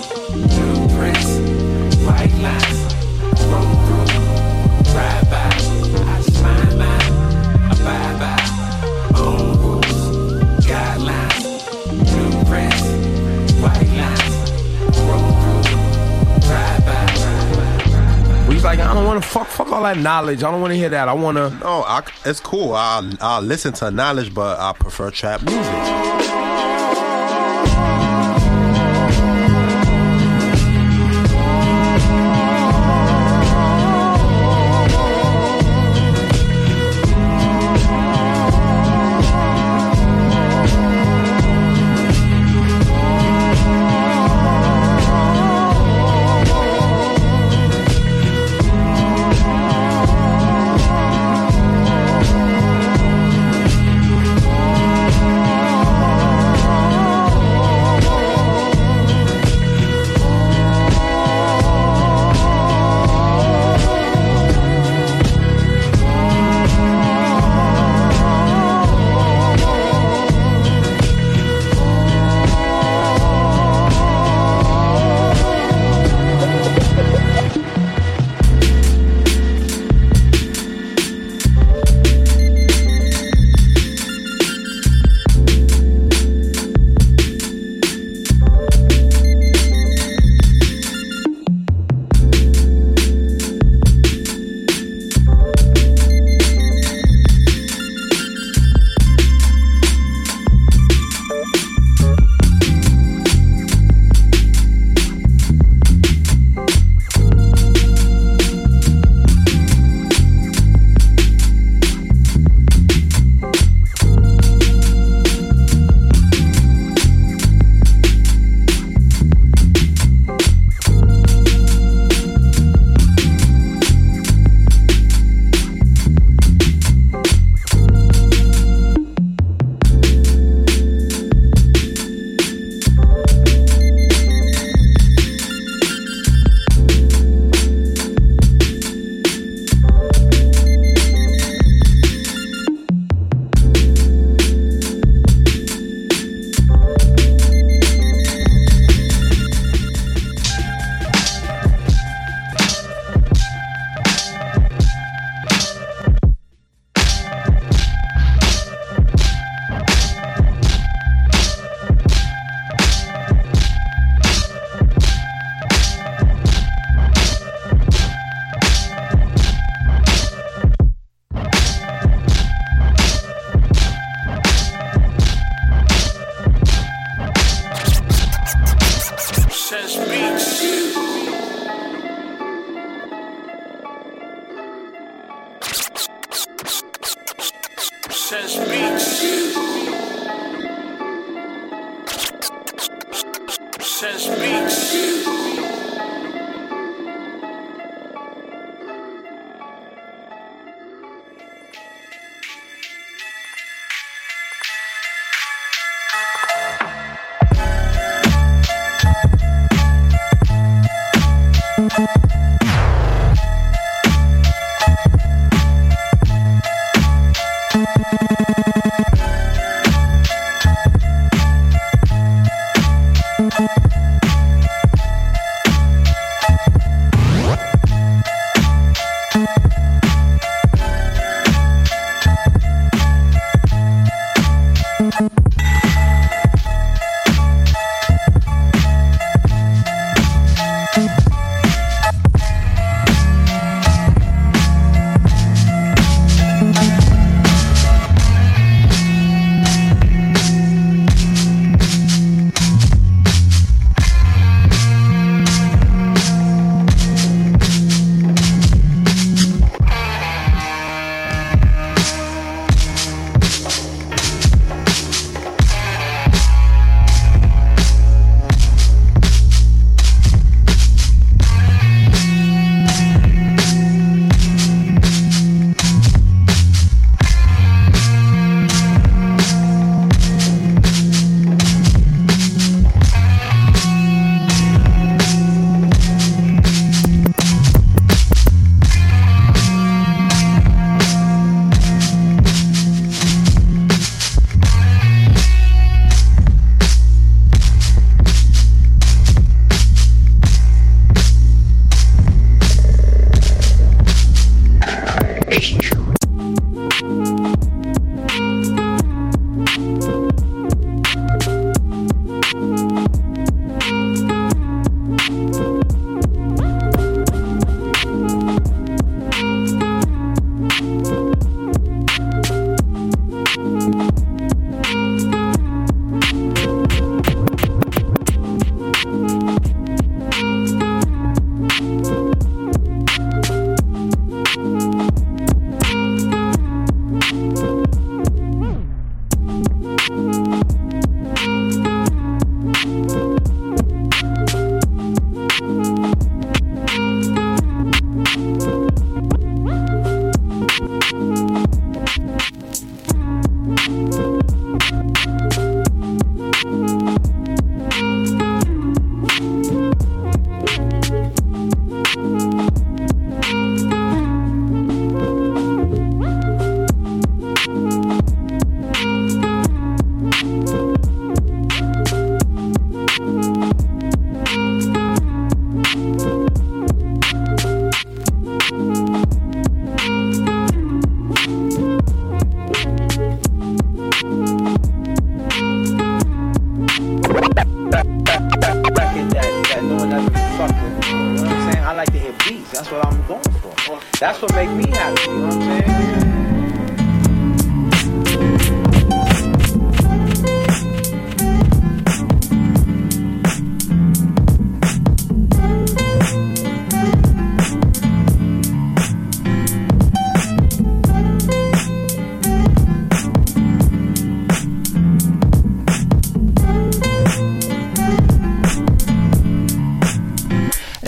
fuck, 19.27 19.49
fuck 19.49 19.73
all 19.73 19.83
that 19.83 19.99
knowledge. 19.99 20.43
I 20.43 20.51
don't 20.51 20.61
want 20.61 20.73
to 20.73 20.77
hear 20.77 20.89
that. 20.89 21.09
I 21.09 21.13
want 21.13 21.37
to. 21.37 21.51
No, 21.51 21.83
I, 21.83 22.03
it's 22.25 22.41
cool. 22.41 22.75
I 22.75 23.13
I 23.21 23.41
listen 23.41 23.73
to 23.75 23.91
knowledge, 23.91 24.33
but 24.33 24.59
I 24.59 24.73
prefer 24.73 25.11
trap 25.11 25.43
music. 25.43 26.46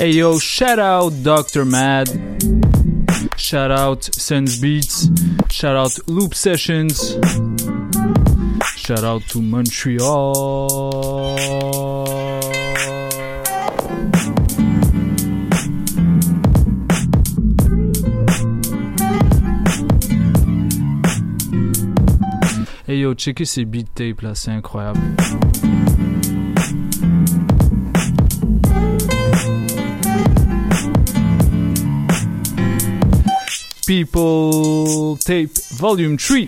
Hey 0.09 0.14
yo, 0.14 0.38
shout 0.38 0.78
out 0.78 1.12
Dr. 1.22 1.66
Mad. 1.66 2.09
Shout 3.36 3.70
out 3.70 4.02
Sense 4.04 4.56
Beats. 4.56 5.11
Shout 5.50 5.76
out 5.76 5.98
Loop 6.09 6.34
Sessions. 6.34 7.18
Shout 8.74 9.04
out 9.04 9.20
to 9.28 9.42
Montreal. 9.42 10.70
Hey 22.86 23.00
yo, 23.00 23.12
checkez 23.14 23.44
ces 23.44 23.66
beat 23.66 23.94
tapes 23.94 24.22
là, 24.22 24.34
c'est 24.34 24.52
incroyable. 24.52 25.00
People 33.89 35.16
Tape 35.16 35.49
Volume 35.78 36.18
3. 36.18 36.41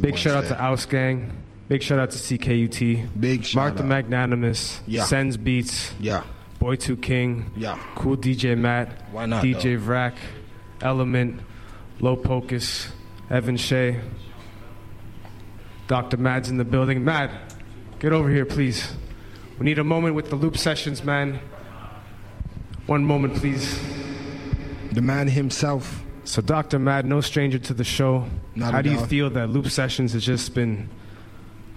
Big 0.00 0.16
shout 0.16 0.36
out 0.36 0.46
to 0.46 0.62
Oust 0.62 0.88
Gang. 0.88 1.32
Big 1.66 1.82
shout 1.82 1.98
out 1.98 2.12
to 2.12 2.16
CKUT. 2.16 3.08
Big 3.18 3.44
shout 3.44 3.54
Mark 3.56 3.74
the 3.74 3.82
out. 3.82 3.88
Magnanimous. 3.88 4.80
Yeah. 4.86 5.02
Sends 5.02 5.36
Beats. 5.36 5.92
Yeah. 5.98 6.22
Boy 6.58 6.76
Two 6.76 6.96
King. 6.96 7.50
Yeah. 7.56 7.78
Cool 7.94 8.16
DJ 8.16 8.56
Matt. 8.58 9.10
Why 9.12 9.26
not, 9.26 9.44
DJ 9.44 9.80
Vrac. 9.80 10.14
Element. 10.80 11.40
Low 12.00 12.16
Pocus. 12.16 12.88
Evan 13.30 13.56
Shea. 13.56 14.00
Dr. 15.86 16.18
Mad's 16.18 16.50
in 16.50 16.58
the 16.58 16.64
building. 16.64 17.04
Mad, 17.04 17.30
get 17.98 18.12
over 18.12 18.28
here, 18.28 18.44
please. 18.44 18.94
We 19.58 19.64
need 19.64 19.78
a 19.78 19.84
moment 19.84 20.14
with 20.14 20.28
the 20.28 20.36
loop 20.36 20.56
sessions, 20.56 21.02
man. 21.02 21.40
One 22.86 23.04
moment, 23.04 23.36
please. 23.36 23.80
The 24.92 25.00
man 25.00 25.28
himself. 25.28 26.04
So, 26.24 26.42
Dr. 26.42 26.78
Mad, 26.78 27.06
no 27.06 27.22
stranger 27.22 27.58
to 27.58 27.74
the 27.74 27.84
show. 27.84 28.26
Not 28.54 28.74
How 28.74 28.82
do 28.82 28.90
you 28.90 29.00
feel 29.06 29.30
that 29.30 29.48
loop 29.48 29.68
sessions 29.68 30.12
has 30.12 30.24
just 30.24 30.54
been 30.54 30.90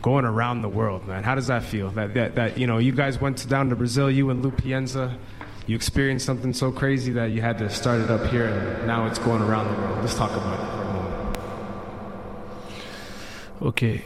going 0.01 0.25
around 0.25 0.61
the 0.61 0.69
world, 0.69 1.07
man? 1.07 1.23
How 1.23 1.35
does 1.35 1.47
that 1.47 1.63
feel? 1.63 1.89
That 1.91 2.13
that, 2.13 2.35
that 2.35 2.57
you 2.57 2.67
know, 2.67 2.77
you 2.77 2.91
guys 2.91 3.19
went 3.21 3.37
to, 3.39 3.47
down 3.47 3.69
to 3.69 3.75
Brazil, 3.75 4.09
you 4.09 4.29
and 4.29 4.43
Lupienza. 4.43 5.17
You 5.67 5.75
experienced 5.75 6.25
something 6.25 6.53
so 6.53 6.71
crazy 6.71 7.11
that 7.13 7.31
you 7.31 7.41
had 7.41 7.59
to 7.59 7.69
start 7.69 8.01
it 8.01 8.09
up 8.09 8.25
here, 8.31 8.47
and 8.47 8.87
now 8.87 9.05
it's 9.05 9.19
going 9.19 9.41
around 9.41 9.73
the 9.73 9.81
world. 9.81 9.99
Let's 9.99 10.15
talk 10.15 10.31
about 10.31 10.59
it 10.59 10.65
for 10.65 10.81
a 10.81 10.85
moment. 10.93 11.37
Okay, 13.61 14.03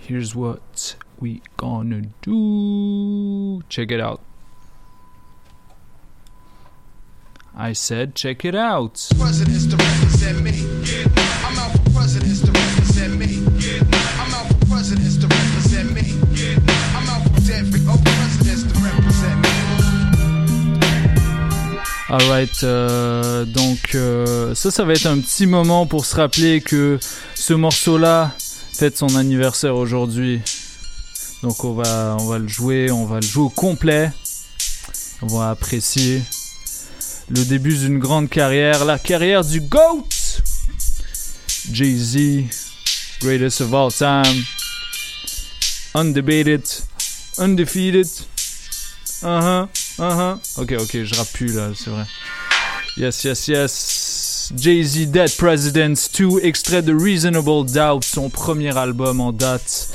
here's 0.00 0.34
what 0.34 0.96
we 1.20 1.42
gonna 1.56 2.02
do. 2.22 3.62
Check 3.68 3.92
it 3.92 4.00
out. 4.00 4.20
I 7.54 7.72
said, 7.72 8.14
check 8.14 8.44
it 8.44 8.54
out. 8.54 9.08
Alright, 22.10 22.64
euh, 22.64 23.44
donc 23.44 23.94
euh, 23.94 24.52
ça, 24.56 24.72
ça 24.72 24.84
va 24.84 24.94
être 24.94 25.06
un 25.06 25.20
petit 25.20 25.46
moment 25.46 25.86
pour 25.86 26.04
se 26.04 26.16
rappeler 26.16 26.60
que 26.60 26.98
ce 27.36 27.52
morceau-là 27.54 28.34
fête 28.72 28.98
son 28.98 29.14
anniversaire 29.14 29.76
aujourd'hui. 29.76 30.40
Donc 31.44 31.62
on 31.62 31.74
va, 31.74 32.16
on 32.18 32.26
va 32.26 32.38
le 32.38 32.48
jouer, 32.48 32.90
on 32.90 33.06
va 33.06 33.20
le 33.20 33.26
jouer 33.26 33.44
au 33.44 33.48
complet. 33.48 34.10
On 35.22 35.28
va 35.28 35.50
apprécier 35.50 36.20
le 37.28 37.44
début 37.44 37.76
d'une 37.76 38.00
grande 38.00 38.28
carrière, 38.28 38.84
la 38.84 38.98
carrière 38.98 39.44
du 39.44 39.60
GOAT! 39.60 40.08
Jay-Z, 41.70 42.16
greatest 43.20 43.60
of 43.60 43.72
all 43.72 43.92
time, 43.92 44.44
undebated, 45.94 46.64
undefeated. 47.38 48.08
Uh-huh, 49.22 49.68
uh-huh. 50.00 50.38
Ok, 50.56 50.74
ok, 50.78 51.04
je 51.04 51.14
rappe 51.14 51.32
plus 51.32 51.54
là, 51.54 51.70
c'est 51.74 51.90
vrai. 51.90 52.04
Yes, 52.96 53.24
yes, 53.24 53.48
yes. 53.48 54.52
Jay-Z 54.56 55.06
Dead 55.06 55.36
Presidents 55.36 56.08
2, 56.18 56.40
extrait 56.42 56.82
de 56.82 56.92
Reasonable 56.92 57.70
Doubt, 57.70 58.02
son 58.04 58.28
premier 58.28 58.76
album 58.76 59.20
en 59.20 59.32
date. 59.32 59.88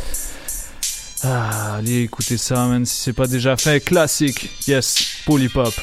Ah, 1.24 1.76
allez 1.76 2.04
écouter 2.04 2.38
ça, 2.38 2.66
man, 2.66 2.86
si 2.86 3.02
c'est 3.02 3.14
pas 3.14 3.28
déjà 3.28 3.58
fait. 3.58 3.82
Classique, 3.82 4.50
yes, 4.68 4.96
Polypop. 5.26 5.74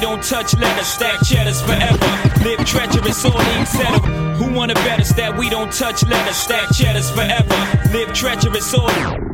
Don't 0.00 0.22
touch 0.22 0.56
letters, 0.56 0.86
stack 0.86 1.20
cheddars 1.24 1.60
forever, 1.62 2.06
live 2.44 2.64
treacherous 2.66 3.24
or 3.24 3.32
leave 3.32 3.68
settle. 3.68 4.00
Who 4.38 4.52
wanna 4.54 4.74
bet 4.74 5.00
us 5.00 5.12
that 5.14 5.36
we 5.36 5.50
don't 5.50 5.72
touch 5.72 6.04
letters, 6.04 6.36
stack 6.36 6.72
cheddars 6.72 7.10
forever, 7.10 7.56
live 7.92 8.12
treacherous 8.12 8.74
or 8.74 9.29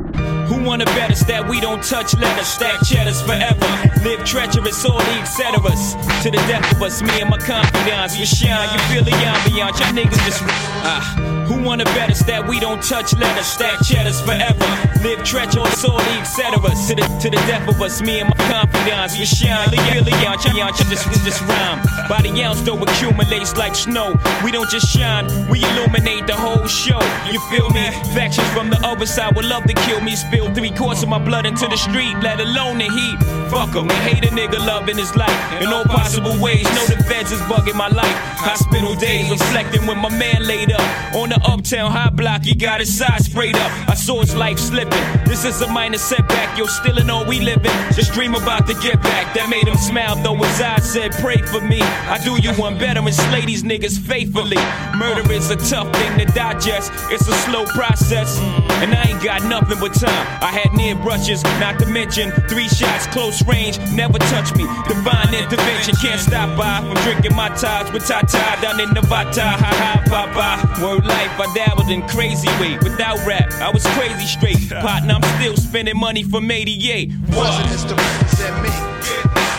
who 0.47 0.63
wanna 0.63 0.85
bet 0.97 1.11
us 1.11 1.23
that 1.25 1.47
we 1.47 1.61
don't 1.61 1.83
touch 1.83 2.15
letters, 2.15 2.47
stack 2.47 2.79
cheddars 2.85 3.21
forever, 3.23 3.67
live 4.03 4.25
treacherous 4.25 4.85
or 4.85 4.99
leave 4.99 5.27
ceteris 5.27 5.95
to 6.23 6.31
the 6.31 6.39
death 6.47 6.71
of 6.73 6.83
us, 6.83 7.03
me 7.03 7.21
and 7.21 7.31
my 7.31 7.39
confidants, 7.39 8.19
we 8.19 8.25
shine, 8.25 8.69
you 8.73 8.79
feel 8.91 9.05
the 9.05 9.11
ambiance, 9.11 9.79
y'all 9.79 9.95
niggas 9.95 10.23
just 10.25 10.43
ah. 10.87 11.03
Who 11.47 11.63
wanna 11.63 11.85
bet 11.95 12.11
us 12.11 12.23
that 12.25 12.47
we 12.47 12.59
don't 12.59 12.83
touch 12.83 13.15
letters, 13.15 13.47
stack 13.47 13.79
cheddars 13.85 14.21
forever, 14.21 14.67
live 15.03 15.23
treacherous 15.25 15.85
or 15.85 15.99
leave 15.99 16.27
ceteris 16.27 16.89
to 16.89 16.95
the 16.95 17.03
to 17.23 17.31
the 17.31 17.41
death 17.47 17.69
of 17.69 17.81
us, 17.81 18.03
me 18.03 18.21
and 18.21 18.29
my 18.29 18.37
confidants, 18.51 19.19
we 19.19 19.25
shine, 19.25 19.71
you 19.73 19.81
feel 19.91 20.05
the 20.05 20.11
ambiance, 20.27 20.55
y'all 20.55 20.73
just 20.73 21.07
just 21.25 21.41
rhyme. 21.43 21.83
By 22.09 22.23
the 22.23 22.31
ounce 22.43 22.63
though 22.63 22.79
accumulates 22.83 23.57
like 23.57 23.75
snow. 23.75 24.15
We 24.45 24.53
don't 24.53 24.71
just 24.71 24.87
shine, 24.89 25.27
we 25.49 25.65
illuminate 25.65 26.27
the 26.27 26.35
whole 26.35 26.67
show. 26.67 27.01
You 27.31 27.41
feel 27.51 27.69
me? 27.71 27.91
Factions 28.15 28.49
from 28.51 28.71
the 28.71 28.79
other 28.85 29.07
side 29.07 29.35
would 29.35 29.45
love 29.45 29.65
to 29.65 29.75
kill 29.75 30.01
me. 30.01 30.15
Spill 30.15 30.36
three 30.55 30.71
quarts 30.71 31.03
of 31.03 31.09
my 31.09 31.19
blood 31.19 31.47
into 31.47 31.67
the 31.67 31.77
street, 31.77 32.15
let 32.23 32.41
alone 32.41 32.79
the 32.79 32.85
heat. 32.85 33.19
Fuck 33.51 33.75
'em, 33.77 33.91
and 33.91 34.03
hate 34.09 34.25
a 34.25 34.33
nigga 34.35 34.59
loving 34.67 34.99
his 34.99 35.15
life 35.17 35.37
in 35.61 35.73
all 35.73 35.85
possible 35.85 36.37
ways. 36.39 36.65
Know 36.65 36.87
the 36.87 37.03
feds 37.05 37.33
is 37.33 37.41
bugging 37.43 37.75
my 37.75 37.89
life. 37.89 38.17
Hospital 38.37 38.95
days 38.95 39.31
reflecting 39.31 39.87
when 39.87 39.99
my 39.99 40.11
man 40.11 40.47
laid 40.47 40.73
up 40.73 41.15
on 41.15 41.29
the 41.31 41.41
uptown 41.45 41.91
high 41.91 42.11
block. 42.11 42.45
He 42.45 42.55
got 42.55 42.81
his 42.81 42.93
side 42.97 43.23
sprayed 43.23 43.57
up. 43.57 43.71
I 43.89 43.95
saw 43.95 44.21
his 44.21 44.35
life 44.35 44.59
slipping. 44.59 45.05
This 45.25 45.45
is 45.45 45.61
a 45.63 45.69
minor 45.69 45.99
setback. 45.99 46.59
Yo, 46.59 46.67
still 46.67 46.99
in 46.99 47.11
all 47.11 47.25
we 47.25 47.41
living. 47.41 47.73
Just 47.95 48.13
dream 48.13 48.35
about 48.35 48.67
to 48.67 48.75
get 48.75 49.03
back. 49.03 49.35
That 49.35 49.49
made 49.49 49.67
him 49.67 49.77
smile 49.77 50.17
though 50.17 50.37
his 50.37 50.61
eyes 50.61 50.85
said, 50.85 51.13
"Pray 51.21 51.39
for 51.53 51.61
me." 51.61 51.81
I 52.09 52.19
do 52.19 52.37
you 52.41 52.53
one 52.55 52.79
better 52.79 53.01
and 53.01 53.15
slay 53.15 53.45
these 53.45 53.63
niggas 53.63 53.99
faithfully. 53.99 54.59
Murder 54.95 55.31
is 55.33 55.51
a 55.51 55.57
tough 55.57 55.89
thing 55.97 56.19
to 56.19 56.25
digest. 56.33 56.93
It's 57.11 57.27
a 57.29 57.35
slow 57.47 57.65
process, 57.67 58.39
and 58.83 58.95
I 58.95 59.03
ain't 59.09 59.23
got 59.23 59.43
nothing 59.45 59.79
but 59.79 59.95
time. 59.95 60.26
I 60.43 60.51
had 60.53 60.73
near 60.75 60.95
brushes, 60.95 61.43
not 61.61 61.79
to 61.81 61.87
mention 61.87 62.31
three 62.49 62.69
shots 62.69 63.07
close 63.09 63.45
range. 63.47 63.79
Never 63.93 64.19
touch 64.19 64.55
me. 64.55 64.65
Divine 64.89 65.35
intervention 65.35 65.95
can't 65.97 66.21
stop 66.21 66.57
by 66.57 66.81
from 66.81 66.95
drinking 67.03 67.35
my 67.35 67.49
ties 67.51 67.91
with 67.93 68.07
Tata 68.07 68.61
down 68.61 68.81
in 68.81 68.91
Nevada. 68.93 69.43
Ha 69.43 69.71
ha, 69.81 70.03
bye 70.11 70.33
bye. 70.35 70.83
Word 70.83 71.05
life, 71.05 71.41
I 71.41 71.53
dabbled 71.55 71.91
in 71.91 72.07
crazy 72.09 72.49
way 72.61 72.79
without 72.79 73.19
rap. 73.27 73.53
I 73.55 73.71
was 73.71 73.85
crazy 73.99 74.27
straight. 74.27 74.71
Partner, 74.71 75.15
I'm 75.15 75.41
still 75.41 75.57
spending 75.57 75.99
money 75.99 76.23
from 76.23 76.51
88. 76.51 77.11
Presidents 77.31 77.85
to 77.85 77.95
represent 77.95 78.63
me. 78.63 78.71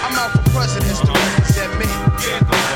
I'm 0.05 0.15
out 0.15 0.31
for 0.31 0.49
presidents 0.51 0.99
to 1.01 1.11
represent 1.11 1.79
me. 1.79 1.85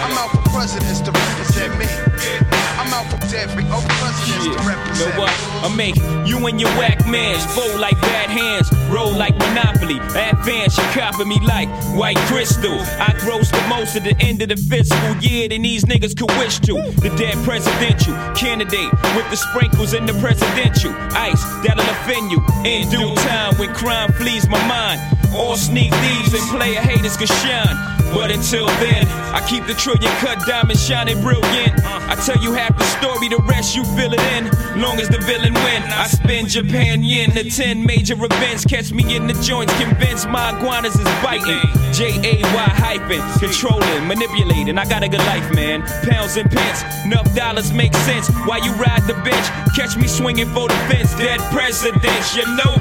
I'm 0.03 0.17
out 0.17 0.31
for 0.31 0.49
presidents 0.49 1.01
to 1.01 1.11
represent 1.11 1.77
me. 1.79 2.60
I'm 2.81 2.91
out 2.93 3.05
for 3.11 3.35
every 3.35 3.63
oh 3.69 3.85
presidents 4.01 4.45
to 4.45 4.51
Know 4.57 4.67
represent 4.67 5.13
me. 5.13 5.21
what? 5.21 5.29
I 5.61 5.75
make 5.75 5.95
you 6.27 6.47
and 6.47 6.59
your 6.59 6.71
whack 6.71 7.05
mans 7.07 7.45
fold 7.53 7.79
like 7.79 7.99
bad 8.01 8.29
hands, 8.31 8.71
roll 8.89 9.13
like 9.13 9.37
Monopoly. 9.37 9.99
Advance, 10.17 10.77
you 10.77 10.83
copy 10.85 11.25
me 11.25 11.39
like 11.41 11.69
white 11.93 12.17
crystal. 12.25 12.73
I 12.97 13.13
gross 13.19 13.51
the 13.51 13.61
most 13.69 13.95
at 13.95 14.03
the 14.03 14.15
end 14.19 14.41
of 14.41 14.49
the 14.49 14.57
fiscal 14.57 15.15
year 15.17 15.47
than 15.49 15.61
these 15.61 15.85
niggas 15.85 16.17
could 16.17 16.31
wish 16.39 16.57
to. 16.61 16.73
The 17.05 17.13
dead 17.17 17.37
presidential 17.45 18.15
candidate 18.33 18.91
with 19.15 19.29
the 19.29 19.37
sprinkles 19.37 19.93
in 19.93 20.07
the 20.07 20.13
presidential 20.13 20.91
ice 21.13 21.43
that'll 21.63 21.85
offend 21.85 22.31
you 22.31 22.39
in 22.65 22.89
due 22.89 23.13
time 23.29 23.59
when 23.59 23.71
crime 23.75 24.11
flees 24.13 24.49
my 24.49 24.61
mind. 24.67 24.99
All 25.33 25.55
sneak 25.55 25.93
thieves 25.93 26.33
and 26.33 26.43
player 26.49 26.81
haters 26.81 27.17
can 27.17 27.27
shine. 27.27 27.91
But 28.13 28.29
until 28.29 28.65
then, 28.83 29.07
I 29.31 29.39
keep 29.47 29.65
the 29.65 29.73
trillion 29.73 30.11
cut 30.19 30.45
diamond 30.45 30.77
shining 30.77 31.21
brilliant. 31.21 31.79
I 31.85 32.15
tell 32.15 32.41
you 32.43 32.51
half 32.51 32.77
the 32.77 32.83
story, 32.83 33.29
the 33.29 33.41
rest 33.47 33.73
you 33.73 33.85
fill 33.95 34.11
it 34.13 34.19
in. 34.35 34.51
Long 34.81 34.99
as 34.99 35.07
the 35.07 35.19
villain 35.19 35.53
win, 35.53 35.83
I 35.83 36.07
spend 36.07 36.49
Japan 36.49 37.03
yen 37.03 37.31
to 37.31 37.49
10 37.49 37.85
major 37.85 38.15
events. 38.15 38.65
Catch 38.65 38.91
me 38.91 39.15
in 39.15 39.27
the 39.27 39.33
joints, 39.41 39.73
convinced 39.79 40.27
my 40.27 40.57
iguanas 40.57 40.95
is 40.95 41.07
biting. 41.23 41.63
J 41.93 42.19
A 42.19 42.43
Y 42.43 42.67
hyphen, 42.83 43.21
controlling, 43.39 44.07
manipulating. 44.07 44.77
I 44.77 44.83
got 44.85 45.03
a 45.03 45.07
good 45.07 45.25
life, 45.31 45.49
man. 45.55 45.81
Pounds 46.03 46.35
and 46.35 46.51
pence, 46.51 46.83
enough 47.05 47.33
dollars 47.33 47.71
make 47.71 47.93
sense. 47.95 48.27
Why 48.45 48.57
you 48.57 48.73
ride 48.73 49.03
the 49.07 49.13
bench, 49.23 49.47
catch 49.73 49.95
me 49.95 50.07
swinging 50.07 50.47
for 50.47 50.67
the 50.67 50.75
fence. 50.91 51.15
Dead 51.15 51.39
presidents, 51.51 52.35
you 52.35 52.45
know. 52.57 52.75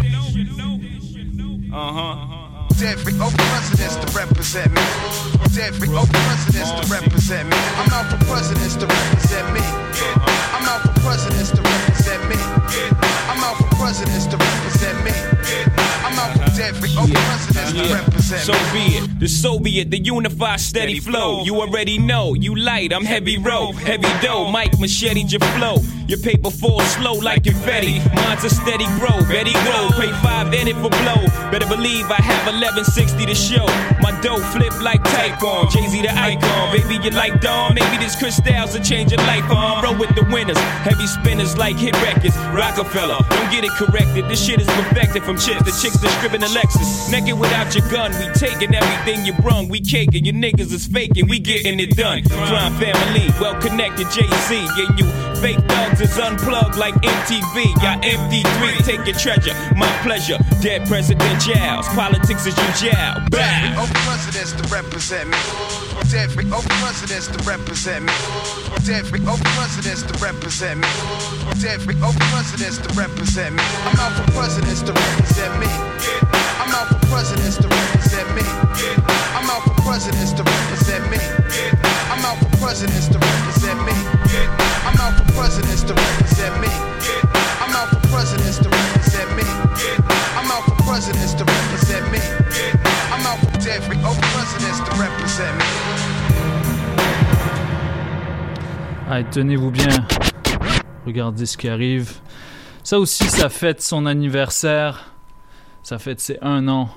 Uh 1.73 1.93
huh. 1.93 2.30
Every 2.83 3.13
oh 3.21 3.31
presidents 3.37 3.97
to 3.97 4.19
represent 4.19 4.73
me. 4.73 4.81
Every 5.61 5.89
oh 5.91 6.07
presidents 6.09 6.71
to 6.73 6.93
represent 6.93 7.51
me. 7.51 7.57
I'm 7.77 7.93
out 7.93 8.11
for 8.11 8.25
presidents 8.25 8.75
to 8.77 8.87
represent 8.87 9.53
me. 9.53 9.61
I'm 9.61 10.65
out 10.65 10.81
for 10.81 11.01
presidents 11.01 11.51
to 11.51 11.61
represent 11.61 12.29
me. 12.31 12.37
I'm 13.29 13.45
out 13.45 13.57
for 13.59 13.77
presidents 13.77 14.27
to 14.29 14.37
represent 14.39 15.05
me. 15.05 15.30
Out 16.61 16.77
for 16.77 16.87
Yeah. 16.87 18.05
So 18.21 18.53
be 18.73 18.97
it. 18.99 19.19
The 19.19 19.29
Soviet, 19.29 19.91
the 19.91 19.99
unified 19.99 20.61
steady 20.61 21.01
flow. 21.01 21.43
You 21.43 21.57
already 21.57 21.99
know. 21.99 22.35
You 22.35 22.55
light, 22.55 22.93
I'm 22.93 23.05
heavy 23.05 23.39
row. 23.39 23.73
Heavy 23.73 24.09
dough, 24.21 24.51
Mike 24.51 24.79
machete 24.79 25.23
your 25.23 25.41
flow. 25.57 25.77
Your 26.11 26.19
paper 26.19 26.51
falls 26.51 26.85
slow 26.99 27.15
like 27.15 27.45
confetti. 27.45 28.01
Mine's 28.13 28.43
a 28.43 28.51
steady 28.51 28.85
grow. 28.99 29.23
Betty 29.31 29.53
grow. 29.63 29.91
Pay 29.95 30.11
five 30.27 30.53
in 30.53 30.67
it 30.67 30.75
for 30.83 30.91
blow. 30.91 31.23
Better 31.53 31.69
believe 31.69 32.11
I 32.11 32.21
have 32.21 32.51
1160 32.51 33.27
to 33.27 33.35
show. 33.35 33.65
My 34.03 34.11
dough 34.21 34.43
flip 34.51 34.75
like 34.83 35.05
Typhon. 35.05 35.71
Jay 35.71 35.87
Z 35.87 36.03
the 36.03 36.13
icon. 36.13 36.75
Baby, 36.75 36.99
you 37.05 37.11
like 37.11 37.41
Dawn. 37.41 37.77
Maybe 37.77 37.97
this 38.03 38.17
crystals 38.19 38.75
a 38.75 38.81
change 38.83 39.13
your 39.13 39.23
life 39.23 39.49
on. 39.51 39.85
Roll 39.85 39.97
with 39.97 40.13
the 40.17 40.27
winners. 40.35 40.59
Heavy 40.83 41.07
spinners 41.07 41.57
like 41.57 41.77
hit 41.77 41.95
records. 42.03 42.37
Rockefeller. 42.59 43.23
Don't 43.31 43.51
get 43.53 43.63
it 43.63 43.71
corrected. 43.79 44.29
This 44.29 44.45
shit 44.45 44.61
is 44.61 44.67
perfected 44.67 45.23
from 45.23 45.39
chicks 45.39 45.63
to 45.63 45.71
chicks 45.79 45.99
that 46.03 46.11
scribbing 46.19 46.41
the 46.41 46.50
Lexus. 46.55 47.11
Naked 47.11 47.39
without 47.39 47.75
your 47.75 47.89
gun. 47.91 48.13
We 48.19 48.27
taking 48.35 48.75
everything 48.75 49.25
you 49.25 49.33
brung. 49.35 49.69
We 49.69 49.81
caking. 49.81 50.25
Your 50.25 50.35
niggas 50.35 50.73
is 50.73 50.87
faking. 50.87 51.29
We 51.29 51.39
getting 51.39 51.81
it 51.81 51.97
done. 51.97 52.25
Crime 52.25 52.75
family. 52.75 53.29
Well 53.41 53.61
connected. 53.61 54.11
Jay 54.11 54.29
Z. 54.49 54.55
Yeah, 54.77 54.97
you 54.97 55.07
fake 55.41 55.59
thugs 55.69 56.01
is 56.01 56.19
unplugged 56.19 56.77
like 56.77 56.95
MTV. 56.95 57.65
Y'all 57.83 58.01
MD3. 58.03 58.85
Take 58.85 59.07
your 59.07 59.17
treasure. 59.17 59.55
My 59.77 59.91
pleasure. 60.03 60.39
Dead 60.61 60.87
President 60.87 61.41
Giles. 61.41 61.87
Politics 61.89 62.47
is 62.47 62.57
your 62.57 62.93
jail. 62.93 63.15
Dead 63.31 63.79
old 63.79 63.89
presidents 63.91 64.53
to 64.53 64.63
represent 64.75 65.29
me. 65.31 65.90
Dead 66.09 66.31
old 66.53 66.65
presidents 66.81 67.29
to 67.29 67.39
represent 67.45 68.05
me. 68.07 68.13
Dead 68.85 69.05
old 69.29 69.41
presidents 69.57 70.03
to 70.03 70.15
represent 70.25 70.81
me. 70.81 70.89
Dead 71.61 71.81
old 72.03 72.17
presidents 72.33 72.79
to 72.79 72.89
represent 72.95 73.55
me. 73.55 73.63
I'm 73.85 73.99
out 74.01 74.17
for 74.17 74.31
presidents 74.33 74.83
to 74.83 74.93
represent 74.93 75.59
me. 75.61 75.69
I'm 76.63 76.73
out 76.73 76.89
for 76.89 77.01
presidents 77.13 77.57
to 77.59 77.69
represent 77.69 78.35
me. 78.35 78.43
I'm 79.37 79.51
out 79.51 79.63
for 79.63 79.75
presidents 79.83 80.33
to 80.33 80.43
represent 80.43 81.11
me. 81.11 81.19
I'm 82.11 82.25
out 82.25 82.39
for 82.39 82.57
presidents 82.57 83.09
to 83.09 83.19
represent 83.19 83.85
me. 83.85 83.93
I'm 84.87 84.97
out 84.99 85.19
for 85.19 85.33
presidents 85.35 85.83
to 85.83 85.95
represent 85.95 86.61
me. 86.61 86.69
I'm 87.61 87.77
out 87.77 87.89
for 87.91 88.00
Allez, 99.09 99.27
tenez-vous 99.31 99.71
bien. 99.71 100.07
Regardez 101.07 101.47
ce 101.47 101.57
qui 101.57 101.69
arrive. 101.69 102.13
Ça 102.83 102.99
aussi, 102.99 103.25
ça 103.25 103.49
fête 103.49 103.81
son 103.81 104.07
anniversaire. 104.07 105.13
Ça 105.83 105.99
fête 105.99 106.21
ses 106.21 106.39
un 106.43 106.69
an. 106.69 106.91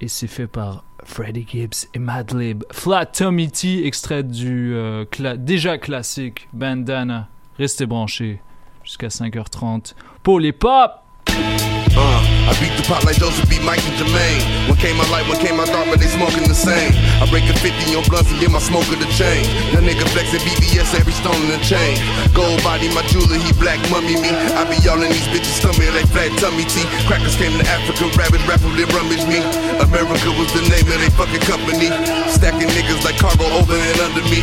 Et 0.00 0.08
c'est 0.08 0.26
fait 0.26 0.46
par 0.46 0.84
Freddie 1.04 1.46
Gibbs 1.48 1.88
et 1.94 1.98
Madlib. 1.98 2.64
Flat 2.72 3.06
Tommy 3.06 3.50
T, 3.50 3.86
extrait 3.86 4.22
du 4.22 4.74
euh, 4.74 5.04
déjà 5.36 5.78
classique 5.78 6.48
Bandana. 6.52 7.28
Restez 7.58 7.86
branchés 7.86 8.40
jusqu'à 8.88 9.08
5h30 9.08 9.92
pour 10.22 10.40
les 10.40 10.52
pop. 10.52 11.04
Uh, 11.28 12.22
I 12.48 12.54
beat 12.56 12.72
the 12.78 12.86
pop 12.88 13.04
like 13.04 13.20
Joseph 13.20 13.44
beat 13.50 13.60
Mike 13.66 13.84
and 13.84 13.96
Jermaine. 14.00 14.40
One 14.70 14.78
came 14.80 14.96
my 14.96 15.04
light, 15.12 15.28
one 15.28 15.36
came 15.44 15.60
my 15.60 15.66
dark, 15.66 15.92
but 15.92 16.00
they 16.00 16.08
smoking 16.08 16.46
the 16.48 16.56
same. 16.56 16.94
I 17.20 17.28
break 17.28 17.44
a 17.50 17.56
50 17.58 17.68
on 17.98 18.06
blunts 18.08 18.32
and 18.32 18.40
get 18.40 18.48
my 18.48 18.62
smoker 18.62 18.96
the 18.96 19.04
chain. 19.12 19.44
Young 19.74 19.84
nigga 19.84 20.08
flexing 20.14 20.40
BBS, 20.40 20.94
every 20.96 21.12
stone 21.12 21.36
in 21.36 21.52
the 21.52 21.60
chain. 21.60 22.00
Gold 22.32 22.62
body, 22.64 22.88
my 22.94 23.04
jeweler, 23.12 23.36
he 23.36 23.52
black 23.60 23.76
mummy 23.92 24.16
me. 24.16 24.30
I 24.56 24.64
be 24.70 24.80
all 24.88 25.02
in 25.04 25.12
these 25.12 25.28
bitches' 25.28 25.60
stomach 25.60 25.90
like 25.92 26.08
flat 26.08 26.32
tummy 26.40 26.64
tea. 26.64 26.86
Crackers 27.04 27.36
came 27.36 27.52
to 27.60 27.66
Africa, 27.68 28.08
rabbits 28.16 28.46
rapper, 28.48 28.72
they 28.72 28.88
rummage 28.94 29.26
me. 29.28 29.44
America 29.84 30.32
was 30.38 30.48
the 30.56 30.64
name 30.64 30.88
of 30.88 30.96
they 30.96 31.12
fucking 31.12 31.44
company. 31.44 31.92
Stacking 32.32 32.72
niggas 32.72 33.04
like 33.04 33.20
cargo 33.20 33.44
over 33.58 33.76
and 33.76 34.00
under 34.00 34.24
me. 34.32 34.40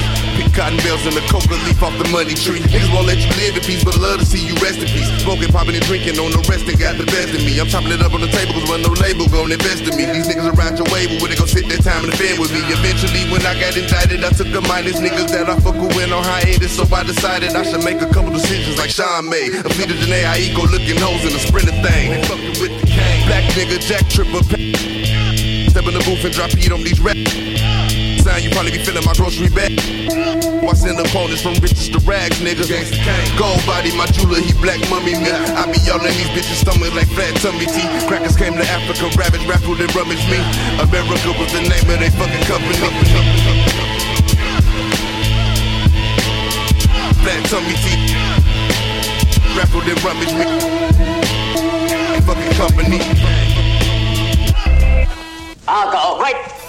Cotton 0.56 0.80
bales 0.88 1.04
and 1.04 1.20
a 1.20 1.24
coca 1.28 1.52
leaf 1.68 1.84
off 1.84 1.92
the 2.00 2.08
money 2.16 2.32
tree. 2.32 2.64
Niggas 2.72 2.88
won't 2.96 3.12
let 3.12 3.20
you 3.20 3.28
live 3.44 3.60
in 3.60 3.64
peace, 3.68 3.84
but 3.84 4.00
love 4.00 4.24
to 4.24 4.26
see 4.26 4.40
you 4.40 4.56
rest 4.64 4.80
in 4.80 4.88
peace. 4.88 5.12
Smoking, 5.20 5.52
popping, 5.52 5.76
and 5.76 5.84
drinking 5.84 6.16
on 6.16 6.32
the 6.32 6.40
rest, 6.48 6.64
they 6.64 6.80
got 6.80 6.96
the 6.96 7.04
best 7.12 7.36
of 7.36 7.44
me. 7.44 7.60
I'm 7.60 7.68
chopping 7.68 7.92
it 7.92 8.00
up 8.00 8.16
on 8.16 8.24
the 8.24 8.32
table, 8.32 8.56
cause 8.64 8.72
no 8.72 8.88
label 9.04 9.28
gon' 9.28 9.52
invest 9.52 9.84
in 9.84 10.00
me. 10.00 10.08
These 10.08 10.32
niggas 10.32 10.48
around 10.56 10.80
your 10.80 10.88
way, 10.96 11.12
but 11.12 11.20
when 11.20 11.28
they 11.28 11.36
gon' 11.36 11.52
sit 11.52 11.68
their 11.68 11.84
time 11.84 12.08
in 12.08 12.10
the 12.10 12.16
bed 12.16 12.40
with 12.40 12.56
me. 12.56 12.64
Eventually, 12.72 13.28
when 13.28 13.44
I 13.44 13.52
got 13.60 13.76
indicted, 13.76 14.24
I 14.24 14.32
took 14.32 14.48
a 14.56 14.64
minus 14.64 14.96
niggas 14.96 15.28
that 15.36 15.52
I 15.52 15.60
fuck 15.60 15.76
with 15.76 16.16
on 16.16 16.24
hiatus. 16.24 16.72
So 16.72 16.88
I 16.88 17.04
decided 17.04 17.52
I 17.52 17.68
should 17.68 17.84
make 17.84 18.00
a 18.00 18.08
couple 18.08 18.32
decisions 18.32 18.80
like 18.80 18.96
Sean 18.96 19.28
made. 19.28 19.60
A 19.60 19.68
Peter 19.76 19.92
Janae, 19.92 20.24
I 20.24 20.56
go 20.56 20.64
looking 20.72 20.96
hoes 21.04 21.20
in 21.28 21.36
a 21.36 21.42
sprinter 21.44 21.76
thing. 21.84 22.16
They 22.16 22.24
fucking 22.32 22.56
with 22.64 22.72
the 22.80 22.88
cane. 22.88 23.28
Black 23.28 23.44
nigga, 23.60 23.76
Jack 23.84 24.08
Tripper. 24.08 24.40
Step 24.48 25.84
in 25.84 25.92
the 25.92 26.04
booth 26.08 26.24
and 26.24 26.32
drop 26.32 26.56
heat 26.56 26.72
on 26.72 26.80
these 26.80 27.04
rap. 27.04 27.20
Sign, 28.26 28.42
you 28.42 28.50
probably 28.50 28.72
be 28.74 28.82
feeling 28.82 29.06
my 29.06 29.14
grocery 29.14 29.54
bag. 29.54 29.78
Watch 30.66 30.82
in 30.82 30.98
opponents 30.98 31.46
from 31.46 31.54
riches 31.62 31.94
to 31.94 32.02
rags, 32.10 32.42
nigga. 32.42 32.66
Gold 33.38 33.62
body, 33.70 33.94
my 33.94 34.10
jeweler, 34.18 34.42
he 34.42 34.50
black 34.58 34.82
mummy 34.90 35.14
me. 35.14 35.30
I 35.30 35.70
be 35.70 35.78
all 35.94 36.02
in 36.02 36.10
these 36.10 36.34
bitches' 36.34 36.66
stomach 36.66 36.90
like 36.98 37.06
flat 37.14 37.38
tummy 37.46 37.70
tea. 37.70 37.86
Crackers 38.10 38.36
came 38.36 38.58
to 38.58 38.66
Africa, 38.66 39.14
rabbit 39.14 39.46
raffled 39.46 39.78
and 39.78 39.94
rummaged 39.94 40.26
me. 40.26 40.42
America 40.82 41.38
was 41.38 41.54
the 41.54 41.70
name 41.70 41.86
of 41.86 42.02
they 42.02 42.10
fucking 42.18 42.46
company. 42.50 42.82
Flat 47.22 47.46
tummy 47.46 47.78
tea. 47.86 48.10
Raffled 49.54 49.86
and 49.86 50.02
rummaged 50.02 50.34
me. 50.34 50.50
Fucking 52.26 52.54
company. 52.58 53.06
Alcohol, 55.68 56.18
right? 56.18 56.65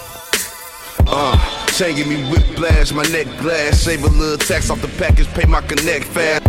Uh, 1.19 1.65
chain 1.69 1.95
give 1.95 2.05
me 2.05 2.29
whiplash, 2.29 2.91
my 2.91 3.01
neck 3.05 3.25
glass. 3.39 3.81
Save 3.81 4.03
a 4.03 4.07
little 4.07 4.37
tax 4.37 4.69
off 4.69 4.79
the 4.83 4.87
package, 4.99 5.25
pay 5.29 5.47
my 5.47 5.61
connect 5.61 6.05
fast. 6.05 6.45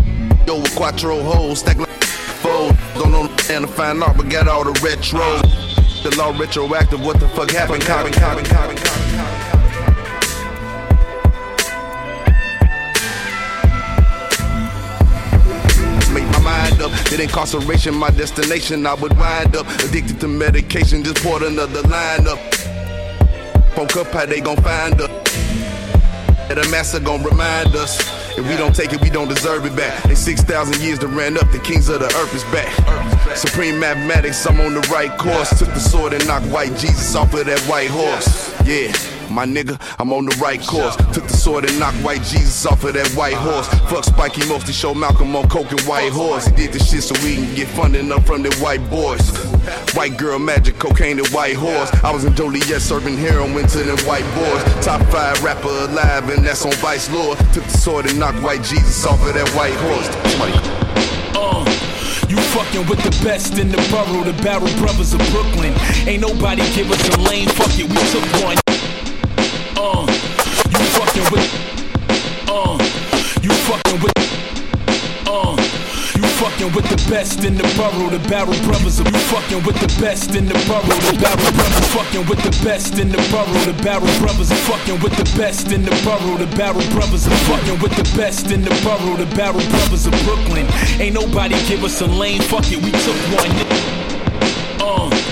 Yo, 0.47 0.61
with 0.61 0.77
quattro 0.77 1.23
hoes, 1.23 1.61
stack 1.61 1.79
like 1.79 1.89
fold. 2.43 2.77
Don't 2.93 3.11
know 3.11 3.23
and 3.49 3.67
to 3.67 3.67
find 3.67 4.03
out, 4.03 4.19
but 4.19 4.29
got 4.29 4.47
all 4.47 4.65
the 4.65 4.79
retro. 4.85 5.41
The 6.03 6.15
law 6.19 6.39
retroactive, 6.39 7.03
what 7.03 7.19
the 7.19 7.31
fuck 7.31 7.51
happened? 7.51 7.83
Make 16.13 16.31
my 16.31 16.41
mind 16.41 16.83
up. 16.83 16.91
That 17.09 17.21
incarceration, 17.21 17.95
my 17.95 18.11
destination. 18.11 18.87
I 18.87 18.93
would 18.93 19.17
wind 19.17 19.57
up 19.57 19.67
addicted 19.81 20.21
to 20.21 20.29
medication. 20.29 21.05
Just 21.05 21.25
poured 21.25 21.43
another 21.43 21.81
line 21.89 22.29
up. 22.29 22.58
Woke 23.79 23.97
up, 23.97 24.09
how 24.09 24.27
they 24.27 24.41
gon' 24.41 24.57
find 24.57 25.01
us? 25.01 25.09
That 26.49 26.59
a 26.59 26.69
master 26.69 26.99
gon' 26.99 27.23
remind 27.23 27.77
us. 27.77 28.01
If 28.37 28.45
we 28.49 28.57
don't 28.57 28.75
take 28.75 28.93
it, 28.93 29.01
we 29.01 29.09
don't 29.09 29.29
deserve 29.29 29.65
it 29.67 29.77
back. 29.77 30.05
In 30.07 30.17
6,000 30.17 30.83
years 30.83 30.99
to 30.99 31.07
ran 31.07 31.39
up, 31.39 31.49
the 31.53 31.61
kings 31.61 31.89
of 31.89 32.01
the 32.01 32.07
earth 32.07 32.35
is 32.35 32.43
back. 32.53 33.37
Supreme 33.37 33.79
mathematics, 33.79 34.45
I'm 34.47 34.59
on 34.59 34.75
the 34.75 34.81
right 34.93 35.17
course. 35.17 35.57
Took 35.61 35.69
the 35.69 35.79
sword 35.79 36.13
and 36.13 36.27
knocked 36.27 36.47
white 36.47 36.77
Jesus 36.77 37.15
off 37.15 37.33
of 37.35 37.47
that 37.47 37.61
white 37.71 37.89
horse. 37.89 38.53
Yeah. 38.67 39.18
My 39.31 39.45
nigga, 39.45 39.81
I'm 39.99 40.13
on 40.13 40.25
the 40.25 40.37
right 40.37 40.61
course. 40.61 40.97
Took 41.13 41.27
the 41.27 41.37
sword 41.37 41.69
and 41.69 41.79
knocked 41.79 41.99
white 41.99 42.23
Jesus 42.23 42.65
off 42.67 42.85
of 42.85 42.95
that 42.95 43.09
white 43.15 43.35
horse. 43.35 43.69
Fuck 43.91 44.05
Spike, 44.05 44.35
he 44.35 44.49
mostly 44.49 44.73
showed 44.73 44.95
Malcolm 44.97 45.35
on 45.37 45.49
coke 45.49 45.71
and 45.71 45.81
white 45.83 46.13
horse. 46.13 46.47
He 46.47 46.57
did 46.57 46.73
this 46.73 46.91
shit 46.91 47.03
so 47.03 47.15
we 47.25 47.37
can 47.37 47.55
get 47.55 47.69
funding 47.69 48.11
up 48.11 48.25
from 48.25 48.43
the 48.43 48.55
white 48.57 48.89
boys. 48.91 49.21
White 49.95 50.17
girl 50.17 50.39
magic, 50.39 50.79
cocaine 50.79 51.19
and 51.19 51.29
white 51.29 51.57
horse. 51.57 51.93
I 52.03 52.11
was 52.11 52.25
in 52.25 52.35
Joliet 52.35 52.81
serving 52.81 53.17
heroin 53.17 53.67
to 53.69 53.79
them 53.79 53.99
white 54.07 54.25
boys. 54.35 54.85
Top 54.85 55.03
five 55.09 55.43
rapper 55.43 55.69
alive, 55.69 56.29
and 56.31 56.47
that's 56.47 56.65
on 56.65 56.73
Vice 56.75 57.11
Lord. 57.11 57.39
Took 57.53 57.65
the 57.65 57.79
sword 57.79 58.07
and 58.07 58.19
knocked 58.19 58.43
white 58.43 58.63
Jesus 58.63 59.05
off 59.05 59.21
of 59.27 59.35
that 59.35 59.49
white 59.51 59.75
horse. 59.75 60.09
Uh, 61.35 61.65
you 62.29 62.37
fucking 62.37 62.87
with 62.87 63.03
the 63.03 63.25
best 63.25 63.59
in 63.59 63.69
the 63.69 63.77
borough, 63.91 64.25
the 64.25 64.43
Barrel 64.43 64.69
Brothers 64.79 65.13
of 65.13 65.21
Brooklyn. 65.31 65.75
Ain't 66.07 66.23
nobody 66.23 66.63
give 66.75 66.91
us 66.91 67.09
a 67.17 67.21
lane, 67.21 67.49
fuck 67.49 67.79
it, 67.79 67.89
we 67.89 67.97
took 68.11 68.45
one. 68.45 68.78
Uh, 69.81 70.03
you 70.75 70.83
fucking 70.99 71.27
with, 71.31 71.47
uh, 72.51 72.75
you 73.43 73.53
fucking 73.71 74.01
with, 74.03 74.19
uh, 75.31 75.55
you 76.19 76.27
fucking 76.43 76.73
with 76.75 76.89
the 76.91 76.99
best 77.09 77.45
in 77.45 77.55
the 77.55 77.63
borough, 77.79 78.11
the 78.11 78.19
Barrel 78.29 78.59
Brothers. 78.67 78.99
Of, 78.99 79.07
you 79.07 79.19
fucking 79.31 79.63
with 79.63 79.79
the 79.79 79.87
best 80.03 80.35
in 80.35 80.47
the 80.47 80.59
borough, 80.67 80.83
the 80.83 81.15
Barrel 81.23 81.53
Brothers, 81.55 81.87
fucking 81.95 82.27
with 82.27 82.43
the 82.43 82.51
best 82.67 82.99
in 82.99 83.09
the 83.11 83.23
borough, 83.31 83.65
the 83.71 83.77
Barrel 83.85 84.11
Brothers, 84.19 84.51
fucking 84.67 84.99
with 84.99 85.15
the 85.15 85.25
best 85.39 85.71
in 85.71 85.85
the 85.87 85.95
borough, 86.03 86.37
the 86.37 86.51
Barrel 86.59 86.83
Brothers, 86.91 87.23
fucking 87.47 87.79
with 87.79 87.95
the 87.95 88.07
best 88.19 88.51
in 88.51 88.63
the 88.63 88.75
borough, 88.83 89.15
the 89.15 89.31
Barrel 89.37 89.63
Brothers 89.71 90.07
of 90.11 90.15
Brooklyn. 90.27 90.67
Ain't 90.99 91.15
nobody 91.15 91.55
give 91.71 91.85
us 91.85 92.01
a 92.01 92.07
lane, 92.07 92.43
fuck 92.43 92.67
it, 92.67 92.83
we 92.83 92.91
took 92.91 93.19
one. 93.39 93.55
Uh, 94.83 95.28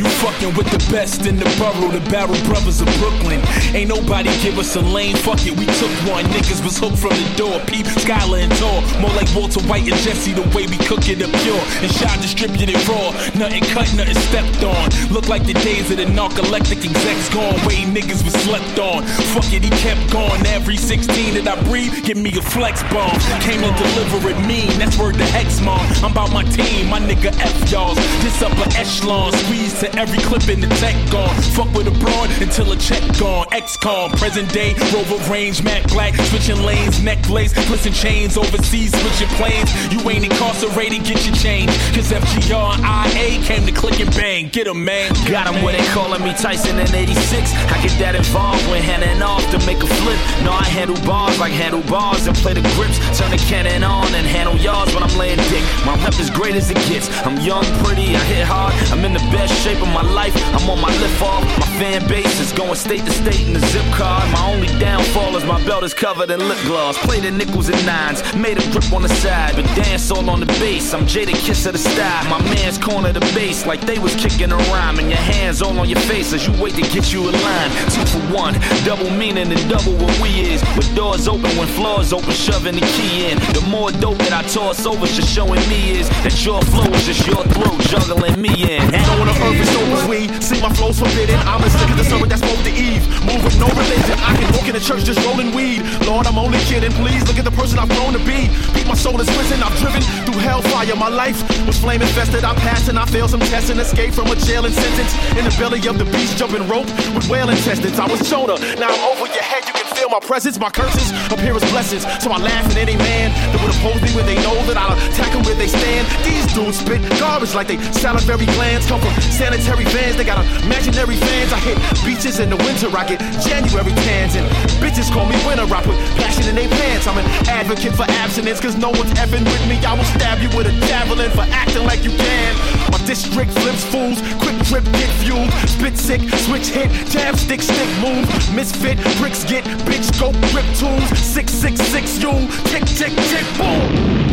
You 0.00 0.08
fucking 0.24 0.56
with 0.56 0.64
the 0.72 0.80
best 0.88 1.26
in 1.26 1.36
the 1.36 1.44
borough, 1.60 1.92
the 1.92 2.00
Barrel 2.08 2.40
Brothers 2.48 2.80
of 2.80 2.88
Brooklyn. 2.96 3.36
Ain't 3.76 3.92
nobody 3.92 4.32
give 4.40 4.56
us 4.58 4.74
a 4.74 4.80
lane, 4.80 5.14
fuck 5.14 5.44
it, 5.44 5.52
we 5.52 5.68
took 5.76 5.92
one. 6.08 6.24
Niggas 6.32 6.64
was 6.64 6.80
hooked 6.80 6.96
from 6.96 7.12
the 7.12 7.28
door, 7.36 7.60
peep, 7.68 7.84
Skylar 7.84 8.40
and 8.40 8.48
Tor. 8.56 8.80
More 8.96 9.12
like 9.12 9.28
Walter 9.36 9.60
White 9.68 9.84
and 9.84 10.00
Jesse, 10.00 10.32
the 10.32 10.40
way 10.56 10.64
we 10.72 10.80
cook 10.88 11.04
it 11.12 11.20
up 11.20 11.28
pure. 11.44 11.60
And 11.84 11.92
shot 11.92 12.16
distributed 12.24 12.80
raw, 12.88 13.12
nothing 13.36 13.60
cut, 13.76 13.92
nothing 13.92 14.16
stepped 14.32 14.64
on. 14.64 14.88
Look 15.12 15.28
like 15.28 15.44
the 15.44 15.52
days 15.60 15.92
of 15.92 16.00
the 16.00 16.08
narcoleptic 16.08 16.80
execs 16.80 17.28
gone, 17.28 17.60
way 17.68 17.84
niggas 17.84 18.24
was 18.24 18.32
slept 18.40 18.80
on. 18.80 19.04
Fuck 19.36 19.52
it, 19.52 19.68
he 19.68 19.72
kept 19.84 20.00
going. 20.08 20.40
Every 20.48 20.80
16 20.80 21.44
that 21.44 21.44
I 21.44 21.60
breathe, 21.68 21.92
give 22.08 22.16
me 22.16 22.32
a 22.40 22.40
flex 22.40 22.80
bomb. 22.88 23.20
Came 23.44 23.60
to 23.60 23.68
deliver 23.76 24.32
it 24.32 24.40
mean, 24.48 24.72
that's 24.80 24.96
word 24.96 25.20
the 25.20 25.28
hex 25.28 25.60
mom. 25.60 25.84
I'm 26.00 26.16
about 26.16 26.32
my 26.32 26.44
team, 26.56 26.88
my 26.88 27.04
nigga 27.04 27.36
F 27.36 27.68
y'all. 27.68 27.92
This 28.24 28.40
upper 28.40 28.64
echelon, 28.80 29.36
squeeze 29.44 29.76
to 29.80 29.89
every 29.96 30.18
clip 30.18 30.48
in 30.48 30.60
the 30.60 30.68
tech 30.76 30.94
gone. 31.10 31.34
Fuck 31.56 31.72
with 31.74 31.86
a 31.86 31.96
broad 31.98 32.30
until 32.40 32.72
a 32.72 32.76
check 32.76 33.02
gone. 33.18 33.46
XCOM, 33.50 34.16
present 34.16 34.52
day, 34.52 34.74
Rover 34.92 35.18
range, 35.30 35.62
Mac 35.62 35.86
Black, 35.88 36.14
switching 36.14 36.62
lanes, 36.62 37.02
necklace, 37.02 37.52
glisten 37.66 37.92
chains, 37.92 38.36
overseas, 38.36 38.92
switching 38.92 39.32
planes. 39.36 39.70
You 39.92 39.98
ain't 40.10 40.24
incarcerated, 40.24 41.04
get 41.04 41.24
your 41.26 41.34
change. 41.36 41.70
Cause 41.94 42.12
FGR 42.12 42.78
and 42.78 42.84
IA 42.84 43.42
came 43.42 43.66
to 43.66 43.72
click 43.72 44.00
and 44.00 44.10
bang. 44.14 44.48
Get 44.48 44.66
'em, 44.66 44.84
man. 44.84 45.12
Got 45.28 45.52
him 45.52 45.62
where 45.62 45.76
they 45.76 45.84
calling 45.88 46.22
me 46.22 46.32
Tyson 46.34 46.78
in 46.78 46.94
86. 46.94 47.52
I 47.72 47.80
get 47.82 47.94
that 47.98 48.14
involved 48.14 48.64
when 48.70 48.82
handing 48.82 49.22
off 49.22 49.44
to 49.50 49.58
make 49.66 49.82
a 49.82 49.86
flip. 49.86 50.18
No, 50.44 50.52
I 50.52 50.64
handle 50.64 50.96
bars 51.06 51.38
like 51.38 51.52
handle 51.52 51.82
bars 51.82 52.26
and 52.26 52.36
play 52.36 52.54
the 52.54 52.62
grips. 52.76 52.98
Turn 53.18 53.30
the 53.30 53.38
cannon 53.50 53.82
on 53.84 54.06
and 54.14 54.26
handle 54.26 54.56
yards 54.56 54.94
when 54.94 55.02
I'm 55.02 55.16
laying 55.18 55.38
dick. 55.50 55.64
My 55.84 55.94
rep 56.04 56.18
is 56.20 56.30
great 56.30 56.54
as 56.54 56.70
it 56.70 56.78
gets. 56.88 57.08
I'm 57.26 57.38
young, 57.40 57.64
pretty, 57.82 58.14
I 58.16 58.22
hit 58.30 58.46
hard. 58.46 58.74
I'm 58.92 59.04
in 59.04 59.12
the 59.12 59.24
best 59.30 59.52
shape 59.62 59.79
of 59.82 59.88
my 59.92 60.02
life. 60.02 60.34
I'm 60.54 60.68
on 60.68 60.80
my 60.80 60.90
lift 60.98 61.22
off. 61.22 61.42
My 61.58 61.66
fan 61.78 62.06
base 62.08 62.40
is 62.40 62.52
going 62.52 62.74
state 62.74 63.04
to 63.04 63.10
state 63.10 63.46
in 63.46 63.52
the 63.52 63.60
zip 63.60 63.84
card. 63.92 64.30
My 64.32 64.52
only 64.52 64.68
downfall 64.78 65.36
is 65.36 65.44
my 65.44 65.62
belt 65.64 65.84
is 65.84 65.94
covered 65.94 66.30
in 66.30 66.40
lip 66.40 66.58
gloss. 66.64 66.98
Play 66.98 67.20
the 67.20 67.30
nickels 67.30 67.68
and 67.68 67.84
nines. 67.86 68.22
Made 68.34 68.58
a 68.58 68.70
grip 68.70 68.92
on 68.92 69.02
the 69.02 69.08
side, 69.08 69.56
but 69.56 69.64
dance 69.76 70.10
all 70.10 70.28
on 70.30 70.40
the 70.40 70.46
bass. 70.60 70.92
I'm 70.94 71.06
Jadakiss 71.06 71.66
of 71.66 71.72
the 71.72 71.78
style. 71.78 72.24
My 72.28 72.42
man's 72.54 72.78
corner 72.78 73.12
the 73.12 73.20
bass 73.34 73.66
like 73.66 73.80
they 73.82 73.98
was 73.98 74.14
kicking 74.16 74.52
a 74.52 74.56
rhyme. 74.72 74.98
And 74.98 75.08
your 75.08 75.18
hands 75.18 75.62
all 75.62 75.78
on 75.78 75.88
your 75.88 76.00
face 76.00 76.32
as 76.32 76.46
you 76.46 76.52
wait 76.62 76.74
to 76.74 76.82
get 76.82 77.12
you 77.12 77.28
a 77.28 77.32
line. 77.32 77.70
Two 77.90 78.04
for 78.06 78.24
one, 78.34 78.54
double 78.84 79.10
meaning 79.10 79.50
and 79.50 79.68
double 79.68 79.94
what 79.96 80.12
we 80.20 80.30
is. 80.40 80.62
With 80.76 80.94
doors 80.94 81.28
open 81.28 81.50
when 81.56 81.68
floors 81.68 82.12
open, 82.12 82.32
shoving 82.32 82.74
the 82.74 82.86
key 82.94 83.30
in. 83.30 83.38
The 83.54 83.64
more 83.68 83.90
dope 83.92 84.18
that 84.18 84.32
I 84.32 84.42
toss 84.48 84.86
over, 84.86 85.06
just 85.06 85.28
showing 85.28 85.60
me 85.68 85.98
is 85.98 86.08
that 86.24 86.44
your 86.44 86.60
flow 86.62 86.90
is 86.92 87.06
just 87.06 87.26
your 87.26 87.44
throat 87.44 87.80
juggling 87.88 88.40
me 88.40 88.52
in. 88.68 88.82
One 89.20 89.28
on 89.28 89.36
earth 89.42 89.69
as 89.70 90.04
we. 90.08 90.28
See 90.40 90.60
my 90.60 90.72
flow's 90.74 90.98
forbidden. 90.98 91.38
I'm 91.46 91.62
as 91.62 91.72
sick 91.72 91.90
as 91.90 91.98
the 91.98 92.04
serpent 92.04 92.30
that 92.30 92.40
spoke 92.40 92.62
to 92.64 92.72
Eve. 92.72 93.04
Move 93.26 93.42
with 93.44 93.58
no 93.58 93.68
religion. 93.70 94.16
I 94.24 94.34
can 94.36 94.48
walk 94.54 94.66
in 94.66 94.74
the 94.74 94.80
church 94.80 95.04
just 95.04 95.20
rolling 95.26 95.54
weed. 95.54 95.82
Lord, 96.06 96.26
I'm 96.26 96.38
only 96.38 96.58
kidding. 96.66 96.92
Please 96.92 97.22
look 97.28 97.38
at 97.38 97.44
the 97.44 97.54
person 97.54 97.78
I've 97.78 97.90
grown 97.90 98.12
to 98.14 98.22
be. 98.24 98.50
Beat 98.74 98.86
my 98.86 98.94
soul 98.94 99.20
is 99.20 99.28
risen. 99.36 99.62
I've 99.62 99.76
driven 99.78 100.02
through 100.26 100.40
hellfire. 100.40 100.96
My 100.96 101.08
life 101.08 101.40
was 101.66 101.78
flame 101.78 102.02
infested. 102.02 102.44
I 102.44 102.54
passed 102.66 102.88
and 102.88 102.98
I 102.98 103.06
failed 103.06 103.30
some 103.30 103.40
tests 103.40 103.70
and 103.70 103.78
escaped 103.80 104.14
from 104.14 104.28
a 104.28 104.36
jail 104.36 104.64
and 104.64 104.74
sentence. 104.74 105.12
In 105.38 105.44
the 105.44 105.54
belly 105.58 105.80
of 105.86 105.98
the 105.98 106.06
beast, 106.10 106.36
jumping 106.36 106.66
rope 106.68 106.88
with 107.14 107.28
whale 107.28 107.48
intestines. 107.48 107.98
I 107.98 108.06
was 108.06 108.28
Jonah. 108.28 108.58
Now 108.78 108.90
I'm 108.90 109.02
over 109.12 109.26
your 109.26 109.44
head. 109.44 109.64
You 109.66 109.72
can 109.72 109.86
feel 110.00 110.08
my 110.08 110.20
presence. 110.20 110.58
My 110.58 110.70
curses 110.70 111.12
appear 111.28 111.52
as 111.52 111.64
blessings. 111.70 112.08
So 112.24 112.32
I 112.32 112.38
laugh 112.40 112.64
at 112.64 112.76
any 112.76 112.96
man 112.96 113.28
that 113.52 113.60
would 113.60 113.72
oppose 113.76 114.00
me 114.00 114.10
when 114.16 114.24
they 114.24 114.40
know 114.40 114.56
that 114.64 114.80
I'll 114.80 114.96
attack 114.96 115.32
them 115.36 115.44
where 115.44 115.54
they 115.54 115.68
stand. 115.68 116.08
These 116.24 116.48
dudes 116.56 116.80
spit 116.80 117.04
garbage 117.20 117.54
like 117.54 117.68
they 117.68 117.76
salivary 117.92 118.48
glands. 118.56 118.88
Come 118.88 119.00
from 119.00 119.12
sanitary 119.20 119.84
vans. 119.92 120.16
They 120.16 120.24
got 120.24 120.40
imaginary 120.64 121.16
fans. 121.20 121.52
I 121.52 121.60
hit 121.60 121.76
beaches 122.00 122.40
in 122.40 122.48
the 122.48 122.56
winter. 122.56 122.88
I 122.96 123.04
get 123.04 123.20
January 123.44 123.92
tans 124.08 124.40
and 124.40 124.48
bitches 124.80 125.12
call 125.12 125.28
me 125.28 125.36
winter. 125.44 125.68
I 125.68 125.84
put 125.84 125.96
passion 126.16 126.48
in 126.48 126.56
their 126.56 126.70
pants. 126.80 127.04
I'm 127.06 127.20
an 127.20 127.28
advocate 127.52 127.92
for 127.92 128.08
abstinence 128.24 128.60
cause 128.60 128.76
no 128.76 128.88
one's 128.88 129.12
effing 129.20 129.44
with 129.44 129.64
me. 129.68 129.76
I 129.84 129.92
will 129.92 130.08
stab 130.16 130.40
you 130.40 130.48
with 130.56 130.64
a 130.64 130.74
javelin 130.88 131.30
for 131.36 131.44
acting 131.52 131.84
like 131.84 132.02
you 132.04 132.14
can. 132.16 132.52
My 132.88 132.98
district 133.04 133.52
flips 133.52 133.84
fools. 133.84 134.24
Quick 134.40 134.56
trip, 134.64 134.84
get 134.96 135.12
fueled. 135.20 135.52
Spit 135.68 135.96
sick, 135.96 136.22
switch 136.48 136.72
hit, 136.72 136.88
jab 137.12 137.36
stick, 137.36 137.60
stick 137.60 137.90
move. 138.00 138.24
Misfit, 138.56 138.96
bricks 139.20 139.44
get, 139.44 139.64
bitch 139.90 140.10
go 140.20 140.30
grip 140.52 140.66
tools. 140.78 141.18
666 141.18 142.18
you, 142.18 142.46
tick, 142.70 142.84
tick, 142.84 143.12
tick, 143.30 143.46
boom. 143.58 144.30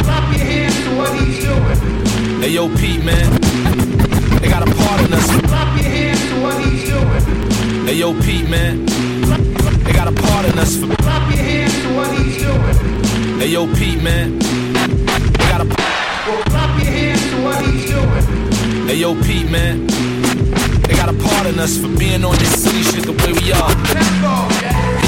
Clap 0.00 0.36
your 0.36 0.44
hands 0.44 0.76
to 0.82 0.90
what 0.96 1.20
he's 1.20 1.44
doing. 1.44 2.40
Hey 2.40 2.50
yo, 2.50 2.68
Pete, 2.76 3.04
man. 3.04 3.27
Yo, 8.12 8.22
Pete, 8.22 8.48
man. 8.48 8.86
They 9.84 9.92
got 9.92 10.08
a 10.08 10.12
part 10.12 10.46
in 10.46 10.58
us. 10.58 10.78
Clap 10.78 11.30
your 11.30 11.42
hands 11.44 11.74
to 11.82 11.94
what 11.94 12.16
he's 12.16 12.38
doing. 12.38 13.38
Hey 13.38 13.48
yo, 13.48 13.66
Pete, 13.74 14.02
man. 14.02 14.38
They 14.38 15.44
got 15.52 15.60
a 15.60 15.66
Clap 15.68 16.78
your 16.80 16.90
hands 16.90 17.30
to 17.30 17.42
what 17.42 17.64
he's 17.66 17.90
doing. 17.90 18.86
Hey 18.86 18.96
yo, 18.96 19.14
Pete, 19.14 19.50
man. 19.50 19.86
They 20.86 20.94
got 20.94 21.10
a 21.10 21.18
part 21.28 21.46
in 21.48 21.58
us 21.58 21.76
for 21.76 21.88
being 21.98 22.24
on 22.24 22.34
this 22.36 22.62
city 22.62 22.82
shit 22.82 23.04
the 23.04 23.12
way 23.12 23.32
we 23.32 23.52
are. 23.52 23.74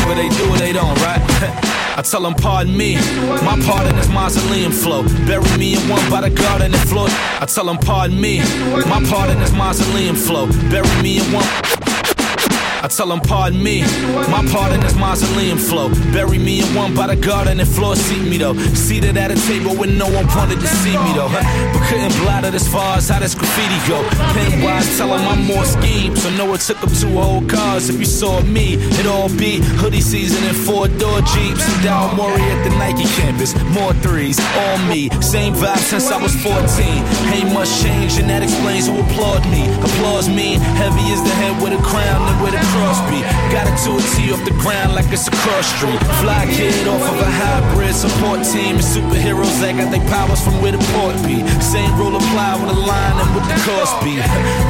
What 0.06 0.16
they 0.16 0.28
do 0.28 0.52
or 0.52 0.58
they 0.58 0.72
don't, 0.72 0.94
right? 1.00 1.20
I 1.96 2.02
tell 2.02 2.22
them, 2.22 2.34
pardon 2.34 2.76
me. 2.76 2.96
My 3.44 3.60
part 3.64 3.86
in 3.86 3.96
this 3.96 4.08
mausoleum 4.08 4.72
flow. 4.72 5.02
Bury 5.26 5.56
me 5.58 5.74
in 5.74 5.88
one 5.88 6.08
by 6.10 6.20
the 6.20 6.30
garden 6.30 6.74
and 6.74 6.88
floor. 6.88 7.08
I 7.40 7.46
tell 7.46 7.64
them, 7.64 7.78
pardon 7.78 8.20
me. 8.20 8.40
My 8.88 9.02
part 9.08 9.30
in 9.30 9.38
this 9.38 9.52
mausoleum 9.52 10.16
flow. 10.16 10.46
Bury 10.70 11.02
me 11.02 11.18
in 11.18 11.32
one. 11.32 11.46
Tell 12.90 13.06
them, 13.06 13.20
pardon 13.20 13.62
me. 13.62 13.82
My 14.34 14.44
part 14.50 14.72
in 14.72 14.80
this 14.80 14.96
mausoleum 14.96 15.58
flow. 15.58 15.90
Bury 16.12 16.38
me 16.38 16.60
in 16.60 16.74
one 16.74 16.92
by 16.92 17.06
the 17.06 17.14
garden 17.14 17.60
and 17.60 17.68
floor 17.68 17.94
seat 17.94 18.28
me 18.28 18.36
though. 18.36 18.54
Seated 18.74 19.16
at 19.16 19.30
a 19.30 19.36
table 19.46 19.76
when 19.76 19.96
no 19.96 20.06
one 20.10 20.26
wanted 20.34 20.58
to 20.58 20.66
see 20.66 20.90
me 20.90 21.12
though. 21.14 21.30
Huh? 21.30 21.46
But 21.72 21.86
couldn't 21.88 22.12
blot 22.20 22.44
it 22.44 22.54
as 22.54 22.66
far 22.66 22.96
as 22.96 23.08
how 23.08 23.20
this 23.20 23.34
graffiti 23.34 23.78
go. 23.88 24.02
Pen 24.34 24.60
wise, 24.60 24.98
tell 24.98 25.08
them 25.08 25.22
I'm 25.22 25.44
more 25.46 25.64
scheme. 25.64 26.16
So 26.16 26.30
no 26.30 26.52
it 26.54 26.62
took 26.62 26.80
them 26.80 26.90
two 26.90 27.14
whole 27.14 27.46
cars. 27.46 27.88
If 27.88 27.98
you 28.00 28.06
saw 28.06 28.42
me, 28.42 28.74
it'd 28.74 29.06
all 29.06 29.28
be 29.28 29.60
hoodie 29.78 30.00
season 30.00 30.42
and 30.44 30.56
four 30.56 30.88
door 30.88 31.20
jeeps. 31.20 31.62
And 31.62 31.84
down 31.84 32.16
Maury 32.16 32.42
at 32.42 32.64
the 32.64 32.70
Nike 32.76 33.06
campus. 33.14 33.54
More 33.70 33.94
threes, 34.02 34.38
all 34.58 34.78
me. 34.90 35.10
Same 35.22 35.54
vibe 35.54 35.78
since 35.78 36.10
I 36.10 36.20
was 36.20 36.34
14. 36.42 36.58
Ain't 37.38 37.54
much 37.54 37.70
change, 37.82 38.18
and 38.18 38.28
that 38.28 38.42
explains 38.42 38.88
who 38.88 38.98
applaud 38.98 39.46
me. 39.46 39.70
Applause 39.78 40.28
me, 40.28 40.58
heavy 40.74 41.06
as 41.14 41.22
the 41.22 41.34
head 41.38 41.54
with 41.62 41.72
a 41.72 41.82
crown 41.86 42.26
and 42.26 42.42
with 42.42 42.54
a 42.54 42.64
cross 42.74 42.79
be. 43.10 43.20
Got 43.52 43.68
it 43.68 43.76
to 43.84 43.98
a 43.98 44.02
T 44.16 44.32
off 44.32 44.42
the 44.44 44.56
ground 44.62 44.94
like 44.96 45.08
it's 45.12 45.28
a 45.28 45.34
cross 45.44 45.66
street. 45.76 46.00
Fly 46.24 46.48
kid 46.48 46.88
off 46.88 47.04
of 47.04 47.20
a 47.20 47.30
hybrid 47.30 47.94
support 47.94 48.40
team. 48.44 48.80
And 48.80 48.84
superheroes 48.84 49.60
that 49.60 49.76
got 49.76 49.92
their 49.92 50.04
powers 50.08 50.40
from 50.40 50.60
where 50.62 50.72
the 50.72 50.82
port 50.96 51.16
be. 51.26 51.44
Same 51.60 51.92
rule 52.00 52.16
apply 52.16 52.56
with 52.56 52.72
a 52.72 52.80
line 52.80 53.16
and 53.20 53.30
with 53.36 53.46
the 53.50 53.58
cost 53.68 53.94
be. 54.00 54.16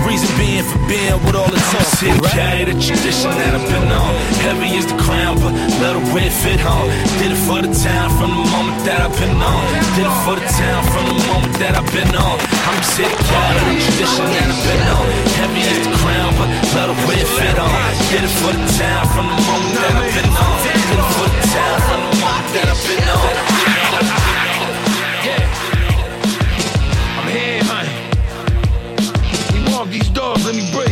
Reason 0.09 0.31
being 0.39 0.67
for 0.67 0.81
being 0.91 1.19
with 1.23 1.37
all 1.39 1.51
the 1.51 1.61
talk 1.71 1.89
be. 2.03 2.11
Carry 2.35 2.67
the 2.67 2.77
tradition 2.81 3.31
that 3.39 3.55
I've 3.55 3.67
been 3.69 3.89
on. 3.93 4.13
Heavy 4.43 4.75
is 4.75 4.87
the 4.91 4.99
crown, 4.99 5.39
but 5.39 5.55
let 5.79 5.95
a 5.95 6.03
red 6.11 6.33
fit 6.33 6.61
on. 6.67 6.91
Did 7.23 7.33
it 7.33 7.43
for 7.47 7.63
the 7.63 7.71
town 7.71 8.11
from 8.19 8.35
the 8.35 8.45
moment 8.51 8.81
that 8.89 9.01
I've 9.05 9.15
been 9.21 9.39
on. 9.39 9.63
Did 9.95 10.07
it 10.11 10.19
for 10.27 10.35
the 10.35 10.47
town 10.59 10.83
from 10.91 11.05
the 11.15 11.19
moment 11.31 11.55
that 11.63 11.79
I've 11.79 11.91
been 11.95 12.15
on. 12.17 12.60
I'm 12.71 12.79
here 12.95 13.11
to 13.11 13.19
carry 13.27 13.59
the 13.67 13.83
tradition 13.83 14.27
that 14.31 14.47
I've 14.47 14.63
been 14.63 14.87
on. 14.95 15.03
Heavy 15.43 15.63
is 15.67 15.83
the 15.83 15.91
crown, 15.99 16.31
but 16.39 16.47
a 16.87 16.95
red 17.11 17.27
fit 17.27 17.59
on. 17.59 17.67
Did 18.15 18.23
it 18.23 18.31
for 18.39 18.55
the 18.55 18.63
town 18.79 19.11
from 19.11 19.27
the 19.27 19.43
moment 19.43 19.75
that 19.75 19.91
I've 19.99 20.15
been 20.15 20.31
on. 20.31 20.55
Did 20.63 20.79
it 20.79 21.03
for 21.19 21.27
the 21.35 21.43
town 21.51 21.83
from 21.91 22.01
the 22.07 22.15
moment 22.23 22.47
that 22.55 22.71
I've 22.71 22.79
been 22.87 23.11
on. 23.11 23.35
I'm 27.19 27.27
here, 27.35 27.59
honey. 27.67 27.95
You 29.51 29.61
walk 29.75 29.89
these 29.91 30.11
doors, 30.11 30.47
let 30.47 30.55
me 30.55 30.63
breathe. 30.71 30.90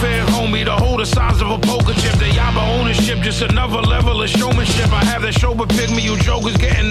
Fair, 0.00 0.24
homie, 0.26 0.64
the 0.64 0.72
whole 0.72 0.96
the 0.96 1.04
size 1.04 1.40
of 1.42 1.50
a 1.50 1.58
poker 1.58 1.92
chip. 2.00 2.14
The 2.18 2.30
Yaba 2.38 2.62
ownership, 2.78 3.18
just 3.20 3.42
another 3.42 3.82
level 3.82 4.22
of 4.22 4.28
showmanship. 4.30 4.90
I 4.92 5.04
have 5.04 5.22
that 5.22 5.34
show, 5.34 5.54
but 5.54 5.68
pick 5.68 5.90
me, 5.90 6.02
you 6.02 6.16
jokers 6.18 6.56
getting 6.56 6.89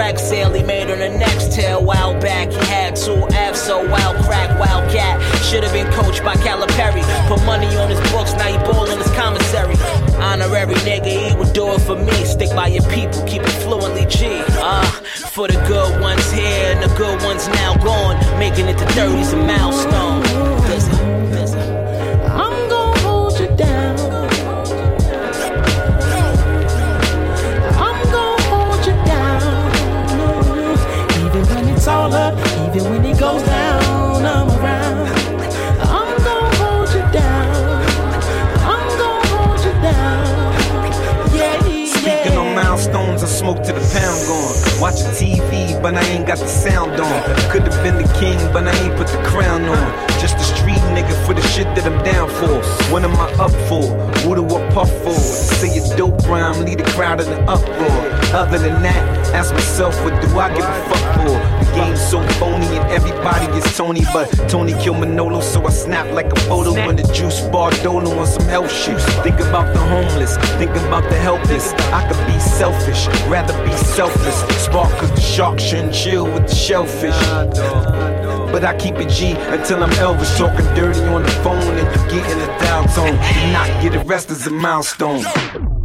direct 0.00 0.20
sale. 0.20 0.50
He 0.52 0.62
made 0.62 0.90
on 0.90 0.98
the 0.98 1.10
next 1.10 1.52
tail. 1.52 1.84
While 1.84 2.18
back, 2.20 2.50
he 2.50 2.64
had 2.66 2.96
two 2.96 3.26
F's, 3.32 3.60
so 3.60 3.86
wild 3.90 4.16
crack, 4.24 4.48
wild 4.58 4.90
cat. 4.90 5.20
Should 5.44 5.62
have 5.62 5.74
been 5.74 5.90
coached 5.92 6.24
by 6.24 6.34
Calipari. 6.36 7.02
Put 7.28 7.44
money 7.44 7.66
on 7.76 7.90
his 7.90 8.00
books, 8.10 8.32
now 8.32 8.48
he 8.48 8.56
ballin' 8.58 8.98
his 8.98 9.10
commissary. 9.10 9.76
Honorary 10.16 10.74
nigga, 10.88 11.12
he 11.28 11.36
would 11.36 11.52
do 11.52 11.68
it 11.74 11.80
for 11.80 11.96
me. 11.96 12.16
Stick 12.24 12.50
by 12.56 12.68
your 12.68 12.84
people, 12.88 13.22
keep 13.26 13.42
it 13.42 13.56
fluently 13.62 14.06
G. 14.06 14.26
Ah, 14.62 14.88
for 15.34 15.48
the 15.48 15.58
good 15.68 16.00
ones 16.00 16.30
here 16.32 16.72
and 16.72 16.80
the 16.82 16.92
good 16.96 17.22
ones 17.22 17.46
now 17.48 17.76
gone. 17.76 18.16
Making 18.38 18.68
it 18.68 18.78
to 18.78 18.86
30's 18.96 19.34
a 19.34 19.36
milestone. 19.36 20.09
To 43.74 43.80
the 43.80 43.86
pound 43.92 44.26
gone. 44.26 44.80
Watching 44.80 45.10
TV, 45.12 45.80
but 45.82 45.94
I 45.94 46.04
ain't 46.06 46.26
got 46.26 46.38
the 46.38 46.48
sound 46.48 46.92
on. 46.92 47.50
Could 47.50 47.62
have 47.62 47.82
been 47.82 47.96
the 47.96 48.10
king, 48.18 48.38
but 48.52 48.66
I 48.66 48.74
ain't 48.82 48.96
put 48.96 49.08
the 49.08 49.22
crown 49.24 49.64
on. 49.64 50.08
Just 50.20 50.36
a 50.36 50.44
street 50.56 50.82
nigga 50.94 51.14
for 51.26 51.34
the 51.34 51.42
shit 51.42 51.66
that 51.76 51.86
I'm 51.86 52.02
down 52.04 52.28
for. 52.28 52.60
What 52.92 53.04
am 53.04 53.16
I 53.16 53.30
up 53.34 53.52
for? 53.68 53.82
What 54.26 54.36
do 54.36 54.44
I 54.44 54.70
puff 54.70 54.90
for? 55.02 55.12
Say 55.14 55.78
a 55.78 55.96
dope 55.96 56.26
rhyme, 56.26 56.64
lead 56.64 56.78
the 56.78 56.90
crowd 56.90 57.20
in 57.20 57.28
an 57.32 57.48
uproar. 57.48 58.20
Other 58.32 58.58
than 58.58 58.82
that, 58.82 59.34
ask 59.34 59.52
myself, 59.52 59.94
what 60.04 60.20
do 60.22 60.38
I 60.38 60.48
give 60.54 60.64
a 60.64 60.84
fuck 60.88 61.14
for? 61.16 61.60
The 61.64 61.72
game's 61.74 62.00
so 62.00 62.20
phony 62.38 62.66
and 62.76 62.90
everybody 62.90 63.46
is 63.58 63.76
Tony, 63.76 64.02
but 64.12 64.26
Tony 64.48 64.72
killed 64.74 65.00
Manolo, 65.00 65.40
so 65.40 65.64
I 65.66 65.70
snap 65.70 66.12
like 66.12 66.32
a 66.32 66.40
photo 66.40 66.72
when 66.72 66.96
the 66.96 67.02
juice 67.12 67.40
bar 67.48 67.70
dolo 67.82 68.18
on 68.18 68.26
some 68.26 68.46
health 68.46 68.72
shoes. 68.72 69.04
Think 69.24 69.40
about 69.40 69.72
the 69.74 69.80
homeless, 69.80 70.36
think 70.58 70.70
about 70.70 71.04
the 71.10 71.16
helpless. 71.16 71.72
I 71.92 72.06
could 72.08 72.24
be 72.26 72.38
selfish, 72.38 73.06
rather 73.28 73.54
be 73.64 73.72
selfless. 73.72 74.40
Spark 74.64 74.90
cause 74.98 75.10
the 75.10 75.20
shark 75.20 75.58
shouldn't 75.58 75.94
chill 75.94 76.24
with 76.24 76.48
the 76.48 76.54
shellfish. 76.54 77.18
But 78.52 78.64
I 78.64 78.76
keep 78.76 78.96
it 78.96 79.08
G 79.08 79.32
until 79.32 79.82
I'm 79.82 79.90
Elvis 79.90 80.36
talking 80.36 80.66
dirty 80.74 81.00
on 81.04 81.22
the 81.22 81.30
phone 81.42 81.56
and 81.78 81.88
you 81.88 82.20
get 82.20 82.30
in 82.30 82.38
a 82.40 82.46
dial 82.58 82.84
tone. 82.88 83.12
Do 83.12 83.52
not 83.52 83.68
get 83.82 83.94
arrested 84.06 84.36
as 84.36 84.46
a 84.46 84.50
milestone. 84.50 85.79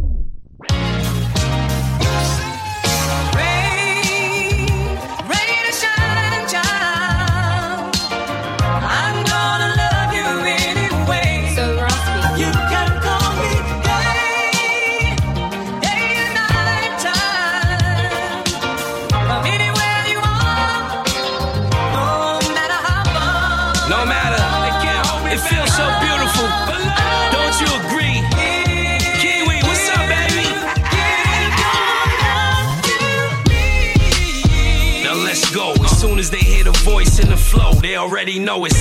They 37.86 37.94
already 37.94 38.40
know 38.40 38.64
it's. 38.64 38.74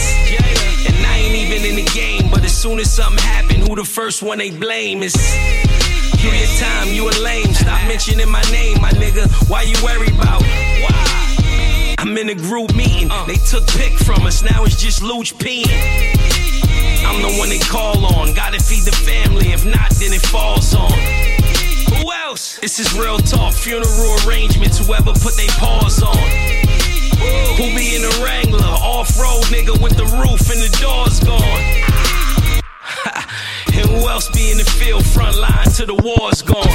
And 0.88 1.06
I 1.06 1.18
ain't 1.18 1.36
even 1.36 1.64
in 1.69 1.76
the 1.76 1.91
game, 1.94 2.27
but 2.32 2.44
as 2.44 2.57
soon 2.57 2.80
as 2.80 2.91
something 2.91 3.23
happen, 3.23 3.61
who 3.61 3.76
the 3.76 3.84
first 3.84 4.23
one 4.23 4.40
they 4.40 4.49
blame 4.49 5.03
is. 5.03 5.14
Give 6.18 6.34
your 6.34 6.49
time, 6.57 6.88
you 6.88 7.07
a 7.07 7.14
lame. 7.22 7.53
Stop 7.53 7.88
mentioning 7.88 8.30
my 8.30 8.41
name, 8.52 8.82
my 8.82 8.90
nigga. 8.91 9.30
Why 9.48 9.61
you 9.61 9.76
worry 9.84 10.07
about? 10.07 10.41
Why? 10.41 11.95
I'm 11.99 12.18
in 12.18 12.30
a 12.30 12.36
group 12.36 12.73
meeting. 12.76 13.11
Uh. 13.11 13.26
They 13.26 13.36
took 13.36 13.68
pick 13.68 13.94
from 13.94 14.26
us, 14.26 14.41
now 14.41 14.65
it's 14.65 14.82
just 14.82 15.03
Luch 15.03 15.36
peeing. 15.36 15.69
I'm 17.06 17.22
the 17.22 17.38
one 17.38 17.49
they 17.49 17.60
call 17.60 18.06
on. 18.18 18.34
Gotta 18.34 18.60
feed 18.60 18.86
the 18.86 18.95
family, 19.06 19.53
if 19.53 19.65
not, 19.65 19.91
then 19.99 20.14
it 20.14 20.22
falls 20.22 20.73
on. 20.73 20.91
Who 21.94 22.11
else? 22.11 22.57
This 22.57 22.80
is 22.80 22.98
real 22.98 23.19
talk. 23.19 23.53
Funeral 23.53 24.18
arrangements, 24.26 24.80
whoever 24.80 25.14
put 25.14 25.36
their 25.38 25.53
paws 25.60 26.02
on. 26.02 26.65
Who 27.57 27.64
be 27.76 27.95
in 27.95 28.02
the 28.02 28.22
Wrangler? 28.23 28.60
Off 28.64 29.18
road 29.18 29.43
nigga 29.53 29.77
with 29.81 29.95
the 29.97 30.06
roof 30.06 30.49
and 30.52 30.61
the 30.61 30.69
doors 30.81 31.19
gone. 31.19 31.41
and 33.76 33.89
who 33.89 34.07
else 34.10 34.30
be 34.30 34.52
in 34.52 34.57
the 34.57 34.65
field 34.65 35.06
front 35.06 35.38
line 35.38 35.65
till 35.73 35.88
the 35.88 35.95
war's 35.95 36.41
gone? 36.41 36.68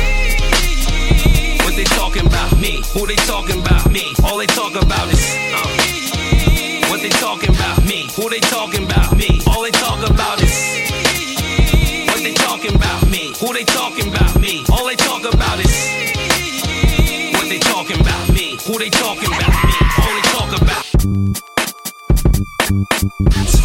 What 1.65 1.75
they 1.77 1.85
talking 1.85 2.27
about? 2.27 2.59
Me. 2.59 2.83
Who 2.95 3.07
they 3.07 3.17
talking 3.17 3.61
about? 3.61 3.91
Me. 3.91 4.13
All 4.25 4.39
they 4.39 4.47
talk 4.47 4.75
about 4.75 5.09
is. 5.13 5.25
Uh. 5.53 6.89
What 6.91 7.01
they 7.03 7.09
talking 7.11 7.51
about? 7.51 7.85
Me. 7.85 8.09
Who 8.17 8.29
they 8.29 8.41
talking 8.41 8.85
about? 8.85 9.17
Me. 9.17 9.41
All 9.47 9.63
they 9.63 9.71
talk 9.71 10.03
about 10.09 10.43
is. 10.43 10.55
What 12.09 12.23
they 12.23 12.35
talking 12.35 12.75
about? 12.75 13.07
Me. 13.09 13.33
Who 13.39 13.53
they 13.53 13.65
talking 13.65 14.09
about? 14.09 14.41
Me. 14.41 14.65
All 14.73 14.87
they 14.87 14.97
talk 14.97 15.23
about 15.33 15.61
is. 15.61 15.75
What 17.37 17.49
they 17.49 17.59
talking 17.59 18.01
about? 18.01 18.29
Me. 18.33 18.59
Who 18.67 18.79
they 18.79 18.91
talking 18.91 19.20
Peace. 23.29 23.60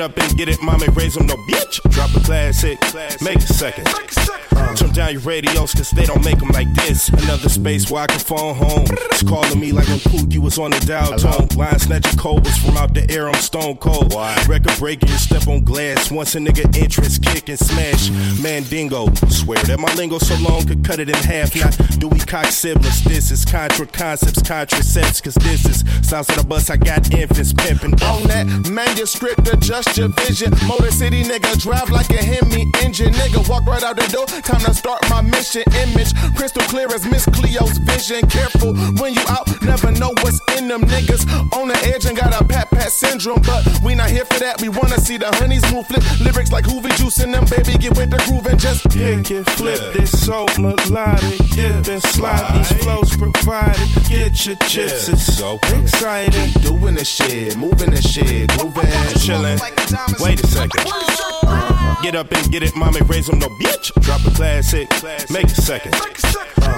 Up 0.00 0.16
and 0.16 0.34
get 0.34 0.48
it, 0.48 0.62
mommy, 0.62 0.88
raise 0.94 1.14
them 1.14 1.26
no 1.26 1.34
bitch. 1.34 1.78
Drop 1.90 2.08
a 2.16 2.20
classic, 2.20 2.80
make 3.20 3.36
a 3.36 3.40
second. 3.40 4.19
Turn 5.10 5.22
radios, 5.24 5.74
cause 5.74 5.90
they 5.90 6.04
don't 6.04 6.24
make 6.24 6.38
them 6.38 6.50
like 6.50 6.72
this. 6.74 7.08
Another 7.08 7.48
space 7.48 7.90
where 7.90 8.02
I 8.02 8.06
can 8.06 8.20
phone 8.20 8.54
home. 8.54 8.86
It's 9.10 9.22
calling 9.22 9.58
me 9.58 9.72
like 9.72 9.88
when 9.88 9.98
Pookie 9.98 10.38
was 10.38 10.58
on 10.58 10.70
the 10.70 10.78
dial 10.80 11.18
tone. 11.18 11.48
Line 11.56 11.78
snatching 11.78 12.18
cobras 12.18 12.56
from 12.58 12.76
out 12.76 12.94
the 12.94 13.10
air, 13.10 13.28
I'm 13.28 13.34
stone 13.40 13.76
cold. 13.78 14.14
Why? 14.14 14.36
Record 14.48 14.78
breaking, 14.78 15.08
step 15.08 15.48
on 15.48 15.64
glass. 15.64 16.12
Once 16.12 16.36
a 16.36 16.38
nigga 16.38 16.64
entrance, 16.80 17.18
kick 17.18 17.48
and 17.48 17.58
smash. 17.58 18.10
Mandingo, 18.40 19.12
swear 19.28 19.58
that 19.64 19.80
my 19.80 19.92
lingo 19.94 20.18
so 20.18 20.36
long 20.48 20.64
could 20.66 20.84
cut 20.84 21.00
it 21.00 21.08
in 21.08 21.16
half. 21.16 21.56
Not 21.56 21.76
Dewey 21.98 22.20
Cox 22.20 22.54
siblings. 22.54 23.02
This 23.02 23.32
is 23.32 23.44
contra 23.44 23.86
concepts, 23.86 24.42
contracepts, 24.42 25.20
cause 25.20 25.34
this 25.34 25.64
is 25.66 26.08
sounds 26.08 26.28
of 26.28 26.36
the 26.36 26.44
bus. 26.46 26.70
I 26.70 26.76
got 26.76 27.12
infants 27.12 27.52
pimping. 27.52 27.94
On 28.02 28.22
that 28.28 28.46
manuscript, 28.70 29.48
adjust 29.52 29.96
your 29.98 30.08
vision. 30.08 30.52
Motor 30.66 30.92
City 30.92 31.24
nigga, 31.24 31.60
drive 31.60 31.90
like 31.90 32.10
a 32.10 32.22
Hemi 32.22 32.70
engine. 32.82 33.12
Nigga, 33.14 33.48
walk 33.48 33.66
right 33.66 33.82
out 33.82 33.96
the 33.96 34.06
door. 34.06 34.26
Time 34.26 34.60
to 34.60 34.74
start 34.74 34.99
my 35.08 35.22
mission. 35.22 35.62
Image 35.88 36.14
crystal 36.36 36.62
clear 36.68 36.88
as 36.94 37.06
Miss 37.06 37.24
Cleo's 37.26 37.78
vision. 37.78 38.28
Careful 38.28 38.74
when 39.00 39.14
you 39.14 39.22
out, 39.28 39.46
never 39.62 39.90
know 39.92 40.12
what's 40.22 40.40
in 40.58 40.68
them 40.68 40.82
niggas. 40.82 41.24
On 41.56 41.68
the 41.68 41.78
edge 41.84 42.04
and 42.06 42.16
got 42.16 42.38
a 42.38 42.44
pat 42.44 42.70
pat 42.70 42.92
syndrome. 42.92 43.40
But 43.42 43.66
we 43.82 43.94
not 43.94 44.10
here 44.10 44.24
for 44.24 44.38
that. 44.40 44.60
We 44.60 44.68
wanna 44.68 44.98
see 44.98 45.16
the 45.16 45.30
honeys 45.36 45.64
move, 45.72 45.86
flip 45.86 46.02
lyrics 46.20 46.52
like 46.52 46.64
Hoovy 46.64 46.94
juice 46.96 47.20
in 47.20 47.30
them. 47.32 47.44
Baby, 47.46 47.78
get 47.78 47.96
with 47.96 48.10
the 48.10 48.18
groove 48.26 48.46
and 48.46 48.60
just 48.60 48.90
Kick 48.90 49.30
it, 49.30 49.48
flip 49.50 49.92
this 49.92 50.10
so 50.26 50.46
melodic. 50.58 51.38
Dip 51.50 51.86
and 51.86 52.02
slide 52.02 52.56
these 52.56 52.72
flows 52.82 53.16
provided. 53.16 53.88
Get 54.08 54.46
your 54.46 54.56
chips, 54.56 55.08
it's 55.08 55.36
so 55.36 55.58
exciting. 55.78 56.50
Doing 56.62 56.96
the 56.96 57.04
shit, 57.04 57.56
moving 57.56 57.90
the 57.90 58.02
shit, 58.02 58.50
grooving, 58.58 58.84
chillin'. 59.22 59.60
Wait 60.20 60.42
a 60.42 60.46
second. 60.46 60.84
Get 62.02 62.16
up 62.16 62.32
and 62.32 62.50
get 62.50 62.62
it, 62.62 62.74
mommy, 62.74 63.00
raise 63.02 63.26
them 63.26 63.38
no 63.38 63.48
bitch. 63.48 63.92
Drop 64.02 64.24
a 64.24 64.30
make 65.30 65.44
a 65.44 65.62
second. 65.62 65.92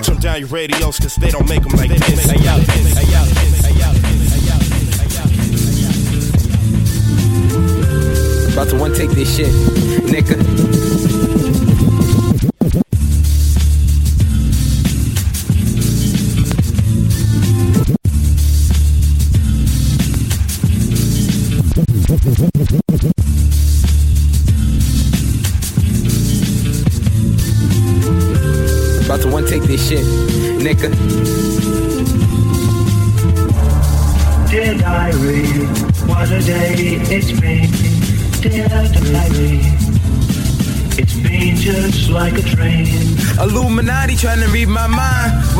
Turn 0.03 0.17
down 0.19 0.41
your 0.41 0.49
radios, 0.49 0.99
cause 0.99 1.15
they 1.17 1.31
don't 1.31 1.49
make 1.49 1.63
them 1.63 1.73
like 1.73 1.91
this. 1.91 2.25
Hey, 2.25 2.39
yo, 2.39 2.59
hey, 2.59 3.05
yo, 3.11 3.23
hey, 3.23 3.79
yo, 3.79 3.93
About 8.53 8.69
to 8.71 8.77
one 8.77 8.93
take 8.93 9.11
this 9.11 9.37
shit, 9.37 9.53
nigga. 10.07 11.12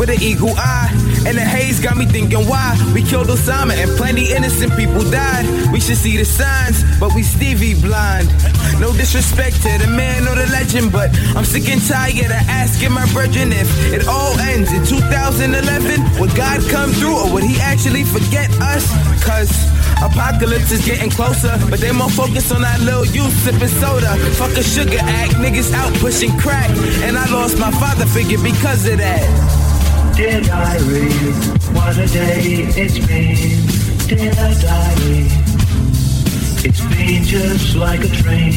With 0.03 0.19
an 0.19 0.21
eagle 0.21 0.53
eye. 0.57 0.91
And 1.25 1.37
the 1.37 1.45
haze 1.47 1.79
got 1.79 1.95
me 1.95 2.05
thinking 2.05 2.43
why 2.47 2.75
we 2.93 3.01
killed 3.01 3.27
Osama 3.27 3.71
and 3.71 3.89
plenty 3.95 4.33
innocent 4.33 4.75
people 4.75 4.99
died. 5.09 5.45
We 5.71 5.79
should 5.79 5.95
see 5.95 6.17
the 6.17 6.25
signs, 6.25 6.83
but 6.99 7.15
we 7.15 7.23
Stevie 7.23 7.79
blind. 7.79 8.27
No 8.81 8.91
disrespect 8.91 9.55
to 9.63 9.71
the 9.79 9.87
man 9.87 10.27
or 10.27 10.35
the 10.35 10.47
legend, 10.51 10.91
but 10.91 11.09
I'm 11.37 11.45
sick 11.45 11.69
and 11.69 11.81
tired 11.81 12.35
of 12.35 12.43
asking 12.51 12.91
my 12.91 13.07
brethren 13.13 13.53
if 13.53 13.69
it 13.93 14.05
all 14.07 14.37
ends 14.39 14.73
in 14.73 14.83
2011. 14.83 16.19
Would 16.19 16.35
God 16.35 16.59
come 16.69 16.91
through 16.91 17.15
or 17.15 17.31
would 17.31 17.43
he 17.43 17.55
actually 17.61 18.03
forget 18.03 18.51
us? 18.59 18.83
Cause 19.23 19.51
apocalypse 20.03 20.71
is 20.71 20.83
getting 20.83 21.11
closer, 21.11 21.55
but 21.69 21.79
they 21.79 21.93
more 21.93 22.09
focused 22.11 22.51
on 22.51 22.61
that 22.61 22.81
little 22.81 23.05
youth 23.05 23.31
sipping 23.39 23.71
soda. 23.79 24.17
Fuck 24.35 24.51
a 24.57 24.63
sugar 24.63 24.99
act, 24.99 25.39
niggas 25.39 25.71
out 25.71 25.93
pushing 26.03 26.35
crack. 26.39 26.69
And 27.07 27.17
I 27.17 27.23
lost 27.31 27.57
my 27.57 27.71
father 27.71 28.05
figure 28.05 28.41
because 28.43 28.85
of 28.85 28.97
that. 28.97 29.62
Dear 30.15 30.41
diary, 30.41 31.11
what 31.73 31.97
a 31.97 32.05
day 32.05 32.67
it's 32.77 32.99
been. 33.07 33.65
Dear 34.07 34.31
diary, 34.31 35.25
it's 36.63 36.81
been 36.85 37.23
just 37.23 37.75
like 37.75 38.03
a 38.03 38.09
train. 38.09 38.53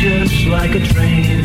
Just 0.00 0.46
like 0.46 0.74
a 0.74 0.80
train. 0.92 1.44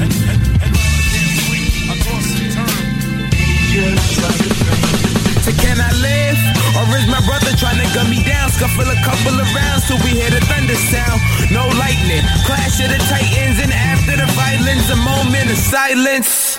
Been 3.30 3.58
just 3.74 4.22
like 4.24 4.40
a 4.40 4.54
train. 4.54 5.03
So 5.44 5.52
can 5.52 5.76
I 5.76 5.92
live? 6.00 6.40
Or 6.80 6.88
is 6.96 7.06
my 7.06 7.20
brother 7.28 7.52
trying 7.58 7.76
to 7.76 7.94
gun 7.94 8.10
me 8.10 8.24
down? 8.24 8.50
Scuffle 8.50 8.88
a 8.88 8.96
couple 9.04 9.36
of 9.36 9.48
rounds 9.54 9.86
till 9.88 10.00
we 10.00 10.16
hear 10.16 10.30
the 10.30 10.40
thunder 10.40 10.76
sound. 10.76 11.20
No 11.52 11.68
lightning, 11.68 12.24
clash 12.48 12.80
of 12.80 12.88
the 12.88 12.98
titans, 13.12 13.60
and 13.60 13.74
after 13.74 14.16
the 14.16 14.28
violence, 14.40 14.90
a 14.90 14.96
moment 14.96 15.52
of 15.52 15.58
silence. 15.58 16.53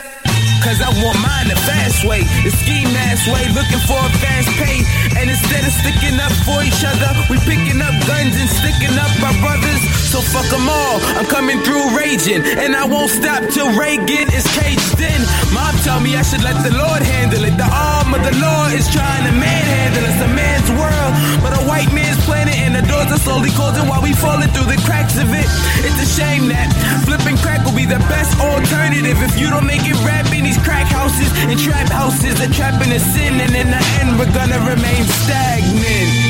Cause 0.65 0.81
I 0.81 0.89
want 1.05 1.21
mine 1.21 1.53
the 1.53 1.61
fast 1.69 2.09
way. 2.09 2.25
The 2.43 2.51
ski 2.51 2.89
mask 2.89 3.29
way, 3.29 3.45
looking 3.53 3.83
for 3.85 4.01
a 4.01 4.11
fast 4.25 4.49
pay. 4.57 4.81
And 5.21 5.29
instead 5.29 5.61
of 5.61 5.73
sticking 5.85 6.17
up 6.17 6.33
for 6.49 6.65
each 6.65 6.81
other, 6.81 7.13
we 7.29 7.37
picking 7.45 7.85
up 7.85 7.93
guns 8.09 8.33
and 8.33 8.49
sticking 8.49 8.97
up 8.97 9.13
our 9.21 9.37
brothers. 9.45 9.83
So 10.09 10.25
fuck 10.25 10.49
them 10.49 10.65
all, 10.65 10.97
I'm 11.21 11.29
coming 11.29 11.61
through 11.63 11.85
raging. 11.93 12.41
And 12.65 12.73
I 12.75 12.89
won't 12.89 13.13
stop 13.13 13.45
till 13.53 13.69
Reagan 13.77 14.33
is 14.33 14.47
caged 14.57 15.01
in. 15.05 15.21
Mom 15.53 15.77
told 15.85 16.03
me 16.03 16.17
I 16.17 16.25
should 16.25 16.43
let 16.43 16.57
the 16.65 16.73
Lord 16.73 17.03
handle 17.05 17.45
it. 17.45 17.55
The 17.61 17.69
arm 17.69 18.17
of 18.17 18.23
the 18.25 18.35
Lord 18.41 18.73
is 18.73 18.89
trying 18.89 19.25
to 19.29 19.35
manhandle 19.37 20.05
us. 20.09 20.19
A 20.25 20.31
man's 20.33 20.71
world, 20.81 21.13
but 21.45 21.53
a 21.53 21.63
white 21.69 21.93
man's 21.93 22.24
planet. 22.25 22.57
And 22.65 22.75
the 22.75 22.83
doors 22.83 23.13
are 23.13 23.21
slowly 23.21 23.51
closing 23.53 23.87
while 23.89 24.03
we 24.03 24.13
falling 24.13 24.49
through 24.51 24.69
the 24.69 24.81
cracks 24.83 25.17
of 25.21 25.29
it. 25.33 25.47
It's 25.85 26.01
a 26.01 26.09
shame 26.09 26.49
that 26.49 26.73
flipping 27.05 27.37
crack 27.39 27.65
will 27.65 27.77
be 27.77 27.87
the 27.87 28.01
best 28.11 28.37
alternative. 28.41 29.21
If 29.23 29.39
you 29.39 29.49
don't 29.49 29.67
make 29.67 29.85
it 29.85 29.97
rap 30.03 30.27
in 30.33 30.45
these 30.45 30.59
crack 30.65 30.89
houses 30.89 31.31
and 31.47 31.57
trap 31.61 31.89
houses, 31.89 32.41
a 32.41 32.49
trapping 32.51 32.93
a 32.93 32.99
sin. 32.99 33.41
And 33.41 33.55
in 33.55 33.69
the 33.71 33.83
end, 34.01 34.19
we're 34.19 34.33
gonna 34.33 34.59
remain 34.65 35.05
stagnant. 35.25 36.24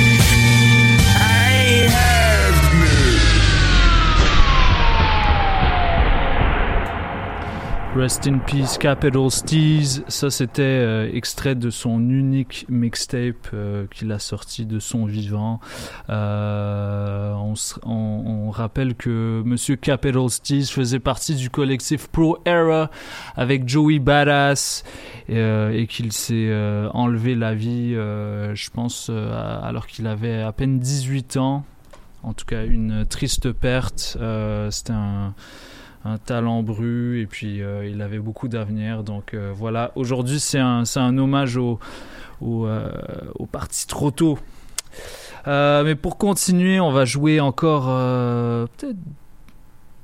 Rest 7.96 8.26
in 8.26 8.38
Peace, 8.38 8.76
Capital 8.76 9.30
Steez. 9.30 10.02
Ça, 10.08 10.28
c'était 10.28 10.62
euh, 10.62 11.08
extrait 11.12 11.54
de 11.54 11.70
son 11.70 12.00
unique 12.00 12.66
mixtape 12.68 13.48
euh, 13.54 13.86
qu'il 13.88 14.10
a 14.10 14.18
sorti 14.18 14.66
de 14.66 14.80
son 14.80 15.06
vivant. 15.06 15.60
Euh, 16.10 17.32
on, 17.84 18.50
rappelle 18.50 18.96
que 18.96 19.42
Monsieur 19.44 19.76
Capital 19.76 20.28
Steez 20.28 20.64
faisait 20.64 20.98
partie 20.98 21.36
du 21.36 21.50
collectif 21.50 22.08
Pro 22.08 22.38
Era 22.44 22.90
avec 23.36 23.68
Joey 23.68 24.00
Badass 24.00 24.82
et, 25.28 25.38
et 25.38 25.86
qu'il 25.86 26.12
s'est 26.12 26.52
enlevé 26.92 27.34
la 27.34 27.54
vie, 27.54 27.94
je 27.94 28.70
pense, 28.70 29.10
alors 29.10 29.86
qu'il 29.86 30.06
avait 30.06 30.42
à 30.42 30.52
peine 30.52 30.78
18 30.78 31.36
ans. 31.36 31.64
En 32.22 32.32
tout 32.32 32.44
cas, 32.44 32.64
une 32.64 33.06
triste 33.06 33.52
perte. 33.52 34.16
C'était 34.70 34.92
un 34.92 35.34
un 36.04 36.18
talent 36.18 36.62
bru 36.62 37.20
et 37.20 37.26
puis 37.26 37.62
euh, 37.62 37.86
il 37.86 38.02
avait 38.02 38.18
beaucoup 38.18 38.48
d'avenir. 38.48 39.02
Donc 39.02 39.34
euh, 39.34 39.52
voilà, 39.54 39.92
aujourd'hui 39.96 40.38
c'est 40.38 40.58
un, 40.58 40.84
un 40.96 41.18
hommage 41.18 41.56
au, 41.56 41.78
au, 42.40 42.66
euh, 42.66 42.90
parti 43.50 43.86
trop 43.86 44.10
tôt. 44.10 44.38
Mais 45.46 45.94
pour 45.94 46.16
continuer, 46.16 46.80
on 46.80 46.90
va 46.90 47.04
jouer 47.04 47.40
encore 47.40 47.86
peut-être. 48.78 48.96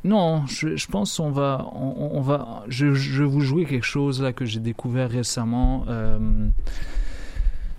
Non, 0.02 0.46
je, 0.46 0.86
pense 0.86 1.18
on 1.20 1.30
va, 1.30 1.66
on, 1.74 2.10
on 2.12 2.20
va, 2.22 2.64
je, 2.68 2.94
je 2.94 3.22
vais 3.22 3.28
vous 3.28 3.40
jouer 3.40 3.66
quelque 3.66 3.84
chose 3.84 4.22
là 4.22 4.32
que 4.32 4.46
j'ai 4.46 4.60
découvert 4.60 5.10
récemment. 5.10 5.84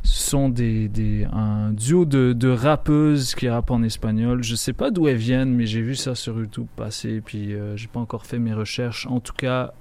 Ce 0.03 0.30
sont 0.32 0.49
des, 0.49 1.28
un 1.32 1.72
duo 1.72 2.06
de, 2.06 2.34
de 2.34 2.49
rappeuses 2.49 3.36
qui 3.36 3.48
rappent 3.48 3.72
en 3.72 3.84
espagnol. 3.84 4.44
Je 4.44 4.56
sais 4.56 4.73
pas 4.73 4.90
d'où 4.90 5.07
elles 5.07 5.18
viennent, 5.18 5.53
mais 5.53 5.65
j'ai 5.65 5.82
vu 5.82 5.95
ça 5.95 6.15
sur 6.15 6.40
YouTube 6.40 6.68
passer, 6.76 7.22
puis 7.22 7.53
euh, 7.53 7.78
j'ai 7.78 7.88
pas 7.88 7.99
encore 7.99 8.26
fait 8.26 8.40
mes 8.40 8.53
recherches. 8.53 9.06
En 9.07 9.19
tout 9.19 9.34
cas, 9.34 9.73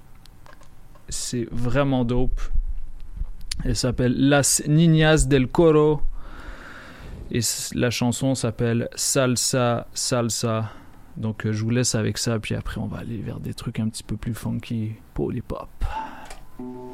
c'est 1.09 1.47
vraiment 1.51 2.05
dope. 2.05 2.39
Elle 3.63 3.75
s'appelle 3.75 4.13
Las 4.15 4.63
Niñas 4.67 5.25
del 5.27 5.47
Coro. 5.47 6.01
Et 7.31 7.39
la 7.73 7.89
chanson 7.89 8.35
s'appelle 8.35 8.89
Salsa 8.95 9.87
Salsa. 9.93 10.71
Donc 11.17 11.45
euh, 11.45 11.53
je 11.53 11.63
vous 11.63 11.69
laisse 11.69 11.95
avec 11.95 12.17
ça, 12.17 12.39
puis 12.39 12.55
après 12.55 12.79
on 12.79 12.87
va 12.87 12.99
aller 12.99 13.17
vers 13.17 13.39
des 13.39 13.53
trucs 13.53 13.79
un 13.79 13.89
petit 13.89 14.03
peu 14.03 14.17
plus 14.17 14.33
funky, 14.33 14.93
polypop. 15.13 15.69
Solo 16.57 16.90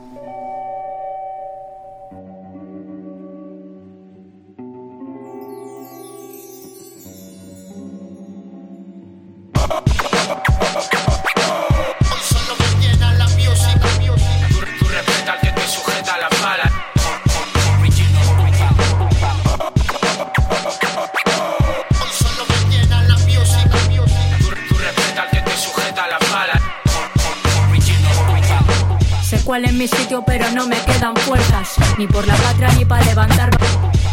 cuál 29.57 29.65
es 29.65 29.73
mi 29.73 29.87
sitio, 29.87 30.23
pero 30.23 30.51
no 30.51 30.67
me 30.67 30.75
quedan 30.81 31.15
fuerzas, 31.15 31.73
ni 31.97 32.05
por 32.05 32.27
la 32.27 32.35
patria 32.35 32.69
ni 32.73 32.85
para 32.85 33.03
levantar. 33.05 33.49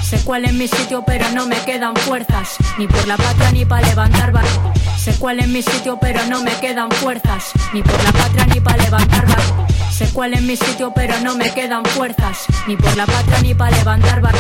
Sé 0.03 0.19
cuál 0.25 0.47
es 0.47 0.55
mi 0.55 0.66
sitio, 0.66 1.05
pero 1.07 1.29
no 1.35 1.45
me 1.45 1.57
quedan 1.66 1.95
fuerzas, 1.97 2.57
ni 2.79 2.87
por 2.87 3.07
la 3.07 3.19
patria 3.19 3.53
ni 3.53 3.66
para 3.66 3.87
levantar. 3.87 4.33
Sé 5.05 5.12
cuál 5.18 5.39
es 5.40 5.48
mi 5.48 5.60
sitio, 5.62 5.98
pero 6.01 6.24
no 6.28 6.43
me 6.43 6.52
quedan 6.60 6.90
fuerzas, 6.90 7.52
ni 7.74 7.82
por 7.82 8.02
la 8.05 8.12
patria 8.12 8.47
ni 8.47 8.60
para 8.60 8.82
levantar. 8.85 9.26
ba- 9.26 9.66
Sé 9.90 10.09
cuál 10.12 10.35
es 10.35 10.43
mi 10.43 10.56
sitio, 10.56 10.93
pero 10.94 11.14
no 11.20 11.36
me 11.36 11.52
quedan 11.52 11.85
fuerzas, 11.85 12.39
ni 12.66 12.76
por 12.76 12.97
la 12.97 13.06
patria 13.06 13.39
ni 13.43 13.55
para 13.55 13.76
levantar. 13.76 14.20
ba- 14.22 14.32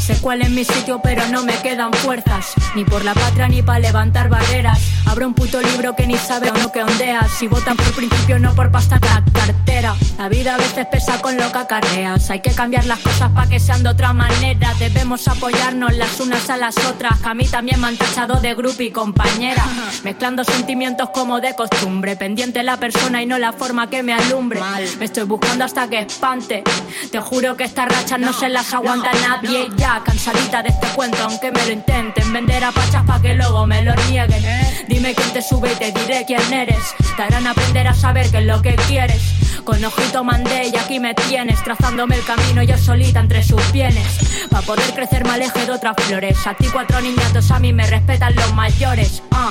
Sé 0.00 0.16
cuál 0.20 0.40
es 0.42 0.50
mi 0.50 0.64
sitio, 0.64 1.00
pero 1.02 1.26
no 1.28 1.42
me 1.42 1.54
quedan 1.62 1.92
fuerzas, 1.92 2.52
ni 2.74 2.84
por 2.84 3.04
la 3.04 3.12
patria 3.12 3.48
ni 3.48 3.60
para 3.62 3.78
levantar 3.80 4.28
barreras. 4.28 4.78
Abro 5.04 5.26
un 5.26 5.34
puto 5.34 5.60
libro 5.60 5.94
que 5.96 6.06
ni 6.06 6.16
sabe 6.16 6.50
o 6.50 6.54
no 6.54 6.70
que 6.72 6.82
ondeas. 6.82 7.30
Si 7.38 7.46
votan 7.48 7.76
por 7.76 7.92
principio, 7.92 8.38
no 8.38 8.54
por 8.54 8.70
pasta 8.70 8.98
la 9.02 9.22
cartera. 9.32 9.94
La 10.18 10.28
vida 10.28 10.54
a 10.54 10.58
veces 10.58 10.86
pesa 10.90 11.20
con 11.20 11.36
lo 11.36 11.50
que 11.52 11.58
acarreas. 11.58 12.30
Hay 12.30 12.40
que 12.40 12.50
cambiar 12.52 12.84
las 12.86 13.00
cosas 13.00 13.30
para 13.32 13.48
que 13.48 13.58
sean 13.60 13.82
de 13.82 13.90
otra 13.90 14.12
manera. 14.12 14.72
Debemos 14.78 15.26
apoyarnos 15.28 15.94
las 15.96 16.18
unas 16.20 16.48
a 16.50 16.56
las 16.56 16.76
otras. 16.86 17.20
Que 17.20 17.28
a 17.28 17.34
mí 17.34 17.46
también 17.46 17.80
me 17.80 17.88
han 17.88 17.96
tachado 17.96 18.40
de 18.40 18.54
grupo 18.54 18.82
y 18.82 18.90
compañera. 18.90 19.64
Mezclando 20.06 20.44
sentimientos 20.44 21.10
como 21.10 21.40
de 21.40 21.56
costumbre. 21.56 22.14
Pendiente 22.14 22.62
la 22.62 22.76
persona 22.76 23.22
y 23.22 23.26
no 23.26 23.38
la 23.38 23.52
forma 23.52 23.90
que 23.90 24.04
me 24.04 24.12
alumbre. 24.12 24.60
Me 25.00 25.04
estoy 25.04 25.24
buscando 25.24 25.64
hasta 25.64 25.88
que 25.88 25.98
espante. 25.98 26.62
Te 27.10 27.18
juro 27.18 27.56
que 27.56 27.64
estas 27.64 27.88
rachas 27.88 28.20
no 28.20 28.32
se 28.32 28.48
las 28.48 28.72
aguanta 28.72 29.10
nadie. 29.28 29.66
Ya 29.76 30.00
cansadita 30.04 30.62
de 30.62 30.68
este 30.68 30.86
cuento, 30.94 31.18
aunque 31.24 31.50
me 31.50 31.66
lo 31.66 31.72
intenten. 31.72 32.32
Vender 32.32 32.62
a 32.62 32.70
pachas 32.70 33.04
para 33.04 33.20
que 33.20 33.34
luego 33.34 33.66
me 33.66 33.82
lo 33.82 33.96
nieguen. 34.08 34.44
Dime 34.86 35.12
quién 35.12 35.32
te 35.32 35.42
sube 35.42 35.72
y 35.72 35.74
te 35.74 35.90
diré 35.90 36.24
quién 36.24 36.52
eres. 36.52 36.94
Te 37.16 37.22
harán 37.24 37.48
aprender 37.48 37.88
a 37.88 37.94
saber 37.94 38.30
qué 38.30 38.38
es 38.38 38.44
lo 38.44 38.62
que 38.62 38.76
quieres. 38.86 39.20
Con 39.64 39.84
ojito 39.84 40.22
mandé 40.22 40.70
y 40.72 40.76
aquí 40.76 41.00
me 41.00 41.12
tienes, 41.14 41.60
trazándome 41.64 42.14
el 42.14 42.24
camino 42.24 42.62
yo 42.62 42.78
solita 42.78 43.18
entre 43.18 43.42
sus 43.42 43.60
pienes. 43.72 44.46
Pa' 44.48 44.62
poder 44.62 44.94
crecer 44.94 45.24
me 45.24 45.32
aleje 45.32 45.66
de 45.66 45.72
otras 45.72 45.96
flores. 46.04 46.46
A 46.46 46.54
ti 46.54 46.68
cuatro 46.72 47.00
niñatos, 47.00 47.50
a 47.50 47.58
mí 47.58 47.72
me 47.72 47.84
respetan 47.84 48.36
los 48.36 48.54
mayores. 48.54 49.24
Ah, 49.32 49.50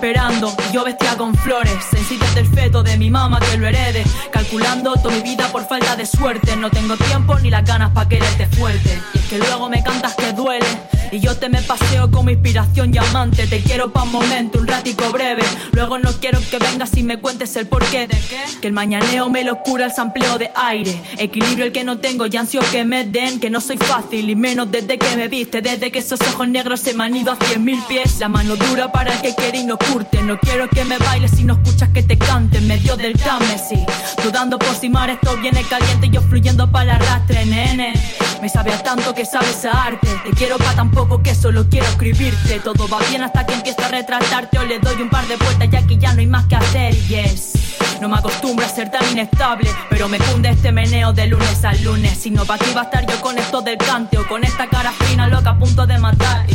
esperando 0.00 0.56
yo 0.72 0.82
vestía 0.82 1.14
con 1.18 1.34
flores. 1.34 1.74
Sencillas 1.90 2.34
del 2.34 2.46
feto 2.46 2.82
de 2.82 2.96
mi 2.96 3.10
mamá 3.10 3.38
que 3.38 3.58
lo 3.58 3.66
herede. 3.66 4.02
Calculando 4.32 4.94
toda 4.94 5.14
mi 5.14 5.20
vida 5.20 5.46
por 5.52 5.68
falta 5.68 5.94
de 5.94 6.06
suerte. 6.06 6.56
No 6.56 6.70
tengo 6.70 6.96
tiempo 6.96 7.38
ni 7.38 7.50
las 7.50 7.66
ganas 7.66 7.90
para 7.90 8.08
quererte 8.08 8.46
fuerte. 8.46 8.98
Y 9.12 9.18
es 9.18 9.24
que 9.26 9.38
luego 9.38 9.68
me 9.68 9.82
cantas 9.82 10.14
que 10.14 10.32
duele. 10.32 10.66
Y 11.12 11.18
yo 11.18 11.36
te 11.36 11.48
me 11.48 11.60
paseo 11.60 12.10
como 12.10 12.30
inspiración 12.30 12.94
y 12.94 12.98
amante. 12.98 13.46
Te 13.46 13.60
quiero 13.60 13.92
pa' 13.92 14.04
un 14.04 14.12
momento, 14.12 14.60
un 14.60 14.68
ratico 14.68 15.10
breve. 15.10 15.42
Luego 15.72 15.98
no 15.98 16.12
quiero 16.12 16.38
que 16.50 16.58
vengas 16.58 16.96
y 16.96 17.02
me 17.02 17.18
cuentes 17.18 17.54
el 17.56 17.66
porqué 17.66 18.06
de 18.06 18.16
qué. 18.16 18.38
Que 18.60 18.68
el 18.68 18.72
mañaneo 18.72 19.28
me 19.28 19.44
lo 19.44 19.60
cura 19.62 19.86
el 19.86 19.92
sampleo 19.92 20.38
de 20.38 20.50
aire. 20.54 20.98
Equilibrio 21.18 21.66
el 21.66 21.72
que 21.72 21.84
no 21.84 21.98
tengo 21.98 22.26
y 22.26 22.36
ansio 22.36 22.60
que 22.70 22.84
me 22.84 23.04
den. 23.04 23.40
Que 23.40 23.50
no 23.50 23.60
soy 23.60 23.76
fácil 23.76 24.30
y 24.30 24.36
menos 24.36 24.70
desde 24.70 24.98
que 24.98 25.16
me 25.16 25.28
viste. 25.28 25.60
Desde 25.60 25.90
que 25.90 25.98
esos 25.98 26.20
ojos 26.22 26.48
negros 26.48 26.80
se 26.80 26.94
me 26.94 27.04
han 27.04 27.16
ido 27.16 27.32
a 27.32 27.36
cien 27.36 27.64
mil 27.64 27.82
pies. 27.88 28.18
La 28.20 28.28
mano 28.28 28.54
dura 28.56 28.92
para 28.92 29.12
el 29.12 29.20
que 29.20 29.34
quiere 29.34 29.58
y 29.58 29.64
no 29.64 29.76
No 30.30 30.38
quiero 30.38 30.68
que 30.68 30.84
me 30.84 30.96
bailes 30.98 31.32
si 31.32 31.42
no 31.42 31.54
escuchas 31.54 31.88
que 31.88 32.04
te 32.04 32.16
cante. 32.16 32.58
En 32.58 32.68
medio 32.68 32.96
del 32.96 33.14
Támesis. 33.14 33.80
Dudando 34.22 34.56
por 34.56 34.72
si 34.76 34.88
mar 34.88 35.10
esto 35.10 35.36
viene 35.38 35.64
caliente. 35.64 36.06
y 36.06 36.10
Yo 36.10 36.22
fluyendo 36.22 36.70
para 36.70 36.84
el 36.84 36.90
arrastre, 37.02 37.44
nene. 37.44 37.94
Me 38.40 38.48
sabe 38.48 38.72
a 38.72 38.80
tanto 38.80 39.12
que 39.12 39.26
sabes 39.26 39.64
a 39.64 39.86
arte. 39.86 40.06
Te 40.24 40.30
quiero 40.30 40.58
pa' 40.58 40.74
tan 40.74 40.92
poco 40.92 41.20
que 41.20 41.34
solo 41.34 41.66
quiero 41.68 41.86
escribirte. 41.86 42.60
Todo 42.60 42.86
va 42.86 43.00
bien 43.08 43.24
hasta 43.24 43.44
que 43.44 43.54
empiezo 43.54 43.82
a 43.82 43.88
retratarte 43.88 44.60
o 44.60 44.64
le 44.64 44.78
doy 44.78 45.02
un 45.02 45.10
par 45.10 45.26
de 45.26 45.34
vueltas 45.34 45.68
ya 45.68 45.84
que 45.84 45.98
ya 45.98 46.12
no 46.12 46.20
hay 46.20 46.28
más 46.28 46.46
que 46.46 46.54
hacer. 46.54 46.94
Yes. 47.08 47.54
No 48.00 48.08
me 48.08 48.16
acostumbro 48.16 48.64
a 48.64 48.68
ser 48.68 48.90
tan 48.90 49.04
inestable, 49.10 49.68
pero 49.88 50.08
me 50.08 50.18
cunde 50.18 50.50
este 50.50 50.70
meneo 50.70 51.12
de 51.12 51.26
lunes 51.26 51.64
al 51.64 51.82
lunes. 51.82 52.16
Si 52.16 52.30
no, 52.30 52.44
pa' 52.44 52.58
qué 52.58 52.70
iba 52.70 52.82
a 52.82 52.84
estar 52.84 53.04
yo 53.04 53.20
con 53.20 53.36
esto 53.36 53.60
del 53.60 53.76
cante 53.76 54.18
o 54.18 54.28
con 54.28 54.44
esta 54.44 54.68
cara 54.68 54.92
fina 54.92 55.26
loca 55.26 55.50
a 55.50 55.58
punto 55.58 55.84
de 55.84 55.98
matar. 55.98 56.46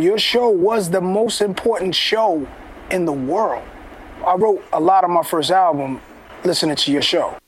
Your 0.00 0.18
show 0.18 0.48
was 0.48 0.88
the 0.88 1.02
most 1.02 1.42
important 1.42 1.94
show 1.94 2.46
in 2.90 3.04
the 3.04 3.12
world. 3.12 3.62
I 4.26 4.34
wrote 4.34 4.64
a 4.72 4.80
lot 4.80 5.04
of 5.04 5.10
my 5.10 5.22
first 5.22 5.50
album 5.50 6.00
listening 6.42 6.76
to 6.76 6.90
your 6.90 7.02
show. 7.02 7.39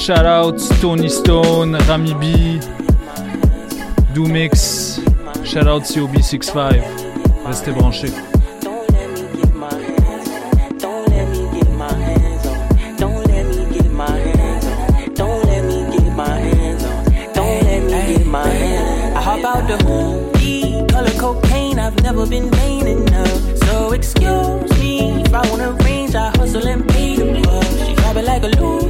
Shout 0.00 0.24
out 0.24 0.58
Stony 0.58 1.10
Stone, 1.10 1.72
Rami 1.86 2.14
B, 2.14 2.58
Doomix. 4.14 4.96
Shout 5.44 5.68
out 5.68 5.82
COB65. 5.82 6.82
Restez 7.44 7.74
branchés. 7.74 8.14
I've 21.78 22.02
never 22.02 22.26
been 22.26 22.50
vain. 22.50 23.06
So 23.66 23.92
excuse 23.92 24.78
me 24.78 25.22
if 25.22 25.34
I 25.34 25.46
wanna 25.50 25.72
range, 25.84 26.14
I 26.14 26.30
hustle 26.38 26.66
and 26.66 26.88
pay. 26.88 27.16
She 27.16 27.92
it 27.92 28.24
like 28.24 28.42
a 28.44 28.48
loop. 28.60 28.89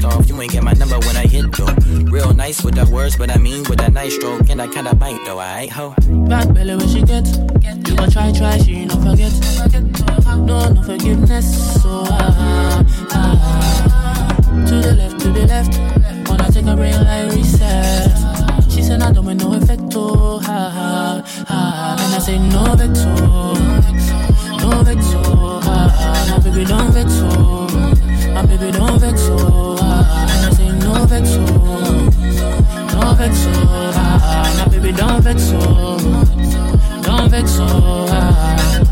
pissed 0.00 0.14
off. 0.14 0.28
You 0.28 0.40
ain't 0.40 0.52
get 0.52 0.62
my 0.62 0.72
number 0.72 0.98
when 0.98 1.16
I 1.16 1.26
hit 1.26 1.52
though. 1.52 1.74
Real 2.10 2.32
nice 2.32 2.62
with 2.62 2.74
the 2.74 2.90
words, 2.90 3.16
but 3.16 3.30
I 3.30 3.38
mean 3.38 3.64
with 3.68 3.78
that 3.78 3.92
nice 3.92 4.14
stroke. 4.14 4.48
And 4.50 4.60
I 4.60 4.68
kinda 4.68 4.94
bite 4.94 5.20
though, 5.24 5.38
I 5.38 5.62
ain't 5.62 5.72
ho. 5.72 5.94
Bad 6.28 6.54
belly 6.54 6.76
when 6.76 6.88
she 6.88 7.02
gets. 7.02 7.36
You 7.36 7.96
gon' 7.96 8.10
try, 8.10 8.32
try, 8.32 8.58
she 8.58 8.76
ain't 8.76 8.94
no 8.94 9.10
forget. 9.10 9.32
No, 10.36 10.68
no 10.72 10.82
forgiveness. 10.82 11.82
So 11.82 12.04
ah, 12.06 12.84
ah, 13.10 13.12
ah. 13.12 14.66
To 14.68 14.74
the 14.74 14.92
left, 14.94 15.20
to 15.20 15.28
the 15.28 15.46
left. 15.46 15.78
Wanna 16.28 16.50
take 16.52 16.66
a 16.66 16.76
break 16.76 16.94
like 16.94 17.32
reset. 17.32 18.10
She 18.70 18.82
said 18.82 19.02
I 19.02 19.12
don't 19.12 19.26
want 19.26 19.40
no 19.40 19.50
effecto. 19.50 19.96
Oh, 19.96 20.38
ha 20.38 20.70
ha 20.76 21.22
ha. 21.46 21.96
And 22.00 22.14
I 22.14 22.18
say 22.18 22.38
no 22.38 22.64
vexo. 22.78 23.14
Oh, 23.20 23.54
no 24.62 24.82
vexo. 24.82 25.22
Oh, 25.26 25.60
ha 25.60 25.88
ha. 25.88 26.10
My 26.30 26.38
baby 26.44 26.64
don't 26.64 26.90
vexo. 26.92 28.34
My 28.34 28.46
baby 28.46 28.70
don't 28.70 29.00
vexo 29.00 29.79
vex, 31.20 31.36
oh. 31.38 32.10
Don't 32.90 33.16
vex, 33.18 33.38
so. 33.38 33.50
Ah, 33.52 34.20
ah 34.22 34.54
now, 34.56 34.68
baby, 34.70 34.92
don't 34.92 35.22
vex, 35.22 35.42
so. 35.42 35.98
Don't 37.02 37.30
vex, 37.30 37.50
so. 37.52 38.89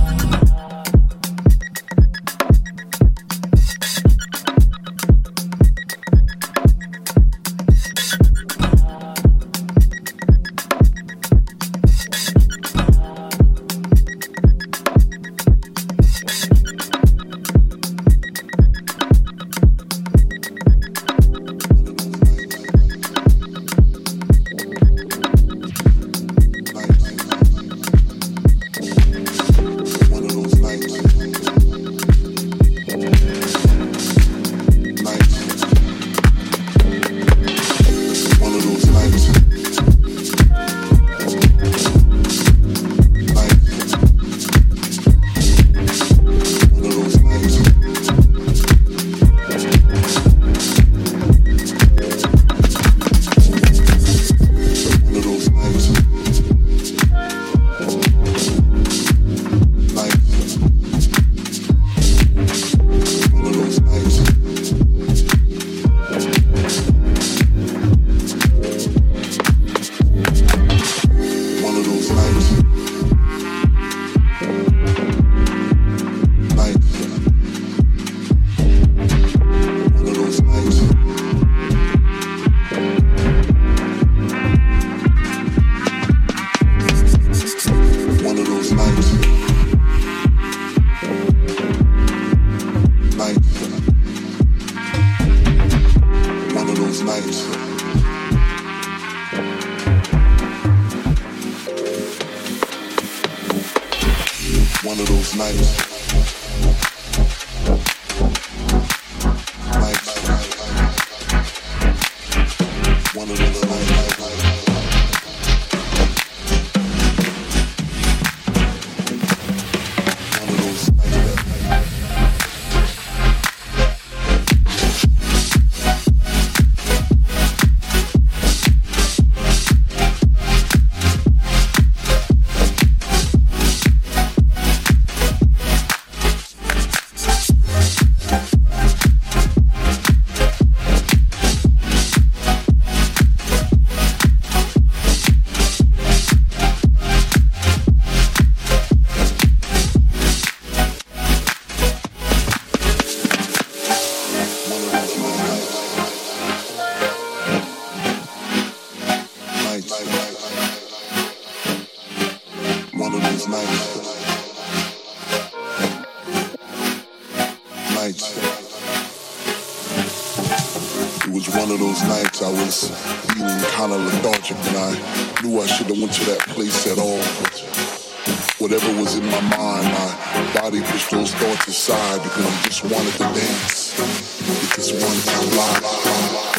Fly. 186.19 186.58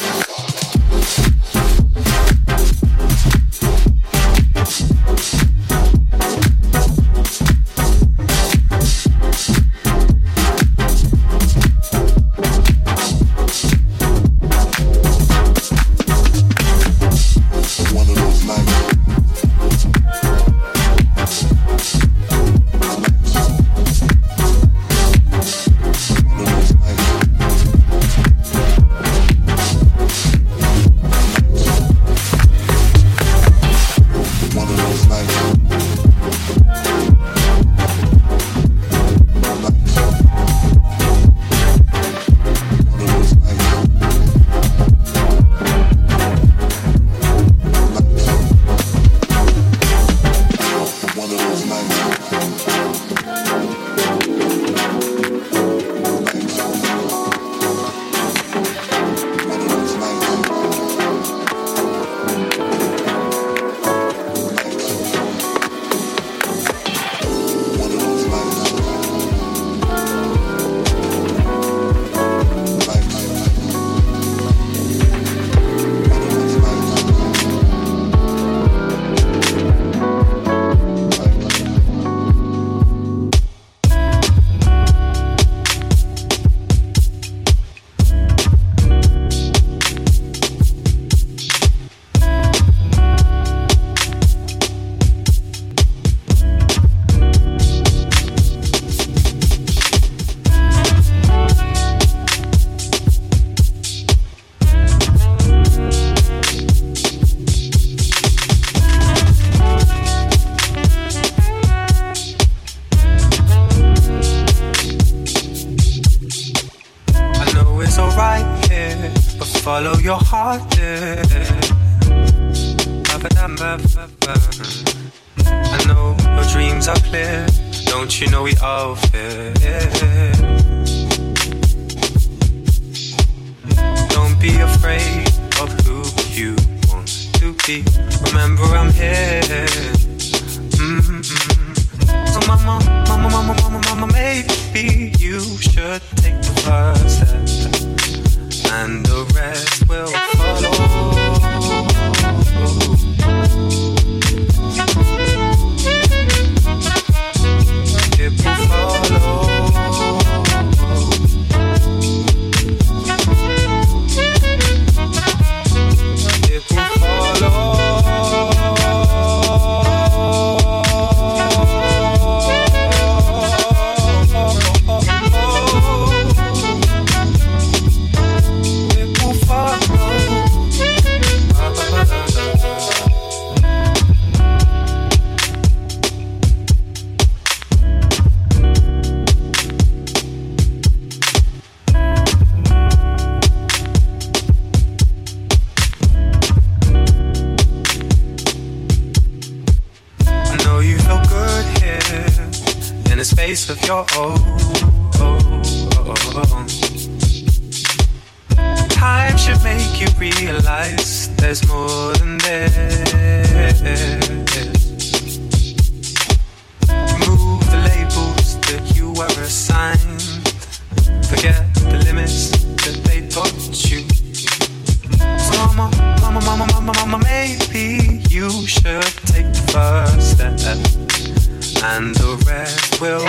And 231.82 232.14
the 232.16 232.36
rest 232.46 233.00
will 233.00 233.20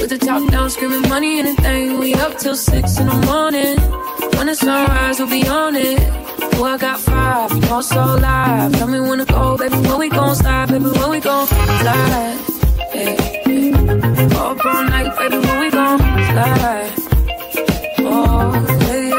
With 0.00 0.10
the 0.10 0.18
top 0.18 0.48
down, 0.50 0.70
screaming 0.70 1.08
money, 1.08 1.40
anything. 1.40 1.98
We 1.98 2.14
up 2.14 2.38
till 2.38 2.54
six 2.54 2.98
in 2.98 3.06
the 3.06 3.14
morning. 3.26 3.78
When 4.36 4.46
the 4.46 4.54
sunrise, 4.54 5.18
we'll 5.18 5.28
be 5.28 5.46
on 5.48 5.74
it. 5.74 5.98
Oh, 6.54 6.64
I 6.64 6.78
got 6.78 7.00
five, 7.00 7.52
you 7.52 7.68
all 7.68 7.82
so 7.82 8.04
live. 8.16 8.72
Tell 8.72 8.88
me 8.88 9.00
when 9.00 9.18
to 9.18 9.24
go, 9.24 9.56
baby. 9.56 9.76
When 9.76 9.98
we 9.98 10.08
gon' 10.08 10.34
slide, 10.36 10.68
baby. 10.68 10.84
When 10.84 11.10
we 11.10 11.20
gon' 11.20 11.46
slide. 11.46 12.38
Hey, 12.92 13.16
hey. 13.44 13.72
Up 14.36 14.64
all 14.64 14.84
night, 14.84 15.16
baby. 15.18 15.38
When 15.38 15.60
we 15.60 15.70
gon' 15.70 15.98
slide. 15.98 16.92
Oh, 18.00 18.52
hey. 18.86 19.10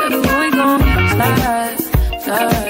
baby. 0.00 0.16
When 0.26 0.40
we 0.40 0.50
gon' 0.50 0.80
slide, 1.12 1.76
slide, 2.22 2.67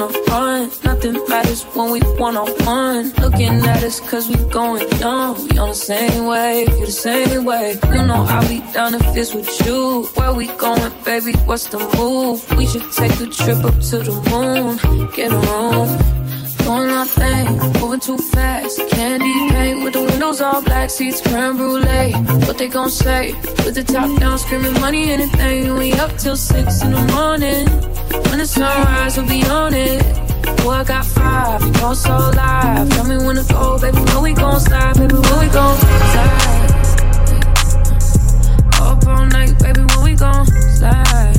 if 0.00 0.12
we 0.12 0.20
on 0.20 0.30
a 0.30 0.30
run. 0.30 0.70
Nothing 0.84 1.28
matters 1.28 1.62
when 1.74 1.90
we 1.92 2.00
one 2.18 2.36
on 2.36 2.48
one. 2.64 3.12
Looking 3.20 3.64
at 3.66 3.82
us 3.82 4.00
cause 4.00 4.28
we 4.28 4.36
going 4.50 4.88
dumb. 4.98 5.36
We 5.48 5.58
on 5.58 5.70
the 5.70 5.74
same 5.74 6.26
wave, 6.26 6.68
you 6.68 6.86
the 6.86 6.92
same 6.92 7.44
way. 7.44 7.78
You 7.92 8.02
know 8.06 8.24
I'll 8.28 8.48
be 8.48 8.60
down 8.72 8.94
if 8.94 9.16
it's 9.16 9.34
with 9.34 9.50
you. 9.66 10.04
Where 10.14 10.32
we 10.32 10.46
going, 10.56 10.92
baby? 11.04 11.32
What's 11.44 11.66
the 11.66 11.78
move? 11.96 12.38
We 12.56 12.66
should 12.66 12.90
take 12.92 13.18
a 13.20 13.26
trip 13.26 13.64
up 13.64 13.78
to 13.90 13.98
the 13.98 14.16
moon. 14.30 15.10
Get 15.14 15.32
a 15.32 15.36
room. 15.36 15.88
Doing 16.64 16.88
nothing, 16.88 17.80
moving 17.80 18.00
too 18.00 18.18
fast. 18.18 18.78
Candy 18.90 19.32
paint 19.50 19.82
with 19.82 19.94
the 19.94 20.02
windows 20.02 20.40
all 20.40 20.62
black, 20.62 20.90
seats 20.90 21.20
creme 21.20 21.56
brulee. 21.56 22.12
What 22.46 22.58
they 22.58 22.68
gon' 22.68 22.90
say? 22.90 23.32
With 23.64 23.74
the 23.74 23.82
top 23.82 24.20
down, 24.20 24.38
screaming 24.38 24.74
money, 24.74 25.10
anything. 25.10 25.74
We 25.74 25.92
up 25.94 26.16
till 26.18 26.36
six 26.36 26.82
in 26.82 26.92
the 26.92 27.02
morning. 27.12 27.89
When 28.12 28.38
the 28.38 28.46
sunrise, 28.46 29.16
we'll 29.16 29.26
be 29.28 29.42
on 29.44 29.74
it. 29.74 30.02
Boy, 30.62 30.70
I 30.70 30.84
got 30.84 31.04
five, 31.04 31.62
you 31.62 31.72
all 31.84 31.94
so 31.94 32.16
live. 32.34 32.88
Tell 32.90 33.04
me 33.06 33.16
when 33.24 33.36
to 33.36 33.44
go, 33.52 33.78
baby. 33.78 33.98
When 33.98 34.22
we 34.22 34.32
gon' 34.34 34.60
slide, 34.60 34.96
baby. 34.96 35.14
When 35.14 35.38
we 35.40 35.48
gon' 35.48 35.78
slide. 35.78 36.70
Up 38.80 39.06
all 39.06 39.26
night, 39.26 39.58
baby. 39.60 39.80
When 39.94 40.04
we 40.04 40.14
gon' 40.14 40.46
slide. 40.46 41.36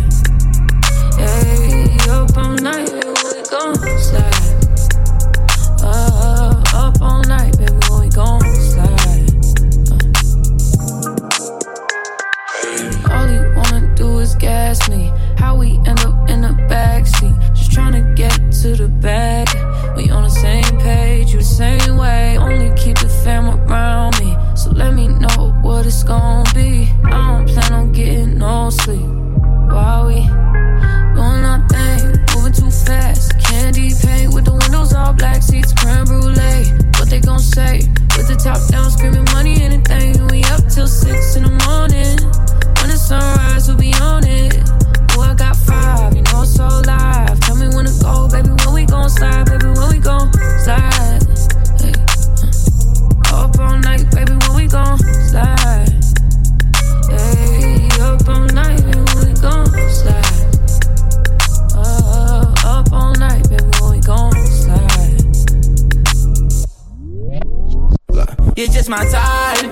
Yeah, 1.20 2.14
up 2.16 2.38
all 2.38 2.56
night, 2.58 2.90
baby. 2.92 3.08
When 3.08 3.36
we 3.36 3.42
gon' 3.50 3.76
slide. 4.00 4.36
Uh, 5.84 6.64
up 6.74 7.02
all 7.02 7.24
night, 7.24 7.58
baby, 7.58 7.74
when 7.90 8.02
we 8.02 8.10
gon' 8.10 8.42
slide. 8.56 9.30
Uh. 9.92 9.98
All 13.12 13.28
you 13.30 13.54
wanna 13.56 13.94
do 13.96 14.20
is 14.20 14.36
gas 14.36 14.88
me. 14.90 15.12
How 15.38 15.56
we 15.58 15.78
end 15.86 16.00
up 16.02 16.11
get 18.22 18.52
to 18.52 18.76
the 18.76 18.88
bag. 18.88 19.48
We 19.98 20.12
on 20.12 20.24
the 20.24 20.30
same 20.30 20.78
page, 20.80 21.32
you 21.34 21.40
the 21.40 21.44
same 21.44 21.98
way. 21.98 22.38
Only 22.38 22.70
keep 22.78 22.98
the 23.00 23.10
fam 23.24 23.50
around 23.50 24.20
me. 24.20 24.38
So 24.56 24.70
let 24.70 24.94
me 24.94 25.08
know 25.08 25.58
what 25.64 25.88
it's 25.88 26.04
gonna 26.04 26.44
be. 26.54 26.88
I 27.06 27.18
don't 27.30 27.48
plan 27.50 27.74
on 27.74 27.92
getting 27.92 28.38
no 28.38 28.70
sleep. 28.70 29.10
While 29.74 30.06
we 30.10 30.20
doing 31.18 31.42
nothing, 31.50 32.02
moving 32.32 32.54
too 32.54 32.70
fast. 32.86 33.40
Candy 33.40 33.90
paint 34.04 34.34
with 34.36 34.46
the 34.46 34.56
windows 34.62 34.94
all 34.94 35.14
black, 35.14 35.42
seats 35.42 35.74
creme 35.74 36.06
brulee. 36.06 36.64
What 36.98 37.10
they 37.10 37.22
gon' 37.22 37.40
say? 37.40 37.90
With 38.16 38.28
the 38.32 38.38
top 38.38 38.62
down, 38.70 38.92
screaming 38.92 39.26
money, 39.34 39.64
anything. 39.64 40.28
We 40.28 40.44
up 40.54 40.62
till 40.70 40.88
six 40.88 41.36
in 41.38 41.44
the 41.50 41.56
morning. 41.66 42.18
When 42.78 42.90
the 42.94 43.00
sunrise, 43.10 43.68
we'll 43.68 43.78
be 43.78 43.94
on 43.96 44.28
it. 44.28 44.62
Oh, 45.14 45.22
I 45.22 45.34
got 45.34 45.56
five, 45.56 46.16
you 46.16 46.22
know, 46.30 46.44
so 46.44 46.68
live. 46.86 47.31
To 47.82 48.04
go, 48.04 48.28
baby. 48.30 48.50
When 48.64 48.74
we 48.76 48.86
gon' 48.86 49.10
slide, 49.10 49.46
baby. 49.46 49.66
When 49.66 49.90
we 49.90 50.00
gon' 50.00 50.32
slide. 50.64 51.24
Hey. 51.82 51.94
Up 53.34 53.58
all 53.60 53.80
night, 53.80 54.06
baby. 54.12 54.34
When 54.34 54.56
we 54.56 54.68
gon' 54.68 55.00
slide. 55.00 55.90
Hey, 57.10 57.90
up 58.00 58.28
all 58.30 58.46
night, 58.54 58.82
baby. 58.86 59.02
When 59.16 59.28
we 59.28 59.34
gon' 59.42 59.66
slide. 59.90 60.42
Uh, 61.74 62.54
up 62.66 62.94
all 62.94 63.16
night, 63.16 63.50
baby, 63.50 63.64
when 63.82 63.92
we 63.92 64.00
gon' 64.02 64.32
slide. 64.46 65.22
You're 68.56 68.68
just 68.68 68.90
my 68.90 69.04
type. 69.06 69.72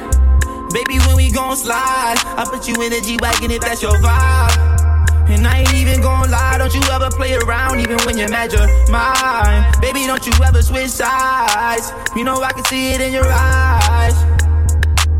Baby, 0.73 0.97
when 1.05 1.15
we 1.15 1.31
gon' 1.31 1.55
slide, 1.55 2.17
I 2.37 2.45
put 2.49 2.67
you 2.67 2.73
in 2.81 2.91
a 2.91 3.01
G-Wagon 3.01 3.51
if 3.51 3.61
that's 3.61 3.81
your 3.83 3.93
vibe. 3.93 4.78
And 5.29 5.45
I 5.45 5.59
ain't 5.59 5.73
even 5.75 6.01
gonna 6.01 6.31
lie, 6.31 6.57
don't 6.57 6.73
you 6.73 6.81
ever 6.91 7.09
play 7.11 7.35
around, 7.35 7.79
even 7.79 7.97
when 8.05 8.17
you're 8.17 8.29
mad, 8.29 8.51
you're 8.51 8.67
mine. 8.89 9.63
Baby, 9.79 10.05
don't 10.07 10.25
you 10.25 10.33
ever 10.43 10.61
switch 10.61 10.89
sides. 10.89 11.93
You 12.15 12.23
know 12.23 12.41
I 12.41 12.51
can 12.51 12.65
see 12.65 12.93
it 12.93 13.01
in 13.01 13.13
your 13.13 13.29
eyes. 13.29 14.15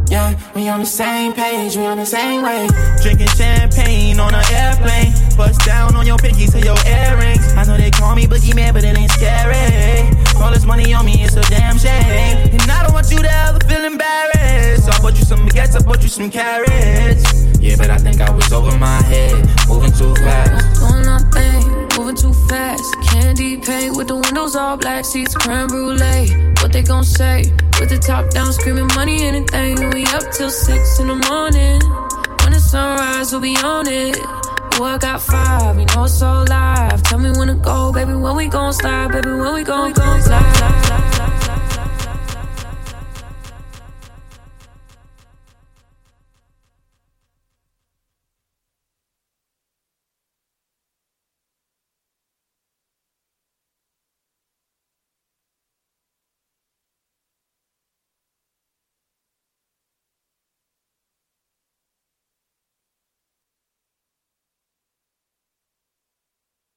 Yeah, 0.10 0.34
we 0.56 0.68
on 0.68 0.80
the 0.80 0.88
same 0.88 1.34
page, 1.34 1.78
we 1.78 1.86
on 1.86 1.98
the 1.98 2.06
same 2.06 2.42
way. 2.42 2.68
Drinking 3.04 3.28
champagne 3.28 4.20
on 4.20 4.34
an 4.34 4.44
airplane. 4.52 5.14
Bust 5.38 5.64
down 5.66 5.96
on 5.96 6.08
your 6.08 6.18
pinkies 6.18 6.52
to 6.54 6.60
your 6.60 6.78
earrings. 6.88 7.46
I 7.54 7.64
know 7.66 7.78
they 7.78 7.92
call 7.92 8.16
me 8.16 8.26
boogeyman, 8.26 8.74
but 8.74 8.84
it 8.84 8.98
ain't 8.98 9.12
scary. 9.12 10.10
All 10.42 10.52
this 10.52 10.66
money 10.66 10.94
on 10.94 11.06
me, 11.06 11.24
it's 11.24 11.36
a 11.36 11.42
damn 11.42 11.78
shame. 11.78 12.38
And 12.52 12.72
I 12.72 12.84
don't 12.84 12.94
want 12.94 13.12
you 13.12 13.20
to 13.20 13.32
ever 13.48 13.60
feel 13.68 13.84
embarrassed. 13.84 14.86
So 14.86 14.92
I 14.92 15.00
bought 15.00 15.18
you 15.18 15.26
some 15.26 15.48
baguettes, 15.48 15.76
I 15.80 15.84
bought 15.84 16.02
you 16.02 16.08
some 16.10 16.30
carats. 16.32 17.46
Yeah, 17.60 17.76
but 17.76 17.90
I 17.90 17.98
think 17.98 18.22
I 18.22 18.32
was 18.32 18.52
over 18.54 18.76
my 18.78 19.02
head, 19.04 19.36
moving 19.68 19.92
too 19.92 20.16
fast. 20.16 20.80
Doing 20.80 21.06
nothing, 21.06 21.88
moving 21.98 22.16
too 22.16 22.34
fast. 22.48 22.96
Candy 23.10 23.58
paint 23.58 23.98
with 23.98 24.08
the 24.08 24.16
windows 24.16 24.56
all 24.56 24.78
black, 24.78 25.04
seats 25.04 25.36
creme 25.36 25.68
brulee. 25.68 26.32
What 26.62 26.72
they 26.72 26.84
gon' 26.84 27.04
say? 27.04 27.52
With 27.80 27.90
the 27.90 28.00
top 28.00 28.30
down, 28.32 28.52
screaming 28.54 28.88
money, 28.96 29.24
anything. 29.24 29.90
We 29.92 30.06
up 30.06 30.32
till 30.32 30.50
six 30.50 31.00
in 31.00 31.08
the 31.08 31.16
morning. 31.16 31.82
When 32.44 32.54
the 32.54 32.60
sunrise, 32.60 33.32
we'll 33.32 33.42
be 33.42 33.56
on 33.58 33.88
it. 33.88 34.18
I 34.84 34.98
got 34.98 35.22
five, 35.22 35.78
you 35.78 35.86
know 35.86 36.06
it's 36.06 36.14
so 36.20 36.46
live. 36.48 37.04
Tell 37.04 37.20
me 37.20 37.32
when 37.32 37.48
to 37.50 37.56
go, 37.56 37.92
baby. 37.92 38.14
When 38.14 38.36
we 38.36 38.48
gon' 38.48 38.74
slide, 38.74 39.12
baby. 39.12 39.30
When 39.30 39.54
we 39.54 39.64
gon' 39.64 39.92
gon' 39.94 40.22
slide. 40.22 41.39